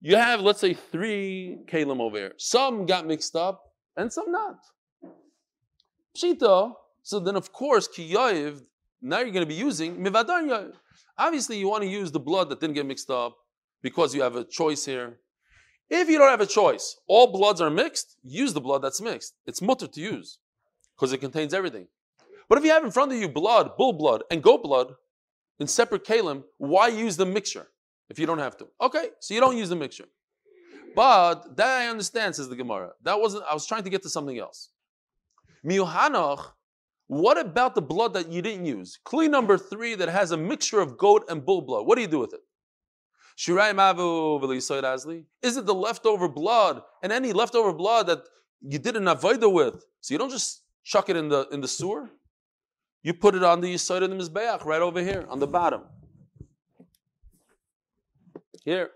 You 0.00 0.16
have, 0.16 0.40
let's 0.40 0.60
say, 0.60 0.74
three 0.74 1.58
kalim 1.66 2.00
over 2.00 2.16
here. 2.16 2.32
Some 2.36 2.86
got 2.86 3.06
mixed 3.06 3.34
up, 3.34 3.62
and 3.96 4.12
some 4.12 4.30
not. 4.30 4.56
Pshita, 6.16 6.72
so 7.02 7.20
then 7.20 7.36
of 7.36 7.52
course, 7.52 7.86
ki 7.86 8.14
yayiv, 8.14 8.62
now 9.02 9.18
you're 9.18 9.30
going 9.30 9.44
to 9.44 9.46
be 9.46 9.54
using 9.54 9.96
mivadan 9.96 10.48
yayiv. 10.48 10.72
Obviously, 11.18 11.58
you 11.58 11.68
want 11.68 11.82
to 11.82 11.88
use 11.88 12.10
the 12.10 12.20
blood 12.20 12.48
that 12.48 12.60
didn't 12.60 12.74
get 12.74 12.86
mixed 12.86 13.10
up 13.10 13.36
because 13.82 14.14
you 14.14 14.22
have 14.22 14.36
a 14.36 14.44
choice 14.44 14.84
here. 14.84 15.18
If 15.88 16.08
you 16.08 16.18
don't 16.18 16.30
have 16.30 16.40
a 16.40 16.46
choice, 16.46 16.96
all 17.06 17.28
bloods 17.28 17.60
are 17.60 17.70
mixed, 17.70 18.16
use 18.22 18.52
the 18.52 18.60
blood 18.60 18.82
that's 18.82 19.00
mixed. 19.00 19.34
It's 19.46 19.62
mutter 19.62 19.86
to 19.86 20.00
use 20.00 20.38
because 20.94 21.12
it 21.12 21.18
contains 21.18 21.54
everything. 21.54 21.86
But 22.48 22.58
if 22.58 22.64
you 22.64 22.70
have 22.70 22.84
in 22.84 22.90
front 22.90 23.12
of 23.12 23.18
you 23.18 23.28
blood, 23.28 23.76
bull 23.76 23.92
blood, 23.92 24.22
and 24.30 24.42
goat 24.42 24.62
blood 24.62 24.94
in 25.60 25.66
separate 25.66 26.04
kalim, 26.04 26.44
why 26.58 26.88
use 26.88 27.16
the 27.16 27.26
mixture 27.26 27.68
if 28.08 28.18
you 28.18 28.26
don't 28.26 28.38
have 28.38 28.56
to? 28.58 28.66
Okay, 28.80 29.08
so 29.20 29.34
you 29.34 29.40
don't 29.40 29.56
use 29.56 29.68
the 29.68 29.76
mixture. 29.76 30.06
But 30.94 31.56
that 31.56 31.82
I 31.82 31.88
understand, 31.88 32.34
says 32.34 32.48
the 32.48 32.56
Gemara. 32.56 32.92
That 33.02 33.20
wasn't, 33.20 33.44
I 33.48 33.54
was 33.54 33.66
trying 33.66 33.82
to 33.84 33.90
get 33.90 34.02
to 34.02 34.08
something 34.08 34.38
else. 34.38 34.70
Miuhanach, 35.64 36.52
what 37.08 37.38
about 37.38 37.74
the 37.74 37.82
blood 37.82 38.14
that 38.14 38.28
you 38.32 38.42
didn't 38.42 38.66
use? 38.66 38.98
Kli 39.04 39.30
number 39.30 39.56
three 39.56 39.94
that 39.94 40.08
has 40.08 40.32
a 40.32 40.36
mixture 40.36 40.80
of 40.80 40.98
goat 40.98 41.24
and 41.28 41.44
bull 41.44 41.62
blood. 41.62 41.86
What 41.86 41.96
do 41.96 42.02
you 42.02 42.08
do 42.08 42.18
with 42.18 42.34
it? 42.34 42.40
Is 45.42 45.56
it 45.56 45.66
the 45.66 45.74
leftover 45.74 46.28
blood 46.28 46.82
and 47.02 47.12
any 47.12 47.32
leftover 47.32 47.72
blood 47.72 48.06
that 48.06 48.22
you 48.62 48.78
did 48.78 48.96
an 48.96 49.04
avoida 49.04 49.52
with? 49.52 49.84
So 50.00 50.14
you 50.14 50.18
don't 50.18 50.30
just 50.30 50.62
chuck 50.84 51.08
it 51.10 51.16
in 51.16 51.28
the 51.28 51.46
in 51.52 51.60
the 51.60 51.68
sewer. 51.68 52.08
You 53.02 53.14
put 53.14 53.34
it 53.34 53.44
on 53.44 53.60
the 53.60 53.76
side 53.76 54.02
of 54.02 54.10
the 54.10 54.16
mizbeach 54.16 54.64
right 54.64 54.80
over 54.80 55.00
here 55.00 55.26
on 55.28 55.38
the 55.38 55.46
bottom. 55.46 55.82
Here. 58.64 58.90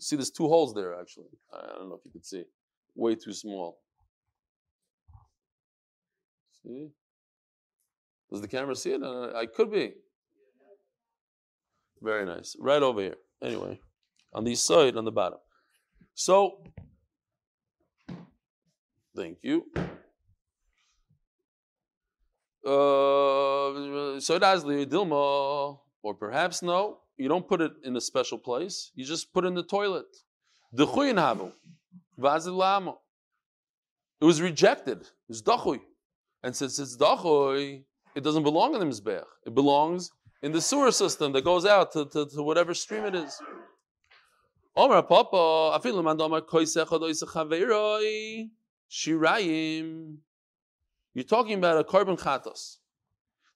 See, 0.00 0.16
there's 0.16 0.30
two 0.30 0.48
holes 0.48 0.74
there 0.74 0.98
actually. 0.98 1.28
I 1.52 1.66
don't 1.76 1.88
know 1.88 1.96
if 1.96 2.04
you 2.04 2.10
can 2.10 2.24
see. 2.24 2.44
Way 2.94 3.14
too 3.14 3.32
small. 3.32 3.78
See? 6.64 6.88
Does 8.30 8.40
the 8.40 8.48
camera 8.48 8.76
see 8.76 8.92
it? 8.92 9.02
Uh, 9.02 9.32
I 9.34 9.46
could 9.46 9.70
be. 9.70 9.94
Very 12.00 12.24
nice. 12.26 12.56
Right 12.58 12.82
over 12.82 13.00
here. 13.00 13.16
Anyway, 13.42 13.80
on 14.32 14.44
the 14.44 14.54
side, 14.54 14.96
on 14.96 15.04
the 15.04 15.12
bottom. 15.12 15.38
So 16.14 16.62
Thank 19.18 19.38
you. 19.42 19.66
uh, 22.64 24.20
so 24.20 24.38
does 24.38 24.62
dilma, 24.62 25.78
or 26.02 26.14
perhaps 26.14 26.62
no, 26.62 26.98
you 27.16 27.28
don't 27.28 27.48
put 27.48 27.60
it 27.60 27.72
in 27.82 27.96
a 27.96 28.00
special 28.00 28.38
place. 28.38 28.92
You 28.94 29.04
just 29.04 29.32
put 29.32 29.44
it 29.44 29.48
in 29.48 29.54
the 29.54 29.64
toilet. 29.64 30.06
It 30.72 30.84
was 34.20 34.40
rejected. 34.40 35.00
It 35.00 35.28
was 35.28 35.42
dachui, 35.42 35.80
and 36.42 36.54
since 36.54 36.78
it's 36.78 36.96
dachui, 36.96 37.82
it 38.14 38.22
doesn't 38.22 38.42
belong 38.42 38.74
in 38.74 38.80
the 38.80 38.86
mizbeach. 38.86 39.24
It 39.46 39.54
belongs 39.54 40.10
in 40.42 40.52
the 40.52 40.60
sewer 40.60 40.92
system 40.92 41.32
that 41.32 41.44
goes 41.44 41.66
out 41.66 41.92
to, 41.92 42.06
to, 42.06 42.26
to 42.26 42.42
whatever 42.42 42.74
stream 42.74 43.04
it 43.04 43.14
is. 43.14 43.40
Omer 44.76 45.02
Papa, 45.02 45.78
afilu 45.78 46.02
mandoma 46.02 46.40
koisecha 46.40 47.00
doisa 47.00 48.48
shirayim. 48.90 50.16
You're 51.14 51.24
talking 51.24 51.54
about 51.54 51.80
a 51.80 51.84
korban 51.84 52.18
chatos 52.18 52.76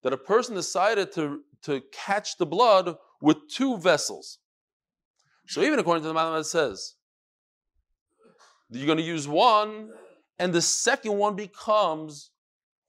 that 0.03 0.13
a 0.13 0.17
person 0.17 0.57
decided 0.57 1.13
to, 1.13 1.43
to 1.63 1.81
catch 1.93 2.37
the 2.39 2.47
blood 2.47 2.97
with 3.21 3.37
two 3.49 3.79
vessels. 3.79 4.39
So 5.47 5.63
even 5.63 5.79
according 5.79 6.03
to 6.03 6.13
the 6.13 6.37
it 6.37 6.45
says 6.45 6.95
you're 8.71 8.87
going 8.87 8.99
to 8.99 9.05
use 9.05 9.29
one, 9.29 9.91
and 10.39 10.53
the 10.53 10.63
second 10.63 11.19
one 11.19 11.37
becomes 11.37 12.32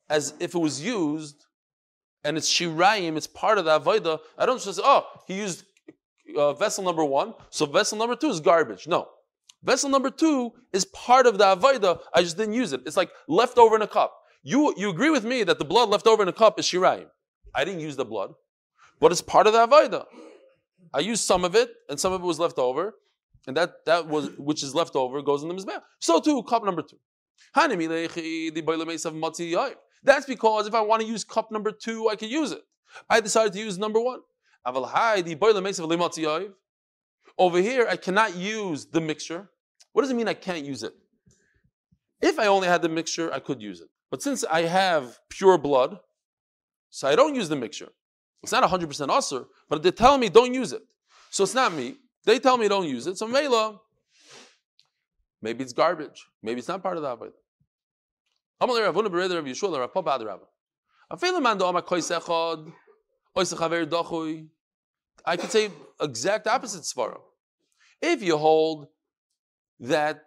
as 0.09 0.33
if 0.39 0.55
it 0.55 0.59
was 0.59 0.81
used, 0.81 1.45
and 2.23 2.37
it's 2.37 2.51
shirayim, 2.51 3.17
it's 3.17 3.27
part 3.27 3.57
of 3.57 3.65
the 3.65 3.79
avodah. 3.79 4.19
I 4.37 4.45
don't 4.45 4.61
just 4.61 4.77
say, 4.77 4.83
oh, 4.85 5.05
he 5.27 5.35
used 5.35 5.65
uh, 6.37 6.53
vessel 6.53 6.83
number 6.83 7.03
one, 7.03 7.33
so 7.49 7.65
vessel 7.65 7.97
number 7.97 8.15
two 8.15 8.29
is 8.29 8.39
garbage. 8.39 8.87
No. 8.87 9.09
Vessel 9.63 9.89
number 9.89 10.09
two 10.09 10.51
is 10.73 10.85
part 10.85 11.25
of 11.25 11.37
the 11.37 11.45
avodah. 11.45 11.99
I 12.13 12.21
just 12.21 12.37
didn't 12.37 12.53
use 12.53 12.73
it. 12.73 12.81
It's 12.85 12.97
like 12.97 13.11
left 13.27 13.57
over 13.57 13.75
in 13.75 13.81
a 13.81 13.87
cup. 13.87 14.13
You, 14.41 14.73
you 14.75 14.89
agree 14.89 15.09
with 15.09 15.23
me 15.23 15.43
that 15.43 15.57
the 15.57 15.65
blood 15.65 15.89
left 15.89 16.05
over 16.05 16.21
in 16.21 16.27
a 16.27 16.33
cup 16.33 16.59
is 16.59 16.65
shirayim. 16.65 17.07
I 17.55 17.63
didn't 17.63 17.79
use 17.79 17.95
the 17.95 18.05
blood, 18.05 18.33
but 18.99 19.11
it's 19.11 19.21
part 19.21 19.47
of 19.47 19.53
the 19.53 19.65
avodah. 19.65 20.05
I 20.93 20.99
used 20.99 21.23
some 21.23 21.43
of 21.43 21.55
it, 21.55 21.71
and 21.89 21.99
some 21.99 22.13
of 22.13 22.21
it 22.21 22.25
was 22.25 22.39
left 22.39 22.59
over, 22.59 22.95
and 23.47 23.55
that, 23.57 23.85
that 23.85 24.07
was 24.07 24.29
which 24.37 24.63
is 24.63 24.75
left 24.75 24.95
over 24.95 25.21
goes 25.21 25.43
in 25.43 25.49
the 25.49 25.55
mizbeach. 25.55 25.81
So 25.99 26.19
too, 26.19 26.43
cup 26.43 26.63
number 26.63 26.81
two. 26.81 26.97
That's 30.03 30.25
because 30.25 30.67
if 30.67 30.73
I 30.73 30.81
want 30.81 31.01
to 31.01 31.07
use 31.07 31.23
cup 31.23 31.51
number 31.51 31.71
two, 31.71 32.09
I 32.09 32.15
can 32.15 32.29
use 32.29 32.51
it. 32.51 32.61
I 33.09 33.19
decided 33.19 33.53
to 33.53 33.59
use 33.59 33.77
number 33.77 33.99
one. 33.99 34.19
Over 37.37 37.59
here, 37.59 37.87
I 37.89 37.95
cannot 37.95 38.35
use 38.35 38.85
the 38.85 39.01
mixture. 39.01 39.49
What 39.91 40.03
does 40.03 40.11
it 40.11 40.15
mean 40.15 40.27
I 40.27 40.33
can't 40.33 40.65
use 40.65 40.83
it? 40.83 40.93
If 42.21 42.39
I 42.39 42.47
only 42.47 42.67
had 42.67 42.81
the 42.81 42.89
mixture, 42.89 43.33
I 43.33 43.39
could 43.39 43.61
use 43.61 43.81
it. 43.81 43.89
But 44.09 44.21
since 44.21 44.43
I 44.43 44.61
have 44.61 45.19
pure 45.29 45.57
blood, 45.57 45.99
so 46.89 47.07
I 47.07 47.15
don't 47.15 47.35
use 47.35 47.49
the 47.49 47.55
mixture. 47.55 47.89
It's 48.43 48.51
not 48.51 48.63
100% 48.63 48.87
usr, 49.07 49.45
but 49.69 49.81
they're 49.81 49.91
telling 49.91 50.19
me 50.21 50.29
don't 50.29 50.53
use 50.53 50.73
it. 50.73 50.83
So 51.31 51.43
it's 51.43 51.55
not 51.55 51.73
me. 51.73 51.95
They 52.25 52.39
tell 52.39 52.57
me 52.57 52.67
don't 52.67 52.87
use 52.87 53.07
it. 53.07 53.17
So 53.17 53.27
Mela, 53.27 53.79
maybe 55.41 55.63
it's 55.63 55.73
garbage. 55.73 56.27
Maybe 56.41 56.59
it's 56.59 56.67
not 56.67 56.83
part 56.83 56.97
of 56.97 57.03
the 57.03 57.33
Avodah. 58.67 59.57
I 65.25 65.37
could 65.37 65.51
say 65.51 65.69
exact 66.01 66.47
opposite 66.47 66.83
svara. 66.83 67.19
If 68.01 68.21
you 68.21 68.37
hold 68.37 68.87
that 69.79 70.21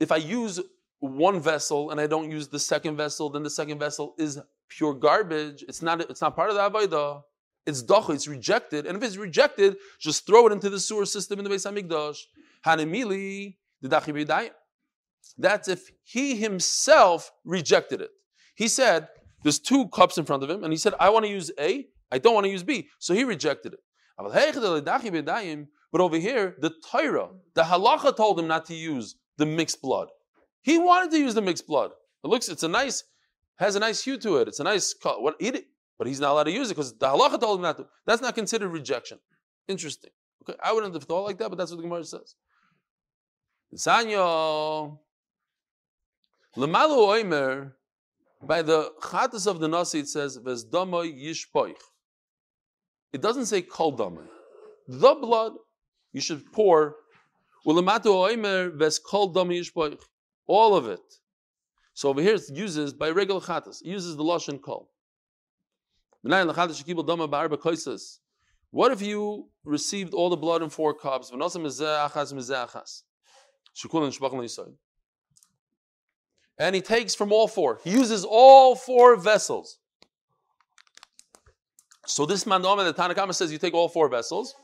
if 0.00 0.12
I 0.12 0.16
use 0.16 0.60
one 1.00 1.40
vessel 1.40 1.90
and 1.90 2.00
I 2.00 2.06
don't 2.06 2.30
use 2.30 2.48
the 2.48 2.58
second 2.58 2.96
vessel, 2.96 3.28
then 3.30 3.42
the 3.42 3.50
second 3.50 3.78
vessel 3.78 4.14
is 4.18 4.40
pure 4.68 4.94
garbage. 4.94 5.64
It's 5.68 5.82
not, 5.82 6.00
it's 6.00 6.20
not 6.20 6.34
part 6.34 6.50
of 6.50 6.56
the 6.56 6.62
Avodah. 6.62 7.22
It's 7.66 7.82
doch, 7.82 8.10
it's 8.10 8.28
rejected. 8.28 8.86
And 8.86 8.96
if 8.96 9.02
it's 9.02 9.16
rejected, 9.16 9.76
just 9.98 10.26
throw 10.26 10.46
it 10.46 10.52
into 10.52 10.70
the 10.70 10.80
sewer 10.80 11.06
system 11.06 11.38
in 11.38 11.44
the 11.44 11.50
Beis 11.50 11.66
HaMikdash. 11.70 12.18
Hanemili, 12.64 13.56
the 13.80 13.88
dachi 13.88 14.50
That's 15.38 15.68
if 15.68 15.90
he 16.02 16.36
himself 16.36 17.32
rejected 17.44 18.00
it. 18.00 18.10
He 18.54 18.68
said, 18.68 19.08
there's 19.42 19.58
two 19.58 19.88
cups 19.88 20.16
in 20.18 20.24
front 20.24 20.42
of 20.42 20.50
him, 20.50 20.64
and 20.64 20.72
he 20.72 20.76
said, 20.76 20.94
I 20.98 21.10
want 21.10 21.24
to 21.24 21.30
use 21.30 21.50
A, 21.58 21.86
I 22.10 22.18
don't 22.18 22.34
want 22.34 22.44
to 22.44 22.50
use 22.50 22.62
B. 22.62 22.88
So 22.98 23.14
he 23.14 23.24
rejected 23.24 23.74
it. 23.74 23.80
But 24.16 26.00
over 26.00 26.16
here, 26.16 26.56
the 26.60 26.72
Torah, 26.90 27.28
the 27.54 27.62
halacha 27.62 28.16
told 28.16 28.38
him 28.38 28.46
not 28.46 28.64
to 28.66 28.74
use 28.74 29.16
the 29.36 29.46
mixed 29.46 29.82
blood. 29.82 30.08
He 30.62 30.78
wanted 30.78 31.10
to 31.10 31.18
use 31.18 31.34
the 31.34 31.42
mixed 31.42 31.66
blood. 31.66 31.90
It 32.22 32.28
looks, 32.28 32.48
it's 32.48 32.62
a 32.62 32.68
nice, 32.68 33.04
has 33.56 33.74
a 33.76 33.80
nice 33.80 34.02
hue 34.02 34.16
to 34.18 34.36
it. 34.38 34.48
It's 34.48 34.60
a 34.60 34.64
nice, 34.64 34.94
what, 35.02 35.36
it. 35.40 35.66
But 35.98 36.06
he's 36.06 36.20
not 36.20 36.32
allowed 36.32 36.44
to 36.44 36.52
use 36.52 36.70
it 36.70 36.74
because 36.74 36.96
the 36.96 37.06
halacha 37.06 37.38
told 37.40 37.58
him 37.58 37.62
not 37.62 37.76
to. 37.76 37.86
That's 38.06 38.22
not 38.22 38.34
considered 38.34 38.68
rejection. 38.68 39.18
Interesting. 39.68 40.10
Okay, 40.42 40.58
I 40.62 40.72
wouldn't 40.72 40.94
have 40.94 41.04
thought 41.04 41.24
like 41.24 41.38
that, 41.38 41.48
but 41.48 41.58
that's 41.58 41.70
what 41.70 41.76
the 41.76 41.82
Gemara 41.82 42.04
says. 42.04 42.34
Lemalu 46.56 47.24
oimer, 47.24 47.72
by 48.42 48.62
the 48.62 48.92
chatas 49.00 49.46
of 49.46 49.58
the 49.58 49.68
Nasi, 49.68 50.00
it 50.00 50.08
says, 50.08 50.38
Vesdamoy 50.38 51.12
yishpoich. 51.12 51.80
It 53.12 53.20
doesn't 53.22 53.46
say 53.46 53.62
kol 53.62 53.96
damai. 53.96 54.26
The 54.86 55.14
blood, 55.14 55.52
you 56.12 56.20
should 56.20 56.52
pour. 56.52 56.96
Ulamatu 57.66 58.06
oimer 58.06 58.76
ves 58.76 58.98
kol 58.98 59.32
damai 59.32 59.60
yishpoich. 59.60 60.00
All 60.46 60.76
of 60.76 60.88
it. 60.88 61.00
So 61.94 62.08
over 62.08 62.20
here 62.20 62.34
it 62.34 62.42
uses 62.52 62.92
by 62.92 63.10
regular 63.10 63.40
chatas. 63.40 63.80
It 63.82 63.88
uses 63.88 64.16
the 64.16 64.22
lashon 64.24 64.60
kol. 64.60 64.90
What 68.70 68.92
if 68.92 69.02
you 69.02 69.48
received 69.64 70.14
all 70.14 70.30
the 70.30 70.36
blood 70.36 70.62
in 70.62 70.70
four 70.70 70.94
cups? 70.94 71.30
And 76.58 76.74
he 76.74 76.80
takes 76.80 77.14
from 77.14 77.32
all 77.32 77.48
four. 77.48 77.80
He 77.82 77.90
uses 77.90 78.24
all 78.24 78.76
four 78.76 79.16
vessels. 79.16 79.78
So 82.06 82.26
this 82.26 82.44
mandama, 82.44 82.84
the 82.84 82.94
Tanakama 82.94 83.34
says 83.34 83.50
you 83.50 83.58
take 83.58 83.74
all 83.74 83.88
four 83.88 84.08
vessels 84.08 84.54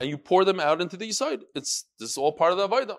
and 0.00 0.08
you 0.08 0.16
pour 0.16 0.44
them 0.44 0.60
out 0.60 0.80
into 0.80 0.96
the 0.96 1.12
side. 1.12 1.40
It's 1.54 1.84
this 1.98 2.10
is 2.10 2.16
all 2.16 2.32
part 2.32 2.52
of 2.52 2.58
the 2.58 2.68
Avodah. 2.68 2.96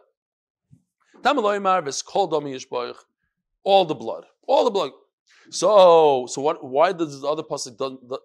All 3.64 3.86
the 3.86 3.96
blood. 3.96 4.26
All 4.46 4.66
the 4.66 4.72
blood. 4.72 4.92
So, 5.50 6.26
so 6.28 6.42
what? 6.42 6.64
Why 6.64 6.92
does 6.92 7.22
the 7.22 7.28
other 7.28 7.44
pasuk 7.44 7.78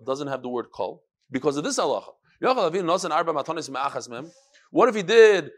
doesn't 0.04 0.28
have 0.28 0.42
the 0.42 0.48
word 0.48 0.66
kol? 0.72 1.04
Because 1.30 1.56
of 1.56 1.64
this 1.64 1.78
halacha. 1.78 2.12
What 4.70 4.88
if 4.88 4.94
he 4.94 5.02
did 5.02 5.50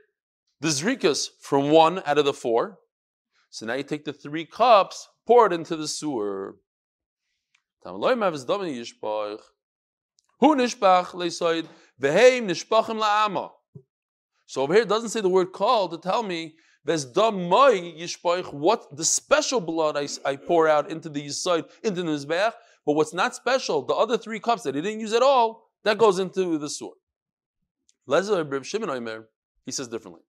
the 0.60 0.68
zrikas 0.68 1.28
from 1.40 1.70
one 1.70 2.02
out 2.06 2.18
of 2.18 2.24
the 2.24 2.32
four? 2.32 2.78
So 3.50 3.66
now 3.66 3.74
you 3.74 3.82
take 3.82 4.04
the 4.04 4.12
three 4.12 4.46
cups, 4.46 5.08
pour 5.26 5.46
it 5.46 5.52
into 5.52 5.76
the 5.76 5.88
sewer. 5.88 6.56
So 14.46 14.62
over 14.62 14.74
here 14.74 14.82
it 14.82 14.88
doesn't 14.88 15.10
say 15.10 15.20
the 15.20 15.28
word 15.28 15.52
kol 15.52 15.88
to 15.88 15.98
tell 15.98 16.22
me 16.22 16.54
what 16.84 18.96
the 18.96 19.04
special 19.04 19.60
blood 19.60 19.96
I, 19.96 20.08
I 20.24 20.36
pour 20.36 20.68
out 20.68 20.90
into 20.90 21.08
the 21.08 21.26
Yisoid, 21.26 21.68
into 21.82 22.02
the 22.02 22.10
Mizbeach, 22.10 22.52
but 22.86 22.94
what's 22.94 23.12
not 23.12 23.34
special, 23.34 23.82
the 23.82 23.94
other 23.94 24.16
three 24.16 24.40
cups 24.40 24.62
that 24.62 24.74
he 24.74 24.80
didn't 24.80 25.00
use 25.00 25.12
at 25.12 25.22
all, 25.22 25.68
that 25.84 25.98
goes 25.98 26.18
into 26.18 26.58
the 26.58 26.70
sword. 26.70 26.96
He 29.66 29.72
says 29.72 29.88
differently. 29.88 30.22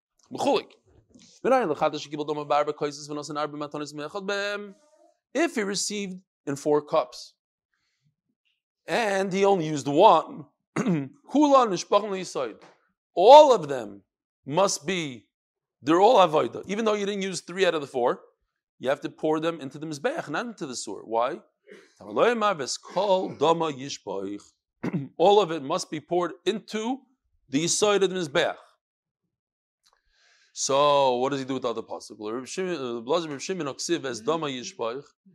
If 5.34 5.56
he 5.56 5.62
received 5.64 6.20
in 6.46 6.56
four 6.56 6.82
cups 6.82 7.34
and 8.88 9.32
he 9.32 9.46
only 9.46 9.68
used 9.68 9.88
one, 9.88 10.46
all 13.16 13.54
of 13.54 13.68
them 13.68 14.02
must 14.46 14.86
be 14.86 15.26
they're 15.82 16.02
all 16.02 16.18
avoida. 16.18 16.64
Even 16.68 16.86
though 16.86 16.94
you 16.94 17.06
didn't 17.06 17.24
use 17.24 17.42
three 17.42 17.66
out 17.66 17.74
of 17.74 17.82
the 17.82 17.88
four, 17.88 18.22
you 18.80 18.90
have 18.90 19.02
to 19.02 19.10
pour 19.10 19.40
them 19.40 19.60
into 19.62 19.80
the 19.80 19.86
mizbeach, 19.86 20.30
not 20.30 20.46
into 20.46 20.66
the 20.66 20.76
sur. 20.76 21.02
Why? 21.04 21.40
all 25.18 25.42
of 25.42 25.52
it 25.52 25.64
must 25.64 25.90
be 25.90 26.00
poured 26.00 26.34
into 26.46 27.00
the 27.50 27.68
side 27.68 28.04
of 28.04 28.10
the 28.10 28.16
mizbeach. 28.16 28.56
So 30.54 31.16
what 31.16 31.30
does 31.30 31.40
he 31.40 31.46
do 31.46 31.54
with 31.54 31.64
the 31.64 31.70
other 31.70 31.82
uh, 31.82 31.84
pasuk? 31.84 32.18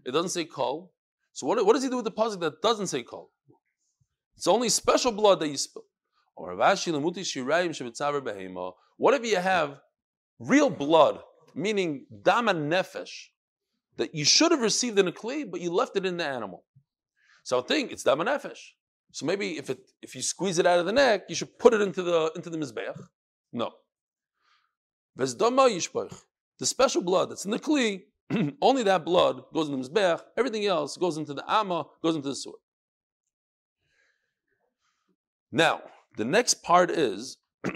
It 0.05 0.13
doesn't 0.13 0.29
say 0.29 0.45
kol. 0.45 0.93
So 1.33 1.47
what, 1.47 1.65
what 1.65 1.73
does 1.73 1.83
he 1.83 1.89
do 1.89 1.97
with 1.97 2.05
the 2.05 2.11
pasuk 2.11 2.41
that 2.41 2.61
doesn't 2.61 2.89
say 2.89 3.03
kol? 3.03 3.31
It's 4.37 4.47
only 4.47 4.69
special 4.69 5.13
blood 5.13 5.41
that 5.41 5.49
you 5.49 5.57
spill. 5.57 5.85
Or 6.37 6.53
oh, 6.53 6.59
what 8.99 9.15
if 9.15 9.25
you 9.25 9.37
have 9.37 9.79
real 10.39 10.69
blood, 10.69 11.21
meaning 11.55 12.05
dam 12.23 12.49
and 12.49 12.71
nefesh, 12.71 13.31
that 13.97 14.15
you 14.15 14.27
should 14.27 14.53
have 14.53 14.61
received 14.61 14.99
in 14.99 15.09
a 15.09 15.13
kli, 15.13 15.51
but 15.51 15.63
you 15.63 15.73
left 15.73 15.97
it 15.97 16.05
in 16.05 16.19
the 16.19 16.27
animal. 16.27 16.67
So 17.45 17.59
I 17.59 17.63
think 17.63 17.93
it's 17.93 18.03
dam 18.03 18.19
nefesh. 18.19 18.61
So 19.13 19.25
maybe 19.25 19.57
if 19.57 19.71
it 19.71 19.79
if 20.03 20.15
you 20.15 20.21
squeeze 20.21 20.59
it 20.59 20.67
out 20.67 20.79
of 20.79 20.85
the 20.85 20.93
neck, 20.93 21.23
you 21.29 21.35
should 21.35 21.59
put 21.59 21.73
it 21.73 21.81
into 21.81 22.03
the 22.03 22.31
into 22.37 22.51
the 22.51 22.59
mizbeach. 22.59 23.01
No. 23.53 23.73
The 25.17 26.67
special 26.67 27.03
blood 27.03 27.31
that's 27.31 27.45
in 27.45 27.51
the 27.51 27.59
kli, 27.59 28.03
only 28.63 28.83
that 28.83 29.05
blood 29.05 29.43
goes 29.53 29.69
in 29.69 29.81
the 29.81 29.89
mizbeach. 29.89 30.21
Everything 30.37 30.67
else 30.67 30.97
goes 30.97 31.17
into 31.17 31.35
the 31.35 31.45
amma, 31.51 31.87
goes 32.03 32.17
into 32.17 32.29
the 32.29 32.35
sword. 32.35 32.59
Now, 35.53 35.83
the 36.17 36.25
next 36.25 36.63
part 36.63 36.91
is 36.91 37.39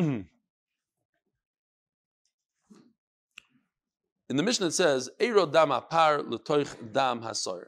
In 4.30 4.36
the 4.36 4.44
Mishnah 4.44 4.68
it 4.68 4.74
says, 4.74 5.10
Eiro 5.18 5.50
dam 5.52 5.70
apar 5.70 6.22
l'toich 6.24 6.92
dam 6.92 7.20
hasar. 7.20 7.64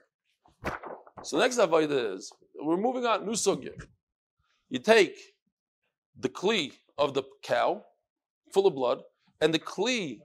So 1.25 1.37
next 1.41 1.59
avodah 1.59 2.15
is, 2.15 2.33
we're 2.55 2.77
moving 2.77 3.05
on, 3.05 3.27
new 3.27 3.33
sugya. 3.33 3.73
You 4.71 4.79
take 4.79 5.19
the 6.17 6.29
kli 6.29 6.73
of 6.97 7.15
the 7.15 7.25
cow, 7.43 7.83
full 8.53 8.69
of 8.69 8.77
blood, 8.77 9.01
and 9.43 9.53
the 9.53 9.59
kli, 9.59 10.21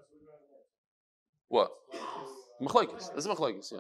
what? 1.49 1.69
Machlaikis. 2.61 3.09
That's 3.13 3.27
machlaikis, 3.27 3.73
yeah. 3.73 3.79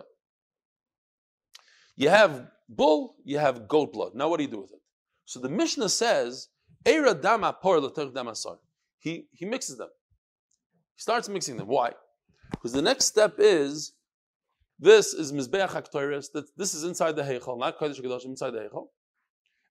You 1.95 2.09
have 2.09 2.47
bull, 2.67 3.15
you 3.23 3.37
have 3.37 3.67
goat 3.67 3.93
blood. 3.93 4.13
Now 4.15 4.29
what 4.29 4.37
do 4.37 4.43
you 4.43 4.49
do 4.49 4.61
with 4.61 4.71
it? 4.71 4.81
So 5.25 5.39
the 5.39 5.49
Mishnah 5.49 5.89
says, 5.89 6.49
Eira 6.85 7.13
dam 7.13 7.41
apar 7.43 7.81
l'toich 7.81 8.13
dam 8.13 8.25
hasar. 8.25 8.57
He, 8.99 9.27
he 9.31 9.45
mixes 9.45 9.77
them. 9.77 9.89
He 10.95 11.01
starts 11.01 11.29
mixing 11.29 11.57
them. 11.57 11.67
Why? 11.67 11.91
Because 12.51 12.73
the 12.73 12.81
next 12.81 13.05
step 13.05 13.35
is 13.37 13.93
this 14.79 15.13
is 15.13 15.31
Mizbeach 15.31 16.31
that 16.33 16.45
this 16.55 16.73
is 16.73 16.83
inside 16.83 17.15
the 17.15 17.23
Heichal, 17.23 17.59
not 17.59 17.79
Kodesh 17.79 18.01
HaKadosh, 18.01 18.25
inside 18.25 18.51
the 18.51 18.59
Heichal. 18.59 18.87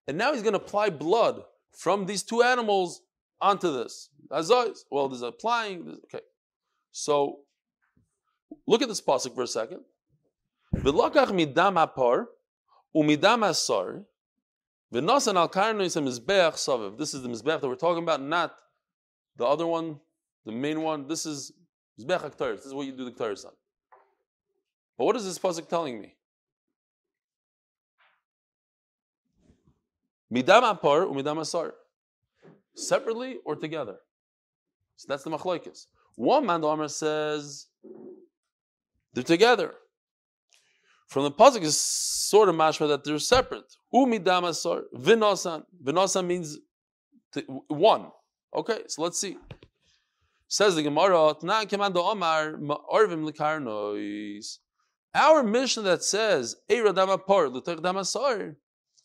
And 0.07 0.17
now 0.17 0.33
he's 0.33 0.41
going 0.41 0.53
to 0.53 0.59
apply 0.59 0.89
blood 0.91 1.43
from 1.77 2.05
these 2.05 2.23
two 2.23 2.41
animals 2.41 3.01
onto 3.41 3.71
this. 3.71 4.09
Azaz, 4.29 4.79
well, 4.91 5.07
there's 5.07 5.21
applying, 5.21 5.97
okay. 6.05 6.23
So, 6.91 7.39
look 8.65 8.81
at 8.81 8.87
this 8.87 9.01
pasuk 9.01 9.35
for 9.35 9.43
a 9.43 9.47
second. 9.47 9.81
V'lokach 10.75 11.27
midam 11.27 11.81
apar 11.81 12.27
umidam 12.95 13.47
asar 13.47 14.03
v'nasan 14.93 15.35
al 15.35 15.49
karnois 15.49 15.95
mizbeach 16.01 16.53
saviv. 16.53 16.97
This 16.97 17.13
is 17.13 17.21
the 17.21 17.29
mizbeach 17.29 17.61
that 17.61 17.67
we're 17.67 17.75
talking 17.75 18.03
about, 18.03 18.21
not 18.21 18.55
the 19.37 19.45
other 19.45 19.67
one, 19.67 19.99
the 20.45 20.51
main 20.51 20.81
one. 20.81 21.07
This 21.07 21.25
is 21.25 21.53
this 21.97 22.65
is 22.65 22.73
what 22.73 22.85
you 22.85 22.91
do 22.91 23.05
the 23.05 23.11
Ketores 23.11 23.45
on. 23.45 23.53
But 24.97 25.05
what 25.05 25.15
is 25.15 25.25
this 25.25 25.39
pasuk 25.39 25.67
telling 25.67 25.99
me? 26.01 26.15
Midam 30.31 30.63
apar 30.63 31.05
umidam 31.05 31.39
asar. 31.39 31.73
Separately 32.77 33.37
or 33.43 33.55
together? 33.55 33.97
So 34.97 35.07
that's 35.09 35.23
the 35.23 35.31
machlokes. 35.31 35.87
One 36.15 36.45
man 36.45 36.61
the 36.61 36.87
says 36.87 37.67
they're 39.13 39.23
together. 39.23 39.73
From 41.07 41.23
the 41.23 41.31
pasuk 41.31 41.63
is 41.63 41.79
sort 41.79 42.49
of 42.49 42.55
mashma 42.55 42.87
that 42.89 43.03
they're 43.03 43.19
separate. 43.19 43.75
Umidam 43.93 44.47
asar 44.47 44.83
vinosan. 44.93 45.63
Vinosan 45.83 46.25
means 46.27 46.59
one. 47.67 48.11
Okay, 48.55 48.81
so 48.87 49.01
let's 49.01 49.19
see. 49.19 49.37
Says 50.47 50.75
the 50.75 50.83
Gemara, 50.83 51.33
Our 55.15 55.43
Mishnah 55.43 55.83
that 55.83 56.03
says 56.03 56.55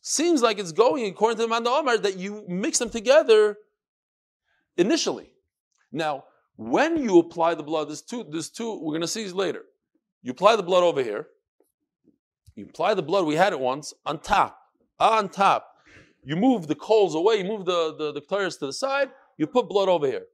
seems 0.03 0.43
like 0.43 0.59
it's 0.59 0.73
going 0.73 1.07
according 1.07 1.37
to 1.39 1.43
the 1.43 1.49
Manda 1.49 1.71
Omar 1.71 1.97
that 1.99 2.19
you 2.19 2.45
mix 2.47 2.79
them 2.79 2.91
together 2.91 3.57
initially. 4.77 5.33
Now, 5.91 6.25
when 6.57 7.03
you 7.03 7.19
apply 7.19 7.55
the 7.55 7.63
blood, 7.63 7.89
there's 7.89 8.03
two, 8.03 8.27
there's 8.29 8.51
two, 8.51 8.79
we're 8.81 8.93
going 8.93 9.01
to 9.01 9.09
see 9.09 9.27
later. 9.29 9.63
You 10.23 10.33
apply 10.33 10.57
the 10.57 10.63
blood 10.63 10.83
over 10.83 11.03
here. 11.03 11.29
You 12.55 12.67
apply 12.67 12.95
the 12.95 13.03
blood, 13.03 13.25
we 13.25 13.37
had 13.37 13.53
it 13.53 13.61
once, 13.61 13.95
on 14.05 14.19
top. 14.21 14.59
On 14.99 15.29
top. 15.29 15.69
You 16.25 16.37
move 16.37 16.67
the 16.67 16.75
coals 16.75 17.15
away, 17.15 17.37
you 17.37 17.45
move 17.45 17.65
the, 17.65 17.95
the, 17.97 18.13
the 18.13 18.21
to 18.21 18.67
the 18.67 18.73
side, 18.73 19.11
you 19.39 19.47
put 19.47 19.69
blood 19.69 19.89
over 19.89 20.07
here. 20.07 20.27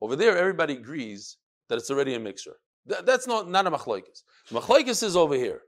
Over 0.00 0.16
there, 0.16 0.36
everybody 0.36 0.74
agrees 0.74 1.36
that 1.68 1.76
it's 1.76 1.90
already 1.90 2.14
a 2.14 2.20
mixture. 2.20 2.56
That, 2.86 3.06
that's 3.06 3.26
not, 3.26 3.48
not 3.48 3.66
a 3.66 3.70
machlaikis. 3.70 4.22
Machlaikis 4.50 5.02
is 5.02 5.16
over 5.16 5.34
here. 5.34 5.60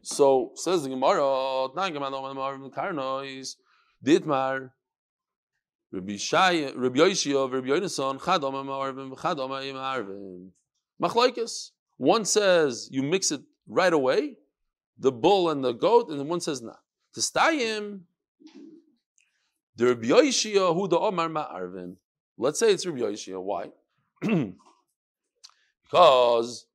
So 0.00 0.52
says 0.54 0.82
the 0.84 0.88
Gemara, 0.88 1.68
Ditmar, 4.04 4.70
Rabbi 5.92 6.16
Shai, 6.16 6.72
Rabbi 6.74 6.98
Yonason, 6.98 8.18
Chadom 8.18 8.54
Arvim, 8.66 9.14
Chadom 9.16 9.50
Arvim. 9.50 10.48
Machlaikis. 11.00 11.70
One 11.98 12.24
says 12.24 12.88
you 12.90 13.02
mix 13.02 13.30
it 13.30 13.42
right 13.68 13.92
away, 13.92 14.38
the 14.98 15.12
bull 15.12 15.50
and 15.50 15.62
the 15.62 15.72
goat, 15.72 16.08
and 16.08 16.28
one 16.28 16.40
says 16.40 16.62
not. 16.62 16.80
To 17.14 17.20
stayim, 17.20 18.00
the 19.76 19.86
Rabbi 19.86 20.06
Yoshia, 20.06 20.74
who 20.74 20.88
the 20.88 20.98
Omar 20.98 21.28
Ma'arvin. 21.28 21.96
Let's 22.38 22.58
say 22.58 22.72
it's 22.72 22.86
Rabbi 22.86 23.00
Yoshia. 23.00 23.40
Why? 23.40 23.70
because 25.82 26.66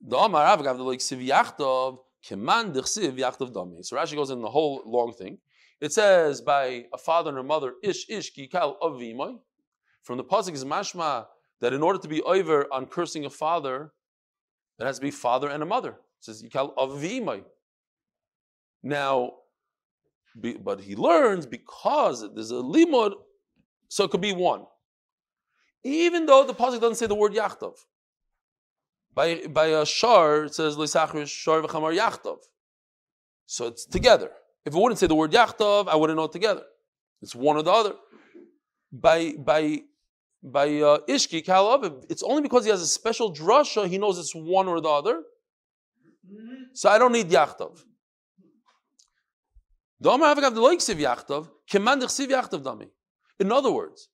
the 0.00 0.16
Amar 0.16 0.56
Avgav 0.56 0.76
the 0.76 0.82
like 0.82 1.00
Siv 1.00 1.26
Yachtov 1.26 1.98
Dami. 2.30 3.84
So 3.84 3.96
Rashi 3.96 4.14
goes 4.14 4.30
in 4.30 4.40
the 4.40 4.50
whole 4.50 4.82
long 4.84 5.12
thing. 5.12 5.38
It 5.80 5.92
says 5.92 6.40
by 6.40 6.86
a 6.92 6.98
father 6.98 7.30
and 7.30 7.38
a 7.38 7.42
mother 7.42 7.74
Ish 7.82 8.08
Ish 8.08 8.34
Kikal 8.34 8.78
Avimoy. 8.80 9.38
From 10.02 10.16
the 10.16 10.24
pasuk 10.24 10.54
is 10.54 10.64
mashma 10.64 11.26
that 11.60 11.72
in 11.72 11.82
order 11.82 11.98
to 11.98 12.08
be 12.08 12.22
over 12.22 12.66
on 12.72 12.86
cursing 12.86 13.24
a 13.24 13.30
father, 13.30 13.92
it 14.78 14.84
has 14.84 14.96
to 14.96 15.02
be 15.02 15.10
father 15.10 15.48
and 15.48 15.62
a 15.62 15.66
mother. 15.66 15.90
It 15.90 15.96
says 16.20 16.42
Yikal 16.42 16.74
Avimoy. 16.76 17.44
Now, 18.82 19.32
but 20.62 20.80
he 20.80 20.94
learns 20.94 21.46
because 21.46 22.22
there's 22.34 22.50
a 22.50 22.54
limud 22.54 23.14
so 23.88 24.04
it 24.04 24.10
could 24.10 24.20
be 24.20 24.32
one. 24.32 24.64
Even 25.84 26.26
though 26.26 26.44
the 26.44 26.54
pasuk 26.54 26.80
doesn't 26.80 26.96
say 26.96 27.06
the 27.06 27.14
word 27.14 27.32
yachtov. 27.32 27.74
By, 29.18 29.28
by 29.48 29.66
a 29.66 29.84
shar, 29.84 30.44
it 30.44 30.54
says 30.54 30.76
Lisachar 30.76 31.26
shar 31.26 31.60
v'chamar 31.62 31.92
yachtov. 32.02 32.38
So 33.46 33.66
it's 33.66 33.84
together. 33.84 34.30
If 34.64 34.72
it 34.74 34.78
wouldn't 34.78 35.00
say 35.00 35.08
the 35.08 35.16
word 35.16 35.32
yachtov, 35.32 35.88
I 35.88 35.96
wouldn't 35.96 36.16
know 36.16 36.26
it 36.26 36.30
together. 36.30 36.62
It's 37.20 37.34
one 37.34 37.56
or 37.56 37.64
the 37.64 37.72
other. 37.72 37.94
By 38.92 39.32
by 39.50 39.82
by 40.40 40.66
uh, 40.90 40.98
Ishki 41.08 41.44
Kalav, 41.44 42.04
it's 42.08 42.22
only 42.22 42.42
because 42.42 42.62
he 42.64 42.70
has 42.70 42.80
a 42.80 42.86
special 42.86 43.34
drasha, 43.34 43.88
he 43.88 43.98
knows 43.98 44.20
it's 44.20 44.36
one 44.36 44.68
or 44.68 44.80
the 44.80 44.88
other. 44.88 45.24
So 46.74 46.88
I 46.88 46.96
don't 46.98 47.10
need 47.10 47.28
yachtov. 47.28 47.82
In 53.40 53.52
other 53.58 53.72
words, 53.72 54.08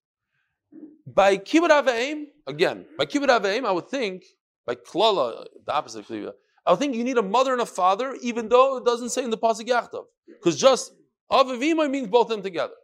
by 1.07 1.37
kibbut 1.37 1.73
aveim, 1.81 2.25
again, 2.47 2.87
by 2.97 3.05
kibbut 3.05 3.29
aveim, 3.29 3.67
I 3.67 3.73
would 3.73 3.89
think, 3.91 4.25
by 4.67 4.75
klala, 4.75 5.47
the 5.67 5.73
opposite 5.73 6.01
of 6.01 6.07
kibbut, 6.07 6.33
I 6.67 6.75
think 6.77 6.95
you 6.95 7.05
need 7.05 7.19
a 7.19 7.23
mother 7.23 7.53
and 7.53 7.61
a 7.61 7.67
father, 7.67 8.17
even 8.23 8.49
though 8.49 8.79
it 8.79 8.85
doesn't 8.85 9.11
say 9.11 9.23
in 9.23 9.31
the 9.31 9.39
pasuk 9.39 9.69
yachtov, 9.69 10.05
because 10.27 10.59
just 10.59 10.93
avivima 11.31 11.91
means 11.91 12.09
both 12.09 12.27
of 12.27 12.31
them 12.31 12.43
together. 12.43 12.75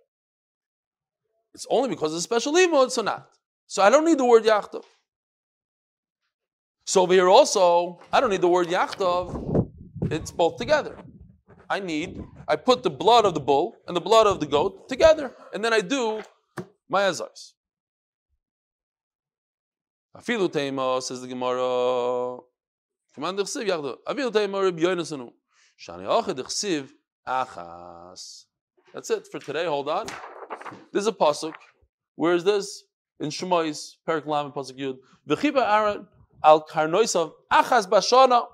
It's 1.55 1.67
only 1.71 1.89
because 1.89 2.13
of 2.13 2.19
the 2.19 2.23
special 2.23 2.53
limud, 2.53 2.91
so 2.91 3.03
not. 3.03 3.29
So 3.67 3.83
I 3.83 3.91
don't 3.91 4.05
need 4.05 4.19
the 4.19 4.25
word 4.25 4.45
yachtov. 4.45 4.85
So 6.85 7.03
over 7.03 7.13
here 7.13 7.29
also, 7.29 8.01
I 8.13 8.21
don't 8.21 8.31
need 8.31 8.41
the 8.41 8.49
word 8.49 8.69
yachtov. 8.69 9.71
It's 10.11 10.31
both 10.31 10.57
together. 10.57 10.97
I 11.69 11.79
need, 11.79 12.23
I 12.49 12.57
put 12.57 12.83
the 12.83 12.91
blood 12.91 13.25
of 13.25 13.35
the 13.35 13.41
bull 13.41 13.77
and 13.87 13.97
the 13.97 14.01
blood 14.01 14.27
of 14.27 14.41
the 14.41 14.47
goat 14.47 14.89
together, 14.89 15.35
and 15.55 15.65
then 15.65 15.73
I 15.73 15.81
do 15.81 16.21
my 16.89 17.03
azais. 17.03 17.53
Afilu 20.17 20.49
teima 20.49 21.01
says 21.03 21.21
the 21.21 21.29
Gemara. 21.29 22.39
Command 23.15 23.39
dechsiv 23.39 23.67
yachdu. 23.67 23.97
Afilu 24.09 24.33
teima 24.33 24.63
Reb 24.63 24.79
Yoinasanu. 24.79 25.31
Shani 25.79 26.05
oche 26.05 26.35
dechsiv 26.35 26.89
achas. 27.27 28.47
That's 28.93 29.11
it 29.11 29.29
for 29.31 29.39
today. 29.39 29.67
Hold 29.67 29.89
on. 29.89 30.07
This 30.93 31.03
is 31.03 31.07
a 31.07 31.13
pasuk. 31.13 31.55
Where 32.17 32.35
is 32.35 32.43
this? 32.43 32.83
In 33.21 33.29
Shemais, 33.29 33.97
Perik 34.09 34.27
Lam, 34.27 34.51
pasuk 34.51 34.77
Yud. 34.79 34.99
V'chiba 35.29 35.63
Aaron 35.63 36.09
al 36.43 36.67
karnoisav 36.67 37.31
achas 37.53 37.87
bashana. 37.89 38.47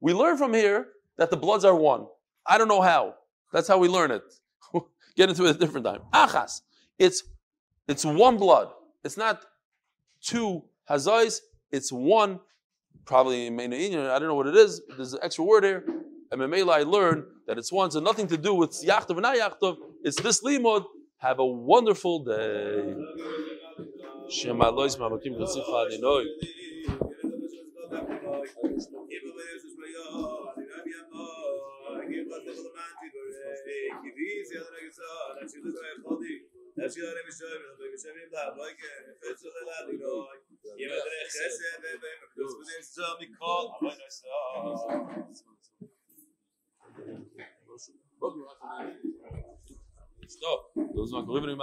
We 0.00 0.12
learn 0.12 0.36
from 0.36 0.54
here 0.54 0.86
that 1.16 1.30
the 1.30 1.36
bloods 1.36 1.64
are 1.64 1.74
one. 1.74 2.06
I 2.46 2.56
don't 2.56 2.68
know 2.68 2.82
how. 2.82 3.14
That's 3.52 3.66
how 3.66 3.78
we 3.78 3.88
learn 3.88 4.12
it. 4.12 4.22
Get 5.16 5.28
into 5.28 5.44
it 5.46 5.56
a 5.56 5.58
different 5.58 5.86
time. 5.86 6.02
Achas. 6.14 6.60
It's 7.00 7.24
it's 7.88 8.04
one 8.04 8.36
blood. 8.36 8.68
It's 9.02 9.16
not 9.16 9.42
two 10.28 10.62
hazais. 10.90 11.40
it's 11.72 11.90
one, 11.90 12.40
probably 13.06 13.46
I 13.46 13.50
don't 14.18 14.28
know 14.28 14.34
what 14.34 14.46
it 14.46 14.56
is. 14.56 14.82
There's 14.96 15.14
an 15.14 15.20
extra 15.22 15.44
word 15.44 15.64
here. 15.64 15.84
And 16.30 16.40
Memela, 16.40 16.74
I 16.74 16.82
learned 16.82 17.24
that 17.46 17.56
it's 17.56 17.72
one, 17.72 17.90
so 17.90 18.00
nothing 18.00 18.26
to 18.28 18.36
do 18.36 18.52
with 18.52 18.72
Yachtov 18.84 19.10
and 19.10 19.22
not 19.22 19.36
Yachtov. 19.36 19.76
It's 20.02 20.20
this 20.20 20.42
limud. 20.44 20.84
Have 21.18 21.38
a 21.38 21.46
wonderful 21.46 22.24
day. 22.24 22.94
Lois 24.44 24.96
Mamakim 24.96 25.38
Chatzifah 25.38 25.88
Ninoi. 25.90 26.24
אַז 36.84 36.94
יאָר 36.98 37.16
אין 37.18 37.30
שוין, 37.38 37.62
אַז 37.70 37.80
איך 37.82 37.94
זאָל 38.02 38.14
מיר 38.16 38.28
דאָ 38.34 38.50
בלייק, 38.54 38.78
פֿרייצ 39.20 39.40
אַ 39.46 39.52
לאדי 39.68 39.94
נאָי. 40.00 40.38
יער 40.82 41.00
דרך 41.06 41.34
איז 41.44 41.56
ער 41.66 41.78
ווען 41.82 42.18
ער 42.22 42.30
דאָס 42.36 42.52
מיט 42.58 42.68
דעם 42.68 42.84
זאָל 42.96 43.16
מי 43.20 43.26
קאָל, 43.38 43.66
אַ 43.72 43.80
מיין 43.82 44.00
זאָל. 44.18 45.18
Stop, 50.28 50.60
du 50.74 50.98
sollst 50.98 51.12
mal 51.14 51.24
rüber 51.34 51.48
in 51.48 51.58